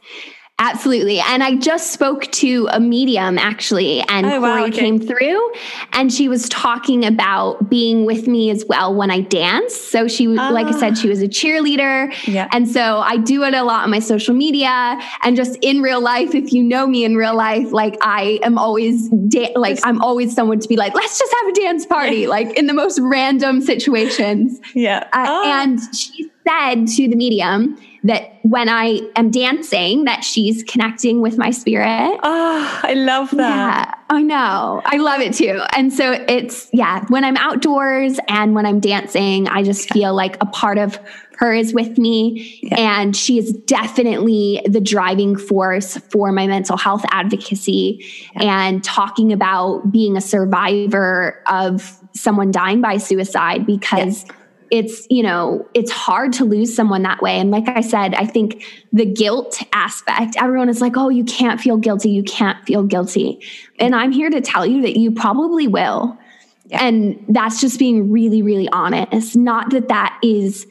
Absolutely. 0.60 1.18
And 1.18 1.42
I 1.42 1.56
just 1.56 1.92
spoke 1.92 2.30
to 2.32 2.68
a 2.70 2.78
medium 2.78 3.38
actually, 3.38 4.02
and 4.02 4.24
oh, 4.24 4.38
Corey 4.38 4.40
wow, 4.40 4.64
okay. 4.66 4.78
came 4.78 5.00
through 5.00 5.52
and 5.92 6.12
she 6.12 6.28
was 6.28 6.48
talking 6.48 7.04
about 7.04 7.68
being 7.68 8.04
with 8.04 8.28
me 8.28 8.50
as 8.50 8.64
well 8.68 8.94
when 8.94 9.10
I 9.10 9.22
dance. 9.22 9.74
So 9.74 10.06
she, 10.06 10.28
oh. 10.28 10.30
like 10.32 10.68
I 10.68 10.78
said, 10.78 10.96
she 10.96 11.08
was 11.08 11.20
a 11.22 11.26
cheerleader. 11.26 12.14
Yeah. 12.28 12.48
And 12.52 12.68
so 12.68 13.00
I 13.00 13.16
do 13.16 13.42
it 13.42 13.52
a 13.52 13.64
lot 13.64 13.82
on 13.82 13.90
my 13.90 13.98
social 13.98 14.32
media 14.32 14.96
and 15.22 15.34
just 15.34 15.58
in 15.60 15.82
real 15.82 16.00
life. 16.00 16.36
If 16.36 16.52
you 16.52 16.62
know 16.62 16.86
me 16.86 17.04
in 17.04 17.16
real 17.16 17.34
life, 17.34 17.72
like 17.72 17.96
I 18.00 18.38
am 18.44 18.56
always, 18.56 19.08
da- 19.08 19.54
like, 19.56 19.80
I'm 19.82 20.00
always 20.02 20.36
someone 20.36 20.60
to 20.60 20.68
be 20.68 20.76
like, 20.76 20.94
let's 20.94 21.18
just 21.18 21.34
have 21.42 21.50
a 21.50 21.52
dance 21.52 21.84
party, 21.84 22.26
like 22.28 22.56
in 22.56 22.68
the 22.68 22.74
most 22.74 23.00
random 23.02 23.60
situations. 23.60 24.60
Yeah. 24.72 25.08
Uh, 25.12 25.26
oh. 25.28 25.50
And 25.50 25.80
she 25.92 26.30
said 26.46 26.86
to 26.86 27.08
the 27.08 27.16
medium, 27.16 27.76
that 28.04 28.38
when 28.42 28.68
I 28.68 29.00
am 29.16 29.30
dancing, 29.30 30.04
that 30.04 30.24
she's 30.24 30.62
connecting 30.62 31.22
with 31.22 31.38
my 31.38 31.50
spirit. 31.50 32.18
Oh, 32.22 32.80
I 32.82 32.92
love 32.94 33.30
that. 33.32 33.88
Yeah, 33.88 33.94
I 34.14 34.22
know. 34.22 34.82
I 34.84 34.98
love 34.98 35.22
it 35.22 35.32
too. 35.32 35.62
And 35.74 35.90
so 35.92 36.12
it's, 36.12 36.68
yeah, 36.72 37.04
when 37.08 37.24
I'm 37.24 37.38
outdoors 37.38 38.18
and 38.28 38.54
when 38.54 38.66
I'm 38.66 38.78
dancing, 38.78 39.48
I 39.48 39.62
just 39.62 39.88
yeah. 39.88 39.94
feel 39.94 40.14
like 40.14 40.36
a 40.42 40.46
part 40.46 40.76
of 40.76 40.98
her 41.38 41.54
is 41.54 41.72
with 41.72 41.96
me. 41.96 42.60
Yeah. 42.62 43.00
And 43.00 43.16
she 43.16 43.38
is 43.38 43.52
definitely 43.52 44.60
the 44.66 44.80
driving 44.80 45.36
force 45.36 45.96
for 45.96 46.30
my 46.30 46.46
mental 46.46 46.76
health 46.76 47.04
advocacy 47.10 48.04
yeah. 48.36 48.66
and 48.66 48.84
talking 48.84 49.32
about 49.32 49.90
being 49.90 50.18
a 50.18 50.20
survivor 50.20 51.42
of 51.46 51.98
someone 52.12 52.50
dying 52.50 52.82
by 52.82 52.98
suicide 52.98 53.64
because 53.66 54.26
it's 54.70 55.06
you 55.10 55.22
know 55.22 55.66
it's 55.74 55.90
hard 55.90 56.32
to 56.34 56.44
lose 56.44 56.74
someone 56.74 57.02
that 57.02 57.22
way. 57.22 57.38
And 57.38 57.50
like 57.50 57.68
i 57.68 57.80
said 57.80 58.14
i 58.14 58.26
think 58.26 58.64
the 58.92 59.04
guilt 59.04 59.62
aspect 59.72 60.36
everyone 60.38 60.68
is 60.68 60.80
like 60.80 60.96
oh 60.96 61.08
you 61.08 61.24
can't 61.24 61.60
feel 61.60 61.76
guilty. 61.76 62.10
You 62.10 62.22
can't 62.22 62.64
feel 62.66 62.82
guilty. 62.82 63.40
And 63.78 63.94
i'm 63.94 64.12
here 64.12 64.30
to 64.30 64.40
tell 64.40 64.66
you 64.66 64.82
that 64.82 64.96
you 64.96 65.10
probably 65.12 65.68
will. 65.68 66.18
Yeah. 66.66 66.82
and 66.82 67.24
that's 67.28 67.60
just 67.60 67.78
being 67.78 68.10
really 68.10 68.42
really 68.42 68.68
honest. 68.70 69.36
Not 69.36 69.70
that 69.70 69.88
that 69.88 70.18
is 70.22 70.66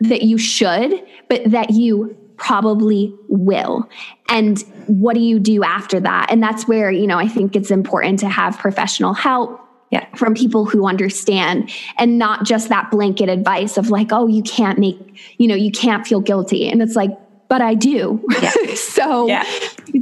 that 0.00 0.22
you 0.22 0.38
should 0.38 1.02
but 1.28 1.50
that 1.50 1.70
you 1.70 2.16
probably 2.36 3.14
will. 3.28 3.88
And 4.28 4.60
what 4.86 5.14
do 5.14 5.20
you 5.20 5.40
do 5.40 5.64
after 5.64 5.98
that? 6.00 6.26
And 6.30 6.42
that's 6.42 6.68
where 6.68 6.90
you 6.90 7.06
know 7.06 7.18
i 7.18 7.28
think 7.28 7.56
it's 7.56 7.70
important 7.70 8.20
to 8.20 8.28
have 8.28 8.58
professional 8.58 9.14
help 9.14 9.65
yeah. 9.90 10.06
from 10.16 10.34
people 10.34 10.64
who 10.64 10.86
understand 10.86 11.70
and 11.98 12.18
not 12.18 12.44
just 12.44 12.68
that 12.68 12.90
blanket 12.90 13.28
advice 13.28 13.76
of 13.76 13.90
like, 13.90 14.12
oh, 14.12 14.26
you 14.26 14.42
can't 14.42 14.78
make, 14.78 14.98
you 15.38 15.46
know, 15.48 15.54
you 15.54 15.70
can't 15.70 16.06
feel 16.06 16.20
guilty. 16.20 16.68
And 16.68 16.82
it's 16.82 16.96
like, 16.96 17.10
but 17.48 17.60
I 17.60 17.74
do. 17.74 18.24
Yeah. 18.42 18.50
so, 18.74 19.28
yeah. 19.28 19.44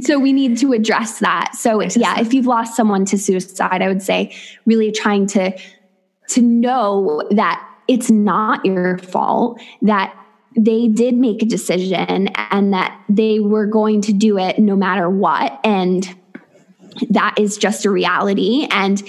so 0.01 0.17
we 0.17 0.33
need 0.33 0.57
to 0.59 0.73
address 0.73 1.19
that. 1.19 1.55
So 1.55 1.81
yeah, 1.81 2.19
if 2.19 2.33
you've 2.33 2.47
lost 2.47 2.75
someone 2.75 3.05
to 3.05 3.17
suicide, 3.17 3.81
I 3.81 3.87
would 3.87 4.01
say 4.01 4.35
really 4.65 4.91
trying 4.91 5.27
to, 5.27 5.55
to 6.29 6.41
know 6.41 7.21
that 7.31 7.63
it's 7.87 8.09
not 8.09 8.65
your 8.65 8.97
fault, 8.97 9.61
that 9.83 10.15
they 10.57 10.87
did 10.87 11.15
make 11.15 11.43
a 11.43 11.45
decision 11.45 12.29
and 12.49 12.73
that 12.73 12.99
they 13.09 13.39
were 13.39 13.65
going 13.67 14.01
to 14.01 14.13
do 14.13 14.37
it 14.39 14.57
no 14.57 14.75
matter 14.75 15.09
what. 15.09 15.59
And 15.63 16.15
that 17.09 17.35
is 17.37 17.57
just 17.57 17.85
a 17.85 17.91
reality. 17.91 18.67
And 18.71 19.03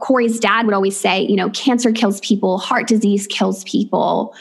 Corey's 0.00 0.40
dad 0.40 0.66
would 0.66 0.74
always 0.74 0.98
say, 0.98 1.22
you 1.22 1.36
know, 1.36 1.50
cancer 1.50 1.92
kills 1.92 2.20
people, 2.20 2.58
heart 2.58 2.88
disease 2.88 3.26
kills 3.26 3.64
people, 3.64 4.34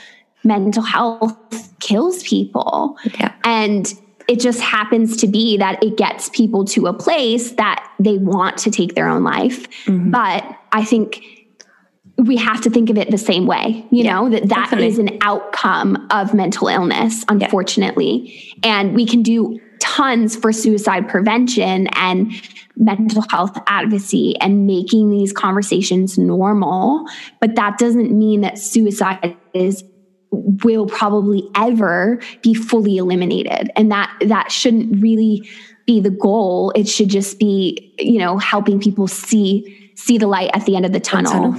mental 0.43 0.84
health 0.84 1.38
kills 1.80 2.24
people. 2.24 2.97
Yeah. 3.19 3.34
And 3.43 3.93
it 4.28 4.39
just 4.39 4.61
happens 4.61 5.17
to 5.17 5.28
be 5.28 5.57
that 5.57 5.84
it 5.84 5.97
gets 5.97 6.30
people 6.30 6.65
to 6.65 6.88
a 6.88 6.93
place 6.93 7.51
that 7.53 7.91
they 7.99 8.17
want 8.17 8.57
to 8.59 8.72
take 8.72 8.95
their 8.95 9.07
own 9.07 9.24
life. 9.24 9.69
Mm-hmm. 9.86 10.11
But 10.11 10.57
I 10.72 10.84
think 10.86 11.24
we 12.17 12.38
have 12.38 12.61
to 12.61 12.69
think 12.69 12.89
of 12.89 12.97
it 12.97 13.09
the 13.09 13.17
same 13.17 13.45
way, 13.45 13.86
you 13.91 14.03
yeah, 14.03 14.13
know, 14.13 14.30
that 14.30 14.47
that 14.49 14.69
definitely. 14.69 14.88
is 14.88 14.99
an 14.99 15.17
outcome 15.22 16.07
of 16.11 16.34
mental 16.34 16.67
illness, 16.67 17.26
unfortunately. 17.28 18.55
Yeah. 18.63 18.80
And 18.80 18.95
we 18.95 19.05
can 19.05 19.22
do 19.22 19.59
tons 19.80 20.36
for 20.36 20.51
suicide 20.51 21.09
prevention 21.09 21.88
and 21.93 22.32
mental 22.76 23.24
health 23.30 23.57
advocacy 23.67 24.36
and 24.39 24.65
making 24.65 25.11
these 25.11 25.34
conversations 25.34 26.17
normal. 26.17 27.05
But 27.39 27.55
that 27.55 27.78
doesn't 27.78 28.11
mean 28.11 28.41
that 28.41 28.57
suicide 28.57 29.38
is 29.53 29.84
will 30.32 30.86
probably 30.88 31.49
ever 31.55 32.19
be 32.41 32.53
fully 32.53 32.97
eliminated. 32.97 33.69
And 33.76 33.91
that 33.91 34.15
that 34.28 34.51
shouldn't 34.51 35.01
really 35.01 35.49
be 35.86 35.99
the 35.99 36.09
goal. 36.09 36.72
It 36.76 36.88
should 36.88 37.09
just 37.09 37.38
be, 37.38 37.93
you 37.99 38.19
know, 38.19 38.38
helping 38.38 38.80
people 38.80 39.07
see 39.07 39.91
see 39.95 40.17
the 40.17 40.28
light 40.28 40.51
at 40.53 40.65
the 40.65 40.76
end 40.76 40.86
of 40.86 40.93
the 40.93 40.99
tunnel. 40.99 41.55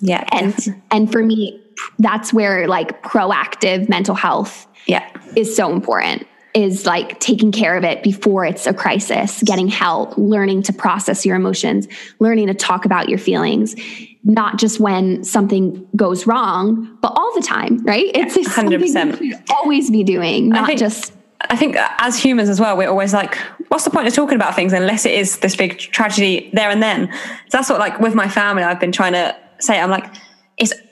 Yeah. 0.00 0.24
And 0.32 0.54
definitely. 0.54 0.82
and 0.90 1.12
for 1.12 1.22
me, 1.22 1.60
that's 1.98 2.32
where 2.32 2.66
like 2.66 3.02
proactive 3.02 3.88
mental 3.88 4.14
health 4.14 4.66
yeah. 4.86 5.08
is 5.36 5.54
so 5.54 5.72
important 5.72 6.26
is 6.54 6.86
like 6.86 7.18
taking 7.18 7.50
care 7.50 7.76
of 7.76 7.82
it 7.82 8.02
before 8.02 8.44
it's 8.44 8.66
a 8.66 8.72
crisis, 8.72 9.42
getting 9.42 9.66
help, 9.66 10.16
learning 10.16 10.62
to 10.62 10.72
process 10.72 11.26
your 11.26 11.34
emotions, 11.34 11.88
learning 12.20 12.46
to 12.46 12.54
talk 12.54 12.84
about 12.84 13.08
your 13.08 13.18
feelings, 13.18 13.74
not 14.22 14.58
just 14.58 14.78
when 14.78 15.24
something 15.24 15.86
goes 15.96 16.26
wrong, 16.26 16.96
but 17.02 17.12
all 17.16 17.34
the 17.34 17.42
time, 17.42 17.84
right? 17.84 18.10
It's 18.14 18.36
100%. 18.36 19.42
always 19.50 19.90
be 19.90 20.04
doing, 20.04 20.50
not 20.50 20.66
think, 20.68 20.78
just. 20.78 21.12
I 21.40 21.56
think 21.56 21.76
as 21.98 22.22
humans 22.22 22.48
as 22.48 22.60
well, 22.60 22.76
we're 22.76 22.88
always 22.88 23.12
like, 23.12 23.36
what's 23.68 23.84
the 23.84 23.90
point 23.90 24.06
of 24.06 24.14
talking 24.14 24.36
about 24.36 24.54
things 24.54 24.72
unless 24.72 25.04
it 25.04 25.12
is 25.12 25.40
this 25.40 25.56
big 25.56 25.78
tragedy 25.78 26.50
there 26.52 26.70
and 26.70 26.80
then? 26.82 27.12
So 27.48 27.58
that's 27.58 27.68
what, 27.68 27.80
like, 27.80 27.98
with 27.98 28.14
my 28.14 28.28
family, 28.28 28.62
I've 28.62 28.80
been 28.80 28.92
trying 28.92 29.12
to 29.14 29.36
say, 29.58 29.80
I'm 29.80 29.90
like, 29.90 30.06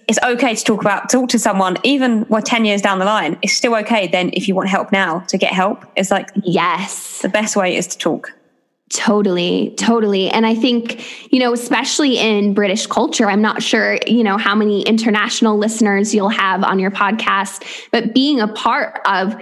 it's 0.08 0.18
okay 0.22 0.54
to 0.54 0.64
talk 0.64 0.80
about 0.80 1.10
talk 1.10 1.28
to 1.28 1.38
someone 1.38 1.76
even 1.82 2.22
what 2.22 2.44
10 2.44 2.64
years 2.64 2.82
down 2.82 2.98
the 2.98 3.04
line 3.04 3.38
it's 3.42 3.52
still 3.52 3.74
okay 3.76 4.08
then 4.08 4.30
if 4.32 4.48
you 4.48 4.54
want 4.54 4.68
help 4.68 4.92
now 4.92 5.20
to 5.28 5.38
get 5.38 5.52
help. 5.52 5.84
It's 5.96 6.10
like 6.10 6.30
yes. 6.42 7.20
the 7.20 7.28
best 7.28 7.56
way 7.56 7.76
is 7.76 7.86
to 7.88 7.98
talk. 7.98 8.32
Totally, 8.90 9.74
totally. 9.78 10.28
And 10.28 10.44
I 10.44 10.54
think, 10.54 11.32
you 11.32 11.40
know, 11.40 11.54
especially 11.54 12.18
in 12.18 12.52
British 12.52 12.86
culture, 12.86 13.30
I'm 13.30 13.40
not 13.40 13.62
sure, 13.62 13.98
you 14.06 14.22
know, 14.22 14.36
how 14.36 14.54
many 14.54 14.82
international 14.82 15.56
listeners 15.56 16.14
you'll 16.14 16.28
have 16.28 16.62
on 16.62 16.78
your 16.78 16.90
podcast, 16.90 17.64
but 17.90 18.12
being 18.12 18.38
a 18.38 18.48
part 18.48 19.00
of 19.06 19.34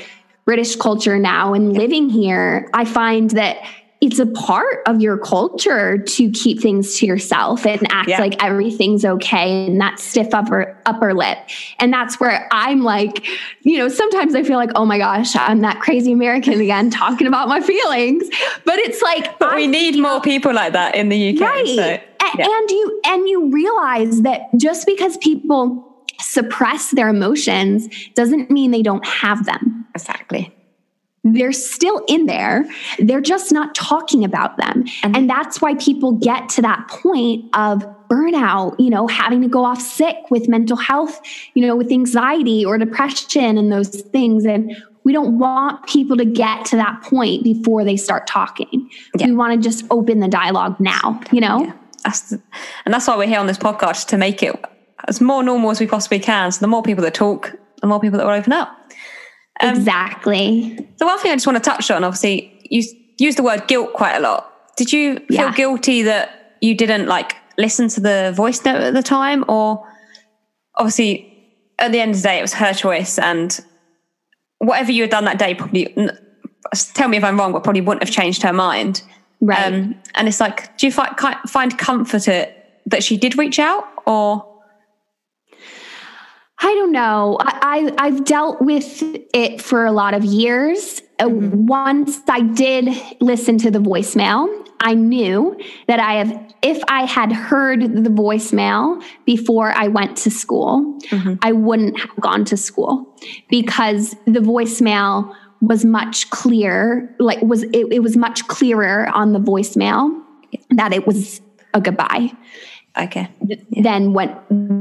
British 0.45 0.77
culture 0.77 1.19
now 1.19 1.53
and 1.53 1.73
living 1.73 2.09
here, 2.09 2.71
I 2.75 2.85
find 2.85 3.31
that 3.31 3.57
it's 4.01 4.19
a 4.19 4.27
part 4.27 4.79
of 4.87 5.03
your 5.03 5.19
culture 5.19 5.99
to 5.99 6.31
keep 6.31 6.61
things 6.61 6.99
to 6.99 7.07
yourself 7.07 7.67
and 7.67 7.87
act 7.93 8.09
yeah. 8.09 8.19
like 8.19 8.43
everything's 8.43 9.05
okay 9.05 9.67
and 9.67 9.79
that 9.79 10.01
stiff 10.01 10.33
upper 10.33 10.77
upper 10.87 11.13
lip. 11.13 11.37
And 11.79 11.93
that's 11.93 12.19
where 12.19 12.49
I'm 12.51 12.83
like, 12.83 13.27
you 13.61 13.77
know, 13.77 13.89
sometimes 13.89 14.35
I 14.35 14.43
feel 14.43 14.57
like, 14.57 14.71
oh 14.75 14.87
my 14.87 14.97
gosh, 14.97 15.37
I'm 15.37 15.61
that 15.61 15.81
crazy 15.81 16.13
American 16.13 16.61
again 16.61 16.89
talking 16.91 17.27
about 17.27 17.49
my 17.49 17.61
feelings. 17.61 18.25
But 18.65 18.79
it's 18.79 19.03
like 19.03 19.39
But 19.39 19.53
I, 19.53 19.57
we 19.57 19.67
need 19.67 19.99
more 19.99 20.21
people 20.21 20.55
like 20.55 20.73
that 20.73 20.95
in 20.95 21.11
the 21.11 21.35
UK. 21.35 21.41
Right. 21.41 21.67
So, 21.67 22.01
yeah. 22.39 22.47
And 22.47 22.71
you 22.71 23.01
and 23.05 23.29
you 23.29 23.51
realize 23.51 24.23
that 24.23 24.43
just 24.57 24.87
because 24.87 25.19
people 25.19 25.87
suppress 26.21 26.91
their 26.93 27.09
emotions 27.09 27.89
doesn't 28.15 28.51
mean 28.51 28.71
they 28.71 28.83
don't 28.83 29.05
have 29.05 29.45
them. 29.45 29.87
Exactly 29.95 30.55
they're 31.23 31.53
still 31.53 32.03
in 32.09 32.27
there. 32.27 32.65
They're 32.99 33.21
just 33.21 33.53
not 33.53 33.75
talking 33.75 34.25
about 34.25 34.57
them. 34.57 34.85
And, 35.03 35.31
that's 35.31 35.61
why 35.63 35.75
people 35.77 36.13
get 36.13 36.49
to 36.51 36.63
that 36.63 36.89
point 36.89 37.45
of 37.55 37.85
burnout, 38.09 38.75
you 38.81 38.91
know, 38.91 39.07
having 39.07 39.41
to 39.43 39.49
go 39.49 39.65
off 39.65 39.81
sick 39.81 40.17
with 40.29 40.49
mental 40.49 40.77
health, 40.77 41.21
you 41.55 41.65
know, 41.65 41.77
with 41.77 41.93
anxiety 41.93 42.65
or 42.65 42.77
depression 42.79 43.57
and 43.59 43.71
those 43.71 43.89
things. 43.89 44.45
And 44.45 44.77
we 45.05 45.13
don't 45.13 45.39
want 45.39 45.87
people 45.87 46.17
to 46.17 46.25
get 46.25 46.65
to 46.67 46.77
that 46.77 47.03
point 47.03 47.45
before 47.45 47.85
they 47.85 47.97
start 47.97 48.27
talking. 48.27 48.91
Yeah. 49.17 49.27
We 49.27 49.37
want 49.37 49.63
to 49.63 49.69
just 49.69 49.85
open 49.91 50.19
the 50.19 50.29
dialogue 50.29 50.81
now, 50.81 51.21
you 51.31 51.41
know? 51.41 51.65
Yeah. 51.65 51.73
That's, 52.03 52.33
and 52.33 52.93
that's 52.93 53.07
why 53.07 53.17
we're 53.17 53.29
here 53.29 53.39
on 53.39 53.47
this 53.47 53.59
podcast 53.59 54.09
to 54.09 54.17
make 54.17 54.43
it 54.43 54.59
as 55.07 55.21
more 55.21 55.43
normal 55.43 55.71
as 55.71 55.79
we 55.79 55.87
possibly 55.87 56.19
can. 56.19 56.51
So 56.51 56.61
the 56.61 56.67
more 56.67 56.83
people 56.83 57.05
that 57.05 57.15
talk, 57.15 57.55
the 57.81 57.87
more 57.87 58.01
people 58.01 58.19
that 58.19 58.27
will 58.27 58.35
open 58.35 58.53
up. 58.53 58.77
Um, 59.61 59.77
exactly. 59.77 60.89
The 60.99 61.07
one 61.07 61.19
thing 61.19 61.33
I 61.33 61.35
just 61.35 61.47
want 61.47 61.63
to 61.63 61.71
touch 61.71 61.91
on, 61.91 62.05
obviously, 62.05 62.59
you 62.71 62.83
use 63.19 63.37
the 63.37 63.43
word 63.43 63.67
guilt 63.69 63.93
quite 63.93 64.17
a 64.17 64.21
lot. 64.21 64.77
Did 64.77 64.93
you 64.93 65.17
feel 65.17 65.27
yeah. 65.29 65.55
guilty 65.55 66.03
that 66.03 66.57
you 66.61 66.75
didn't 66.75 67.07
like 67.07 67.37
listen 67.59 67.89
to 67.89 68.01
the 68.01 68.33
voice 68.35 68.65
note 68.65 68.81
at 68.81 68.95
the 68.95 69.03
time, 69.03 69.45
or 69.49 69.87
obviously 70.77 71.27
at 71.79 71.93
the 71.93 72.01
end 72.01 72.13
of 72.13 72.17
the 72.19 72.29
day, 72.29 72.39
it 72.39 72.43
was 72.43 72.55
her 72.55 72.73
choice, 72.73 73.19
and 73.19 73.61
whatever 74.59 74.93
you 74.93 75.03
had 75.03 75.11
done 75.11 75.25
that 75.25 75.39
day 75.39 75.55
probably 75.55 75.95
tell 76.95 77.09
me 77.09 77.17
if 77.17 77.25
I'm 77.25 77.39
wrong, 77.39 77.53
but 77.53 77.65
probably 77.65 77.81
wouldn't 77.81 78.03
have 78.03 78.15
changed 78.15 78.43
her 78.43 78.53
mind. 78.53 79.03
Right. 79.41 79.73
Um, 79.73 79.97
and 80.15 80.29
it's 80.29 80.41
like, 80.41 80.77
do 80.79 80.87
you 80.87 80.93
find 80.93 81.17
find 81.49 81.79
comfort 81.79 82.27
that 82.87 83.03
she 83.03 83.17
did 83.17 83.37
reach 83.37 83.59
out, 83.59 83.87
or 84.07 84.47
I 86.63 86.75
don't 86.75 86.93
know. 86.93 87.39
I, 87.41 87.93
I 87.97 88.11
have 88.11 88.25
dealt 88.25 88.61
with 88.61 89.03
it 89.33 89.63
for 89.63 89.87
a 89.87 89.93
lot 89.93 90.13
of 90.13 90.25
years. 90.25 91.01
Uh, 91.19 91.25
mm-hmm. 91.25 91.67
Once 91.67 92.21
I 92.29 92.41
did 92.41 92.91
listen 93.21 93.57
to 93.59 93.71
the 93.71 93.79
voicemail, 93.79 94.47
I 94.81 94.95
knew 94.95 95.59
that 95.89 96.01
I 96.01 96.15
have 96.15 96.55
if 96.63 96.83
I 96.89 97.05
had 97.05 97.33
heard 97.33 97.81
the 97.81 98.11
voicemail 98.11 99.03
before 99.25 99.73
I 99.73 99.89
went 99.89 100.17
to 100.19 100.31
school, 100.31 100.99
mm-hmm. 101.09 101.35
I 101.43 101.53
wouldn't 101.53 101.99
have 101.99 102.15
gone 102.17 102.45
to 102.47 102.57
school 102.57 103.17
because 103.49 104.15
the 104.27 104.41
voicemail 104.41 105.35
was 105.63 105.85
much 105.85 106.29
clearer 106.31 107.15
like 107.19 107.41
was 107.43 107.63
it, 107.65 107.87
it 107.91 108.03
was 108.03 108.17
much 108.17 108.47
clearer 108.49 109.09
on 109.15 109.33
the 109.33 109.39
voicemail 109.39 110.11
that 110.71 110.93
it 110.93 111.07
was 111.07 111.41
a 111.73 111.81
goodbye. 111.81 112.31
Okay. 112.99 113.29
Yeah. 113.47 113.57
Then 113.83 114.13
when 114.13 114.29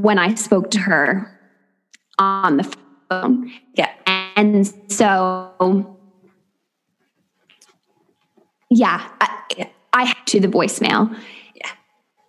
when 0.02 0.20
I 0.20 0.36
spoke 0.36 0.72
to 0.72 0.80
her 0.80 1.39
on 2.20 2.58
the 2.58 2.76
phone. 3.10 3.52
Yeah. 3.74 3.92
And 4.36 4.72
so, 4.92 5.98
yeah, 8.70 9.10
I. 9.20 9.36
I 9.92 10.04
had 10.06 10.28
to 10.28 10.40
the 10.40 10.48
voicemail. 10.48 11.12
Yeah. 11.56 11.72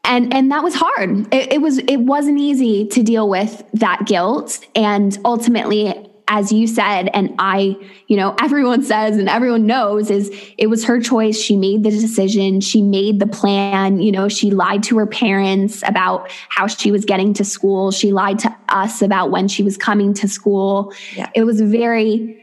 And, 0.03 0.33
and 0.33 0.51
that 0.51 0.65
was 0.65 0.75
hard. 0.75 1.33
It, 1.33 1.53
it 1.53 1.61
was, 1.61 1.77
it 1.77 1.99
wasn't 1.99 2.39
easy 2.39 2.87
to 2.87 3.03
deal 3.03 3.29
with 3.29 3.63
that 3.75 4.07
guilt. 4.07 4.67
And 4.75 5.17
ultimately 5.27 6.10
as 6.31 6.53
you 6.53 6.69
said, 6.69 7.11
and 7.13 7.35
I, 7.41 7.77
you 8.07 8.17
know, 8.17 8.37
everyone 8.41 8.85
says 8.85 9.17
and 9.17 9.29
everyone 9.29 9.67
knows 9.67 10.11
is 10.11 10.31
it 10.57 10.69
was 10.69 10.85
her 10.85 11.01
choice. 11.01 11.37
She 11.37 11.57
made 11.57 11.83
the 11.83 11.91
decision. 11.91 12.61
She 12.61 12.83
made 12.83 13.19
the 13.19 13.27
plan. 13.27 14.01
You 14.01 14.13
know, 14.13 14.29
she 14.29 14.53
lied 14.53 14.85
to 14.85 14.99
her 14.99 15.07
parents 15.07 15.83
about 15.85 16.31
how 16.49 16.69
she 16.69 16.93
was 16.93 17.05
getting 17.05 17.35
to 17.35 17.45
school. 17.45 17.91
She 17.91 18.13
lied 18.13 18.39
to 18.39 18.57
us 18.69 19.03
about 19.03 19.33
when 19.33 19.49
she 19.49 19.65
was 19.65 19.77
coming 19.77 20.15
to 20.15 20.29
school. 20.29 20.95
Yeah. 21.17 21.29
It 21.35 21.43
was 21.43 21.61
a 21.61 21.67
very 21.67 22.37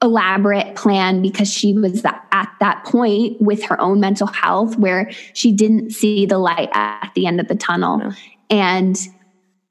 elaborate 0.00 0.76
plan 0.76 1.20
because 1.20 1.52
she 1.52 1.72
was 1.72 2.04
at 2.04 2.48
that 2.60 2.84
point 2.84 3.40
with 3.40 3.64
her 3.64 3.80
own 3.80 3.98
mental 3.98 4.28
health 4.28 4.78
where 4.78 5.10
she 5.32 5.50
didn't 5.50 5.90
see 5.90 6.24
the 6.24 6.38
light 6.38 6.68
at 6.72 7.10
the 7.16 7.26
end 7.26 7.40
of 7.40 7.48
the 7.48 7.56
tunnel. 7.56 8.12
And 8.48 8.96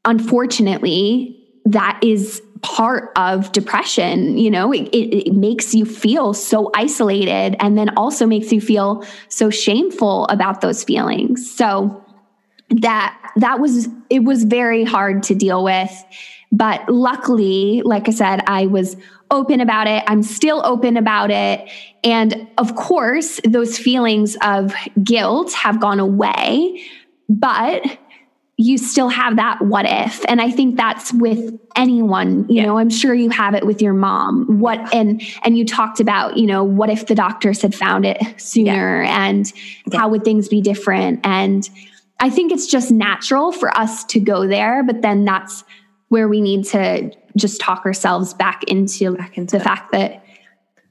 unfortunately, 0.03 1.39
that 1.65 1.97
is 2.03 2.41
part 2.63 3.11
of 3.15 3.51
depression 3.51 4.37
you 4.37 4.49
know? 4.49 4.71
It, 4.71 4.87
it, 4.89 5.27
it, 5.27 5.33
makes 5.33 5.75
you 5.75 5.85
feel 5.85 6.33
so 6.33 6.71
isolated 6.73 7.55
and 7.59 7.77
then 7.77 7.95
also 7.97 8.25
makes 8.25 8.51
you 8.51 8.61
feel 8.61 9.05
so 9.27 9.49
shameful 9.49 10.25
about 10.27 10.61
those 10.61 10.83
feelings. 10.83 11.53
So 11.53 12.03
that 12.69 13.19
that 13.35 13.59
was 13.59 13.89
it 14.09 14.23
was 14.23 14.45
very 14.45 14.83
hard 14.83 15.23
to 15.23 15.35
deal 15.35 15.63
with. 15.63 15.91
But 16.51 16.87
luckily 16.87 17.81
like 17.83 18.07
i 18.07 18.11
said 18.11 18.43
i 18.45 18.67
was 18.67 18.95
open 19.33 19.59
about 19.59 19.87
it. 19.87 20.03
I'm 20.07 20.21
still 20.21 20.61
open 20.63 20.95
about 20.95 21.31
it. 21.31 21.67
And 22.03 22.47
of 22.57 22.75
course 22.75 23.41
those 23.43 23.77
feelings 23.77 24.37
of 24.41 24.73
guilt 25.03 25.53
have 25.53 25.81
gone 25.81 25.99
away. 25.99 26.85
But 27.27 27.97
you 28.55 28.77
still 28.77 29.09
have 29.09 29.37
that 29.37 29.61
what 29.61 29.85
if. 29.87 30.23
And 30.27 30.39
i 30.41 30.51
think 30.51 30.77
that's 30.77 31.11
with 31.13 31.59
anyone 31.75 32.47
you 32.49 32.57
yeah. 32.57 32.65
know 32.65 32.77
i'm 32.77 32.89
sure 32.89 33.13
you 33.13 33.29
have 33.29 33.55
it 33.55 33.65
with 33.65 33.81
your 33.81 33.93
mom. 33.93 34.59
What 34.59 34.93
and 34.93 35.21
and 35.43 35.57
you 35.57 35.65
talked 35.65 35.99
about 35.99 36.37
you 36.37 36.45
know 36.45 36.63
what 36.63 36.89
if 36.89 37.07
the 37.07 37.15
doctors 37.15 37.61
had 37.61 37.73
found 37.73 38.05
it 38.05 38.21
sooner 38.37 39.03
yeah. 39.03 39.27
and 39.27 39.51
how 39.93 40.09
would 40.09 40.23
things 40.23 40.47
be 40.47 40.61
different? 40.61 41.19
And 41.23 41.69
i 42.19 42.29
think 42.29 42.51
it's 42.51 42.67
just 42.67 42.91
natural 42.91 43.51
for 43.51 43.75
us 43.77 44.03
to 44.05 44.19
go 44.19 44.47
there 44.47 44.83
but 44.83 45.01
then 45.01 45.25
that's 45.25 45.63
where 46.13 46.27
we 46.27 46.41
need 46.41 46.63
to 46.63 47.11
just 47.35 47.59
talk 47.59 47.85
ourselves 47.87 48.35
back 48.35 48.63
into, 48.65 49.15
back 49.15 49.35
into 49.35 49.57
the 49.57 49.61
it. 49.61 49.63
fact 49.63 49.91
that 49.91 50.23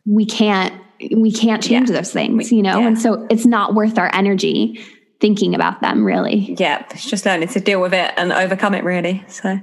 we 0.04 0.26
can't 0.26 0.74
we 1.16 1.32
can't 1.32 1.62
change 1.62 1.88
those 1.88 2.12
things 2.12 2.50
we, 2.50 2.56
you 2.56 2.62
know? 2.62 2.84
And 2.84 3.00
so 3.00 3.26
it's 3.28 3.44
not 3.46 3.74
worth 3.74 3.98
our 3.98 4.10
energy 4.14 4.80
thinking 5.22 5.54
about 5.54 5.80
them 5.80 6.04
really. 6.04 6.54
Yeah, 6.58 6.84
it's 6.90 7.08
just 7.08 7.24
learning 7.24 7.48
to 7.48 7.60
deal 7.60 7.80
with 7.80 7.94
it 7.94 8.12
and 8.18 8.32
overcome 8.32 8.74
it 8.74 8.84
really. 8.84 9.24
So 9.28 9.58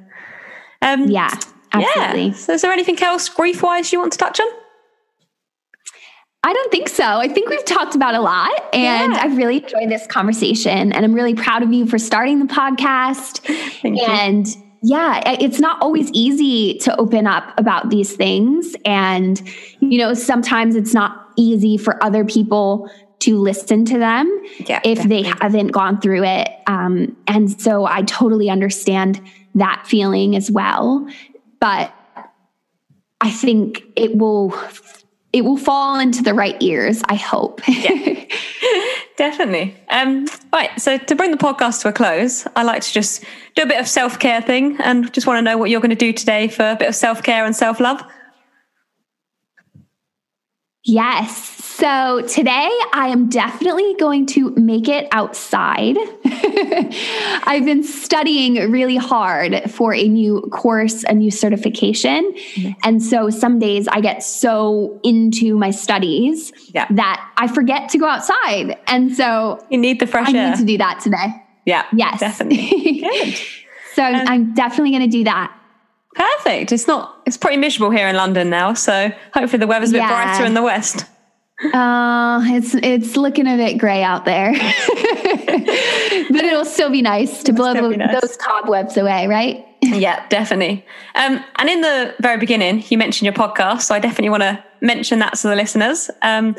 um 0.81 1.07
yeah, 1.07 1.37
absolutely. 1.73 2.27
Yeah. 2.27 2.33
So 2.33 2.53
is 2.53 2.61
there 2.63 2.71
anything 2.71 2.99
else 3.03 3.29
grief 3.29 3.61
wise 3.61 3.91
you 3.93 3.99
want 3.99 4.13
to 4.13 4.17
touch 4.17 4.39
on? 4.39 4.47
I 6.41 6.53
don't 6.53 6.71
think 6.71 6.87
so. 6.87 7.03
I 7.03 7.27
think 7.27 7.49
we've 7.49 7.65
talked 7.65 7.95
about 7.95 8.15
a 8.15 8.21
lot 8.21 8.73
and 8.73 9.13
yeah. 9.13 9.19
I've 9.21 9.35
really 9.35 9.61
enjoyed 9.61 9.89
this 9.89 10.07
conversation 10.07 10.93
and 10.93 11.03
I'm 11.05 11.13
really 11.13 11.35
proud 11.35 11.61
of 11.61 11.73
you 11.73 11.85
for 11.85 11.99
starting 11.99 12.39
the 12.39 12.51
podcast. 12.51 13.39
Thank 13.81 13.99
and 13.99 14.47
you. 14.47 14.63
yeah, 14.83 15.21
it's 15.41 15.59
not 15.59 15.81
always 15.81 16.09
easy 16.13 16.77
to 16.79 16.97
open 16.97 17.27
up 17.27 17.53
about 17.59 17.89
these 17.89 18.15
things 18.15 18.73
and 18.85 19.41
you 19.81 19.97
know, 19.97 20.13
sometimes 20.13 20.77
it's 20.77 20.93
not 20.93 21.27
easy 21.35 21.75
for 21.77 22.01
other 22.01 22.23
people 22.23 22.89
to 23.19 23.37
listen 23.37 23.85
to 23.85 23.97
them 23.97 24.27
yeah, 24.59 24.79
if 24.83 24.97
definitely. 24.97 25.23
they 25.23 25.29
haven't 25.41 25.67
gone 25.67 25.99
through 25.99 26.23
it. 26.23 26.49
Um, 26.67 27.17
and 27.27 27.61
so 27.61 27.85
I 27.85 28.01
totally 28.03 28.49
understand 28.49 29.21
that 29.55 29.85
feeling 29.85 30.35
as 30.35 30.49
well. 30.49 31.07
But 31.59 31.93
I 33.21 33.29
think 33.31 33.83
it 33.95 34.15
will 34.15 34.57
it 35.31 35.43
will 35.45 35.57
fall 35.57 35.99
into 35.99 36.23
the 36.23 36.33
right 36.33 36.55
ears, 36.61 37.03
I 37.07 37.15
hope. 37.15 37.61
yeah, 37.67 38.25
definitely. 39.17 39.75
Um, 39.89 40.27
right. 40.51 40.71
So 40.81 40.97
to 40.97 41.15
bring 41.15 41.29
the 41.29 41.37
podcast 41.37 41.81
to 41.83 41.89
a 41.89 41.93
close, 41.93 42.47
I 42.55 42.63
like 42.63 42.81
to 42.81 42.91
just 42.91 43.23
do 43.55 43.61
a 43.61 43.67
bit 43.67 43.79
of 43.79 43.87
self-care 43.87 44.41
thing 44.41 44.77
and 44.81 45.13
just 45.13 45.27
want 45.27 45.37
to 45.37 45.41
know 45.43 45.55
what 45.57 45.69
you're 45.69 45.81
going 45.81 45.91
to 45.91 45.95
do 45.95 46.13
today 46.13 46.47
for 46.47 46.71
a 46.71 46.75
bit 46.75 46.89
of 46.89 46.95
self-care 46.95 47.45
and 47.45 47.55
self-love. 47.55 48.01
Yes. 50.85 51.59
So 51.79 52.21
today 52.21 52.69
I 52.93 53.09
am 53.09 53.29
definitely 53.29 53.95
going 53.95 54.25
to 54.27 54.51
make 54.51 54.87
it 54.87 55.07
outside. 55.11 55.97
I've 56.25 57.63
been 57.65 57.83
studying 57.83 58.71
really 58.71 58.97
hard 58.97 59.69
for 59.71 59.93
a 59.93 60.07
new 60.07 60.41
course, 60.51 61.03
a 61.03 61.13
new 61.13 61.31
certification. 61.31 62.33
Mm-hmm. 62.33 62.71
And 62.83 63.03
so 63.03 63.29
some 63.29 63.59
days 63.59 63.87
I 63.87 64.01
get 64.01 64.23
so 64.23 64.99
into 65.03 65.57
my 65.57 65.71
studies 65.71 66.51
yeah. 66.73 66.87
that 66.91 67.29
I 67.37 67.47
forget 67.47 67.89
to 67.89 67.97
go 67.97 68.07
outside. 68.07 68.77
And 68.87 69.15
so 69.15 69.65
you 69.69 69.77
need 69.77 69.99
the 69.99 70.07
fresh 70.07 70.29
I 70.29 70.37
air. 70.37 70.47
I 70.47 70.49
need 70.51 70.59
to 70.59 70.65
do 70.65 70.77
that 70.79 71.01
today. 71.01 71.43
Yeah. 71.65 71.85
Yes. 71.93 72.19
Definitely. 72.19 72.99
Good. 73.01 73.35
so 73.95 74.03
um, 74.03 74.27
I'm 74.27 74.53
definitely 74.53 74.91
going 74.91 75.09
to 75.09 75.17
do 75.17 75.25
that. 75.25 75.55
Perfect. 76.15 76.71
It's 76.71 76.87
not, 76.87 77.18
it's 77.29 77.37
pretty 77.37 77.57
miserable 77.57 77.91
here 77.91 78.07
in 78.07 78.15
London 78.15 78.49
now. 78.49 78.73
So 78.73 79.11
hopefully 79.35 79.59
the 79.59 79.67
weather's 79.67 79.91
a 79.91 79.93
bit 79.93 79.99
yeah. 79.99 80.09
brighter 80.09 80.45
in 80.45 80.55
the 80.55 80.63
west. 80.63 81.05
Uh, 81.73 82.41
it's 82.45 82.73
it's 82.73 83.17
looking 83.17 83.45
a 83.45 83.55
bit 83.55 83.77
gray 83.77 84.01
out 84.01 84.25
there, 84.25 84.51
but 84.53 86.43
it'll 86.43 86.65
still 86.65 86.89
be 86.89 87.01
nice 87.01 87.43
to 87.43 87.53
blow 87.53 87.73
the, 87.73 87.97
nice. 87.97 88.19
those 88.19 88.35
cobwebs 88.37 88.97
away, 88.97 89.27
right? 89.27 89.63
yeah, 89.81 90.25
definitely. 90.29 90.85
Um, 91.15 91.43
and 91.57 91.69
in 91.69 91.81
the 91.81 92.15
very 92.19 92.37
beginning, 92.37 92.83
you 92.87 92.97
mentioned 92.97 93.25
your 93.25 93.33
podcast, 93.33 93.81
so 93.81 93.93
I 93.93 93.99
definitely 93.99 94.29
want 94.29 94.43
to 94.43 94.63
mention 94.81 95.19
that 95.19 95.35
to 95.35 95.49
the 95.49 95.55
listeners. 95.55 96.09
Um, 96.21 96.55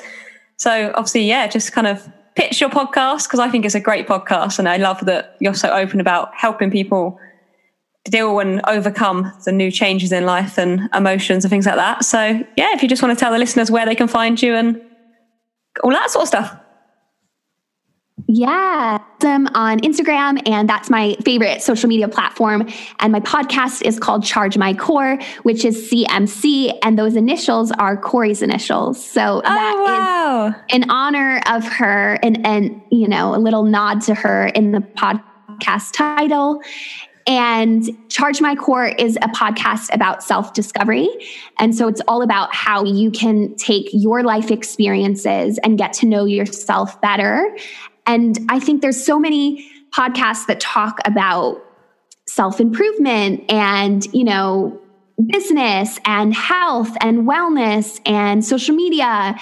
so 0.57 0.93
obviously, 0.95 1.25
yeah, 1.25 1.49
just 1.49 1.73
kind 1.73 1.87
of 1.87 2.07
pitch 2.37 2.61
your 2.61 2.71
podcast 2.71 3.25
because 3.25 3.41
I 3.41 3.49
think 3.49 3.64
it's 3.64 3.75
a 3.75 3.81
great 3.81 4.07
podcast, 4.07 4.61
and 4.61 4.68
I 4.68 4.77
love 4.77 5.05
that 5.07 5.35
you're 5.41 5.55
so 5.55 5.71
open 5.71 5.99
about 5.99 6.33
helping 6.35 6.71
people 6.71 7.18
deal 8.05 8.38
and 8.40 8.61
overcome 8.66 9.32
the 9.44 9.53
new 9.53 9.70
changes 9.70 10.11
in 10.12 10.24
life 10.24 10.59
and 10.59 10.88
emotions 10.94 11.44
and 11.44 11.51
things 11.51 11.66
like 11.66 11.76
that. 11.76 12.05
So 12.05 12.20
yeah, 12.57 12.72
if 12.72 12.82
you 12.82 12.88
just 12.88 13.03
want 13.03 13.16
to 13.16 13.20
tell 13.22 13.32
the 13.32 13.38
listeners 13.38 13.70
where 13.70 13.84
they 13.84 13.94
can 13.94 14.09
find 14.09 14.40
you 14.40 14.55
and 14.55 14.80
all 15.82 15.90
that 15.90 16.11
sort 16.11 16.22
of 16.22 16.28
stuff. 16.28 16.57
Yeah, 18.26 18.98
them 19.20 19.46
um, 19.48 19.53
on 19.55 19.80
Instagram, 19.80 20.40
and 20.46 20.68
that's 20.68 20.88
my 20.88 21.16
favorite 21.24 21.62
social 21.62 21.88
media 21.88 22.07
platform. 22.07 22.68
And 23.01 23.12
my 23.12 23.20
podcast 23.20 23.82
is 23.82 23.98
called 23.98 24.24
Charge 24.24 24.57
My 24.57 24.72
Core, 24.74 25.18
which 25.42 25.64
is 25.64 25.90
CMC, 25.90 26.78
and 26.82 26.98
those 26.98 27.16
initials 27.16 27.72
are 27.72 27.96
Corey's 27.96 28.42
initials. 28.42 29.05
So 29.05 29.38
oh, 29.38 29.40
that 29.42 29.82
wow. 29.84 30.48
is 30.48 30.55
in 30.68 30.90
honor 30.90 31.40
of 31.48 31.64
her, 31.64 32.18
and 32.22 32.46
and 32.46 32.80
you 32.90 33.09
know 33.09 33.34
a 33.34 33.38
little 33.38 33.64
nod 33.64 34.03
to 34.03 34.14
her 34.14 34.46
in 34.46 34.72
the 34.72 34.80
podcast 34.80 35.92
title. 35.92 36.62
And 37.27 37.89
Charge 38.09 38.41
My 38.41 38.55
Core 38.55 38.87
is 38.87 39.16
a 39.16 39.29
podcast 39.29 39.95
about 39.95 40.23
self 40.23 40.53
discovery. 40.53 41.09
And 41.59 41.75
so 41.75 41.89
it's 41.89 42.01
all 42.09 42.23
about 42.23 42.55
how 42.55 42.85
you 42.85 43.11
can 43.11 43.55
take 43.57 43.89
your 43.93 44.23
life 44.23 44.51
experiences 44.51 45.59
and 45.59 45.79
get 45.79 45.93
to 45.95 46.07
know 46.07 46.25
yourself 46.25 47.01
better. 47.01 47.57
And 48.07 48.39
I 48.49 48.59
think 48.59 48.83
there's 48.83 49.03
so 49.03 49.18
many 49.18 49.71
podcasts 49.95 50.47
that 50.47 50.61
talk 50.61 50.99
about 51.05 51.62
self 52.27 52.61
improvement 52.61 53.51
and, 53.51 54.07
you 54.14 54.25
know, 54.25 54.81
business 55.27 55.99
and 56.05 56.35
health 56.35 56.97
and 57.01 57.29
wellness 57.29 58.01
and 58.07 58.45
social 58.45 58.75
media. 58.75 59.39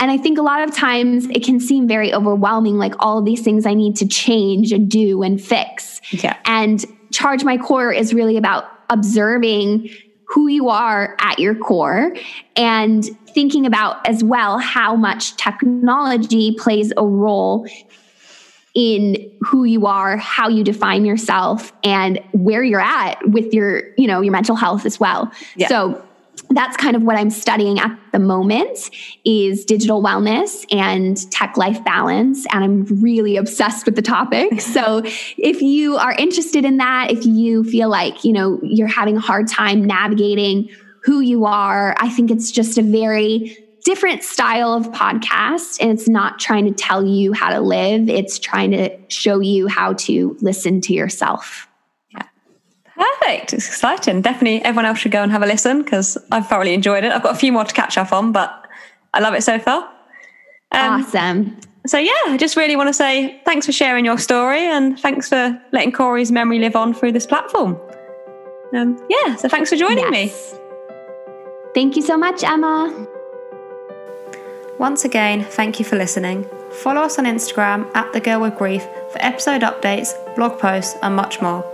And 0.00 0.10
I 0.10 0.16
think 0.16 0.38
a 0.38 0.42
lot 0.42 0.62
of 0.62 0.74
times 0.74 1.26
it 1.26 1.44
can 1.44 1.58
seem 1.58 1.88
very 1.88 2.14
overwhelming, 2.14 2.78
like 2.78 2.94
all 3.00 3.18
of 3.18 3.24
these 3.24 3.42
things 3.42 3.66
I 3.66 3.74
need 3.74 3.96
to 3.96 4.06
change 4.06 4.72
and 4.72 4.88
do 4.88 5.22
and 5.22 5.40
fix. 5.40 6.00
Yeah. 6.12 6.36
And 6.44 6.84
Charge 7.18 7.42
My 7.42 7.56
Core 7.56 7.92
is 7.92 8.14
really 8.14 8.36
about 8.36 8.70
observing 8.90 9.90
who 10.28 10.46
you 10.46 10.68
are 10.68 11.16
at 11.18 11.40
your 11.40 11.52
core 11.52 12.14
and 12.54 13.04
thinking 13.34 13.66
about 13.66 14.06
as 14.06 14.22
well 14.22 14.58
how 14.58 14.94
much 14.94 15.34
technology 15.36 16.54
plays 16.56 16.92
a 16.96 17.04
role 17.04 17.66
in 18.76 19.32
who 19.40 19.64
you 19.64 19.84
are, 19.84 20.16
how 20.16 20.48
you 20.48 20.62
define 20.62 21.04
yourself 21.04 21.72
and 21.82 22.20
where 22.30 22.62
you're 22.62 22.80
at 22.80 23.18
with 23.28 23.52
your, 23.52 23.82
you 23.96 24.06
know, 24.06 24.20
your 24.20 24.30
mental 24.30 24.54
health 24.54 24.86
as 24.86 25.00
well. 25.00 25.32
Yeah. 25.56 25.66
So 25.66 26.07
that's 26.50 26.76
kind 26.76 26.96
of 26.96 27.02
what 27.02 27.16
I'm 27.16 27.30
studying 27.30 27.78
at 27.78 27.96
the 28.12 28.18
moment 28.18 28.90
is 29.24 29.64
digital 29.64 30.02
wellness 30.02 30.64
and 30.72 31.30
tech 31.30 31.56
life 31.56 31.82
balance 31.84 32.46
and 32.50 32.64
I'm 32.64 32.84
really 33.02 33.36
obsessed 33.36 33.86
with 33.86 33.96
the 33.96 34.02
topic. 34.02 34.60
So 34.78 35.02
if 35.04 35.62
you 35.62 35.96
are 35.96 36.12
interested 36.12 36.64
in 36.64 36.76
that, 36.76 37.10
if 37.10 37.24
you 37.24 37.64
feel 37.64 37.88
like, 37.88 38.22
you 38.22 38.32
know, 38.32 38.60
you're 38.62 38.86
having 38.86 39.16
a 39.16 39.20
hard 39.20 39.48
time 39.48 39.82
navigating 39.84 40.68
who 41.02 41.20
you 41.20 41.46
are, 41.46 41.96
I 41.98 42.10
think 42.10 42.30
it's 42.30 42.50
just 42.50 42.76
a 42.78 42.82
very 42.82 43.56
different 43.84 44.22
style 44.22 44.74
of 44.74 44.88
podcast 44.88 45.78
and 45.80 45.90
it's 45.90 46.08
not 46.08 46.38
trying 46.38 46.66
to 46.66 46.72
tell 46.72 47.04
you 47.06 47.32
how 47.32 47.50
to 47.50 47.60
live, 47.60 48.08
it's 48.08 48.38
trying 48.38 48.70
to 48.72 48.96
show 49.08 49.40
you 49.40 49.66
how 49.66 49.94
to 49.94 50.36
listen 50.40 50.80
to 50.82 50.92
yourself. 50.92 51.67
Perfect. 52.98 53.52
It's 53.54 53.68
exciting. 53.68 54.22
Definitely 54.22 54.62
everyone 54.64 54.84
else 54.84 54.98
should 54.98 55.12
go 55.12 55.22
and 55.22 55.30
have 55.30 55.42
a 55.42 55.46
listen 55.46 55.82
because 55.82 56.18
I've 56.32 56.48
thoroughly 56.48 56.74
enjoyed 56.74 57.04
it. 57.04 57.12
I've 57.12 57.22
got 57.22 57.34
a 57.34 57.38
few 57.38 57.52
more 57.52 57.64
to 57.64 57.72
catch 57.72 57.96
up 57.96 58.12
on, 58.12 58.32
but 58.32 58.66
I 59.14 59.20
love 59.20 59.34
it 59.34 59.42
so 59.42 59.58
far. 59.58 59.84
Um, 60.72 61.02
awesome. 61.02 61.56
So, 61.86 61.96
yeah, 61.96 62.12
I 62.26 62.36
just 62.36 62.56
really 62.56 62.76
want 62.76 62.88
to 62.88 62.92
say 62.92 63.40
thanks 63.44 63.66
for 63.66 63.72
sharing 63.72 64.04
your 64.04 64.18
story 64.18 64.60
and 64.66 64.98
thanks 64.98 65.28
for 65.28 65.60
letting 65.72 65.92
Corey's 65.92 66.32
memory 66.32 66.58
live 66.58 66.76
on 66.76 66.92
through 66.92 67.12
this 67.12 67.24
platform. 67.24 67.78
Um, 68.74 69.02
yeah, 69.08 69.36
so 69.36 69.48
thanks 69.48 69.70
for 69.70 69.76
joining 69.76 70.12
yes. 70.12 70.52
me. 70.52 70.58
Thank 71.74 71.96
you 71.96 72.02
so 72.02 72.18
much, 72.18 72.42
Emma. 72.42 73.06
Once 74.78 75.04
again, 75.04 75.44
thank 75.44 75.78
you 75.78 75.84
for 75.84 75.96
listening. 75.96 76.46
Follow 76.82 77.00
us 77.00 77.18
on 77.18 77.24
Instagram 77.24 77.90
at 77.96 78.12
The 78.12 78.20
Girl 78.20 78.40
with 78.40 78.56
Grief 78.56 78.82
for 78.82 79.18
episode 79.20 79.62
updates, 79.62 80.12
blog 80.36 80.58
posts, 80.58 80.96
and 81.02 81.16
much 81.16 81.40
more. 81.40 81.64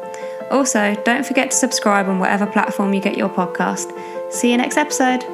Also, 0.51 0.95
don't 1.05 1.27
forget 1.27 1.51
to 1.51 1.57
subscribe 1.57 2.09
on 2.09 2.19
whatever 2.19 2.47
platform 2.47 2.95
you 2.95 3.01
get 3.01 3.17
your 3.17 3.29
podcast. 3.29 3.93
See 4.33 4.51
you 4.51 4.57
next 4.57 4.77
episode. 4.77 5.25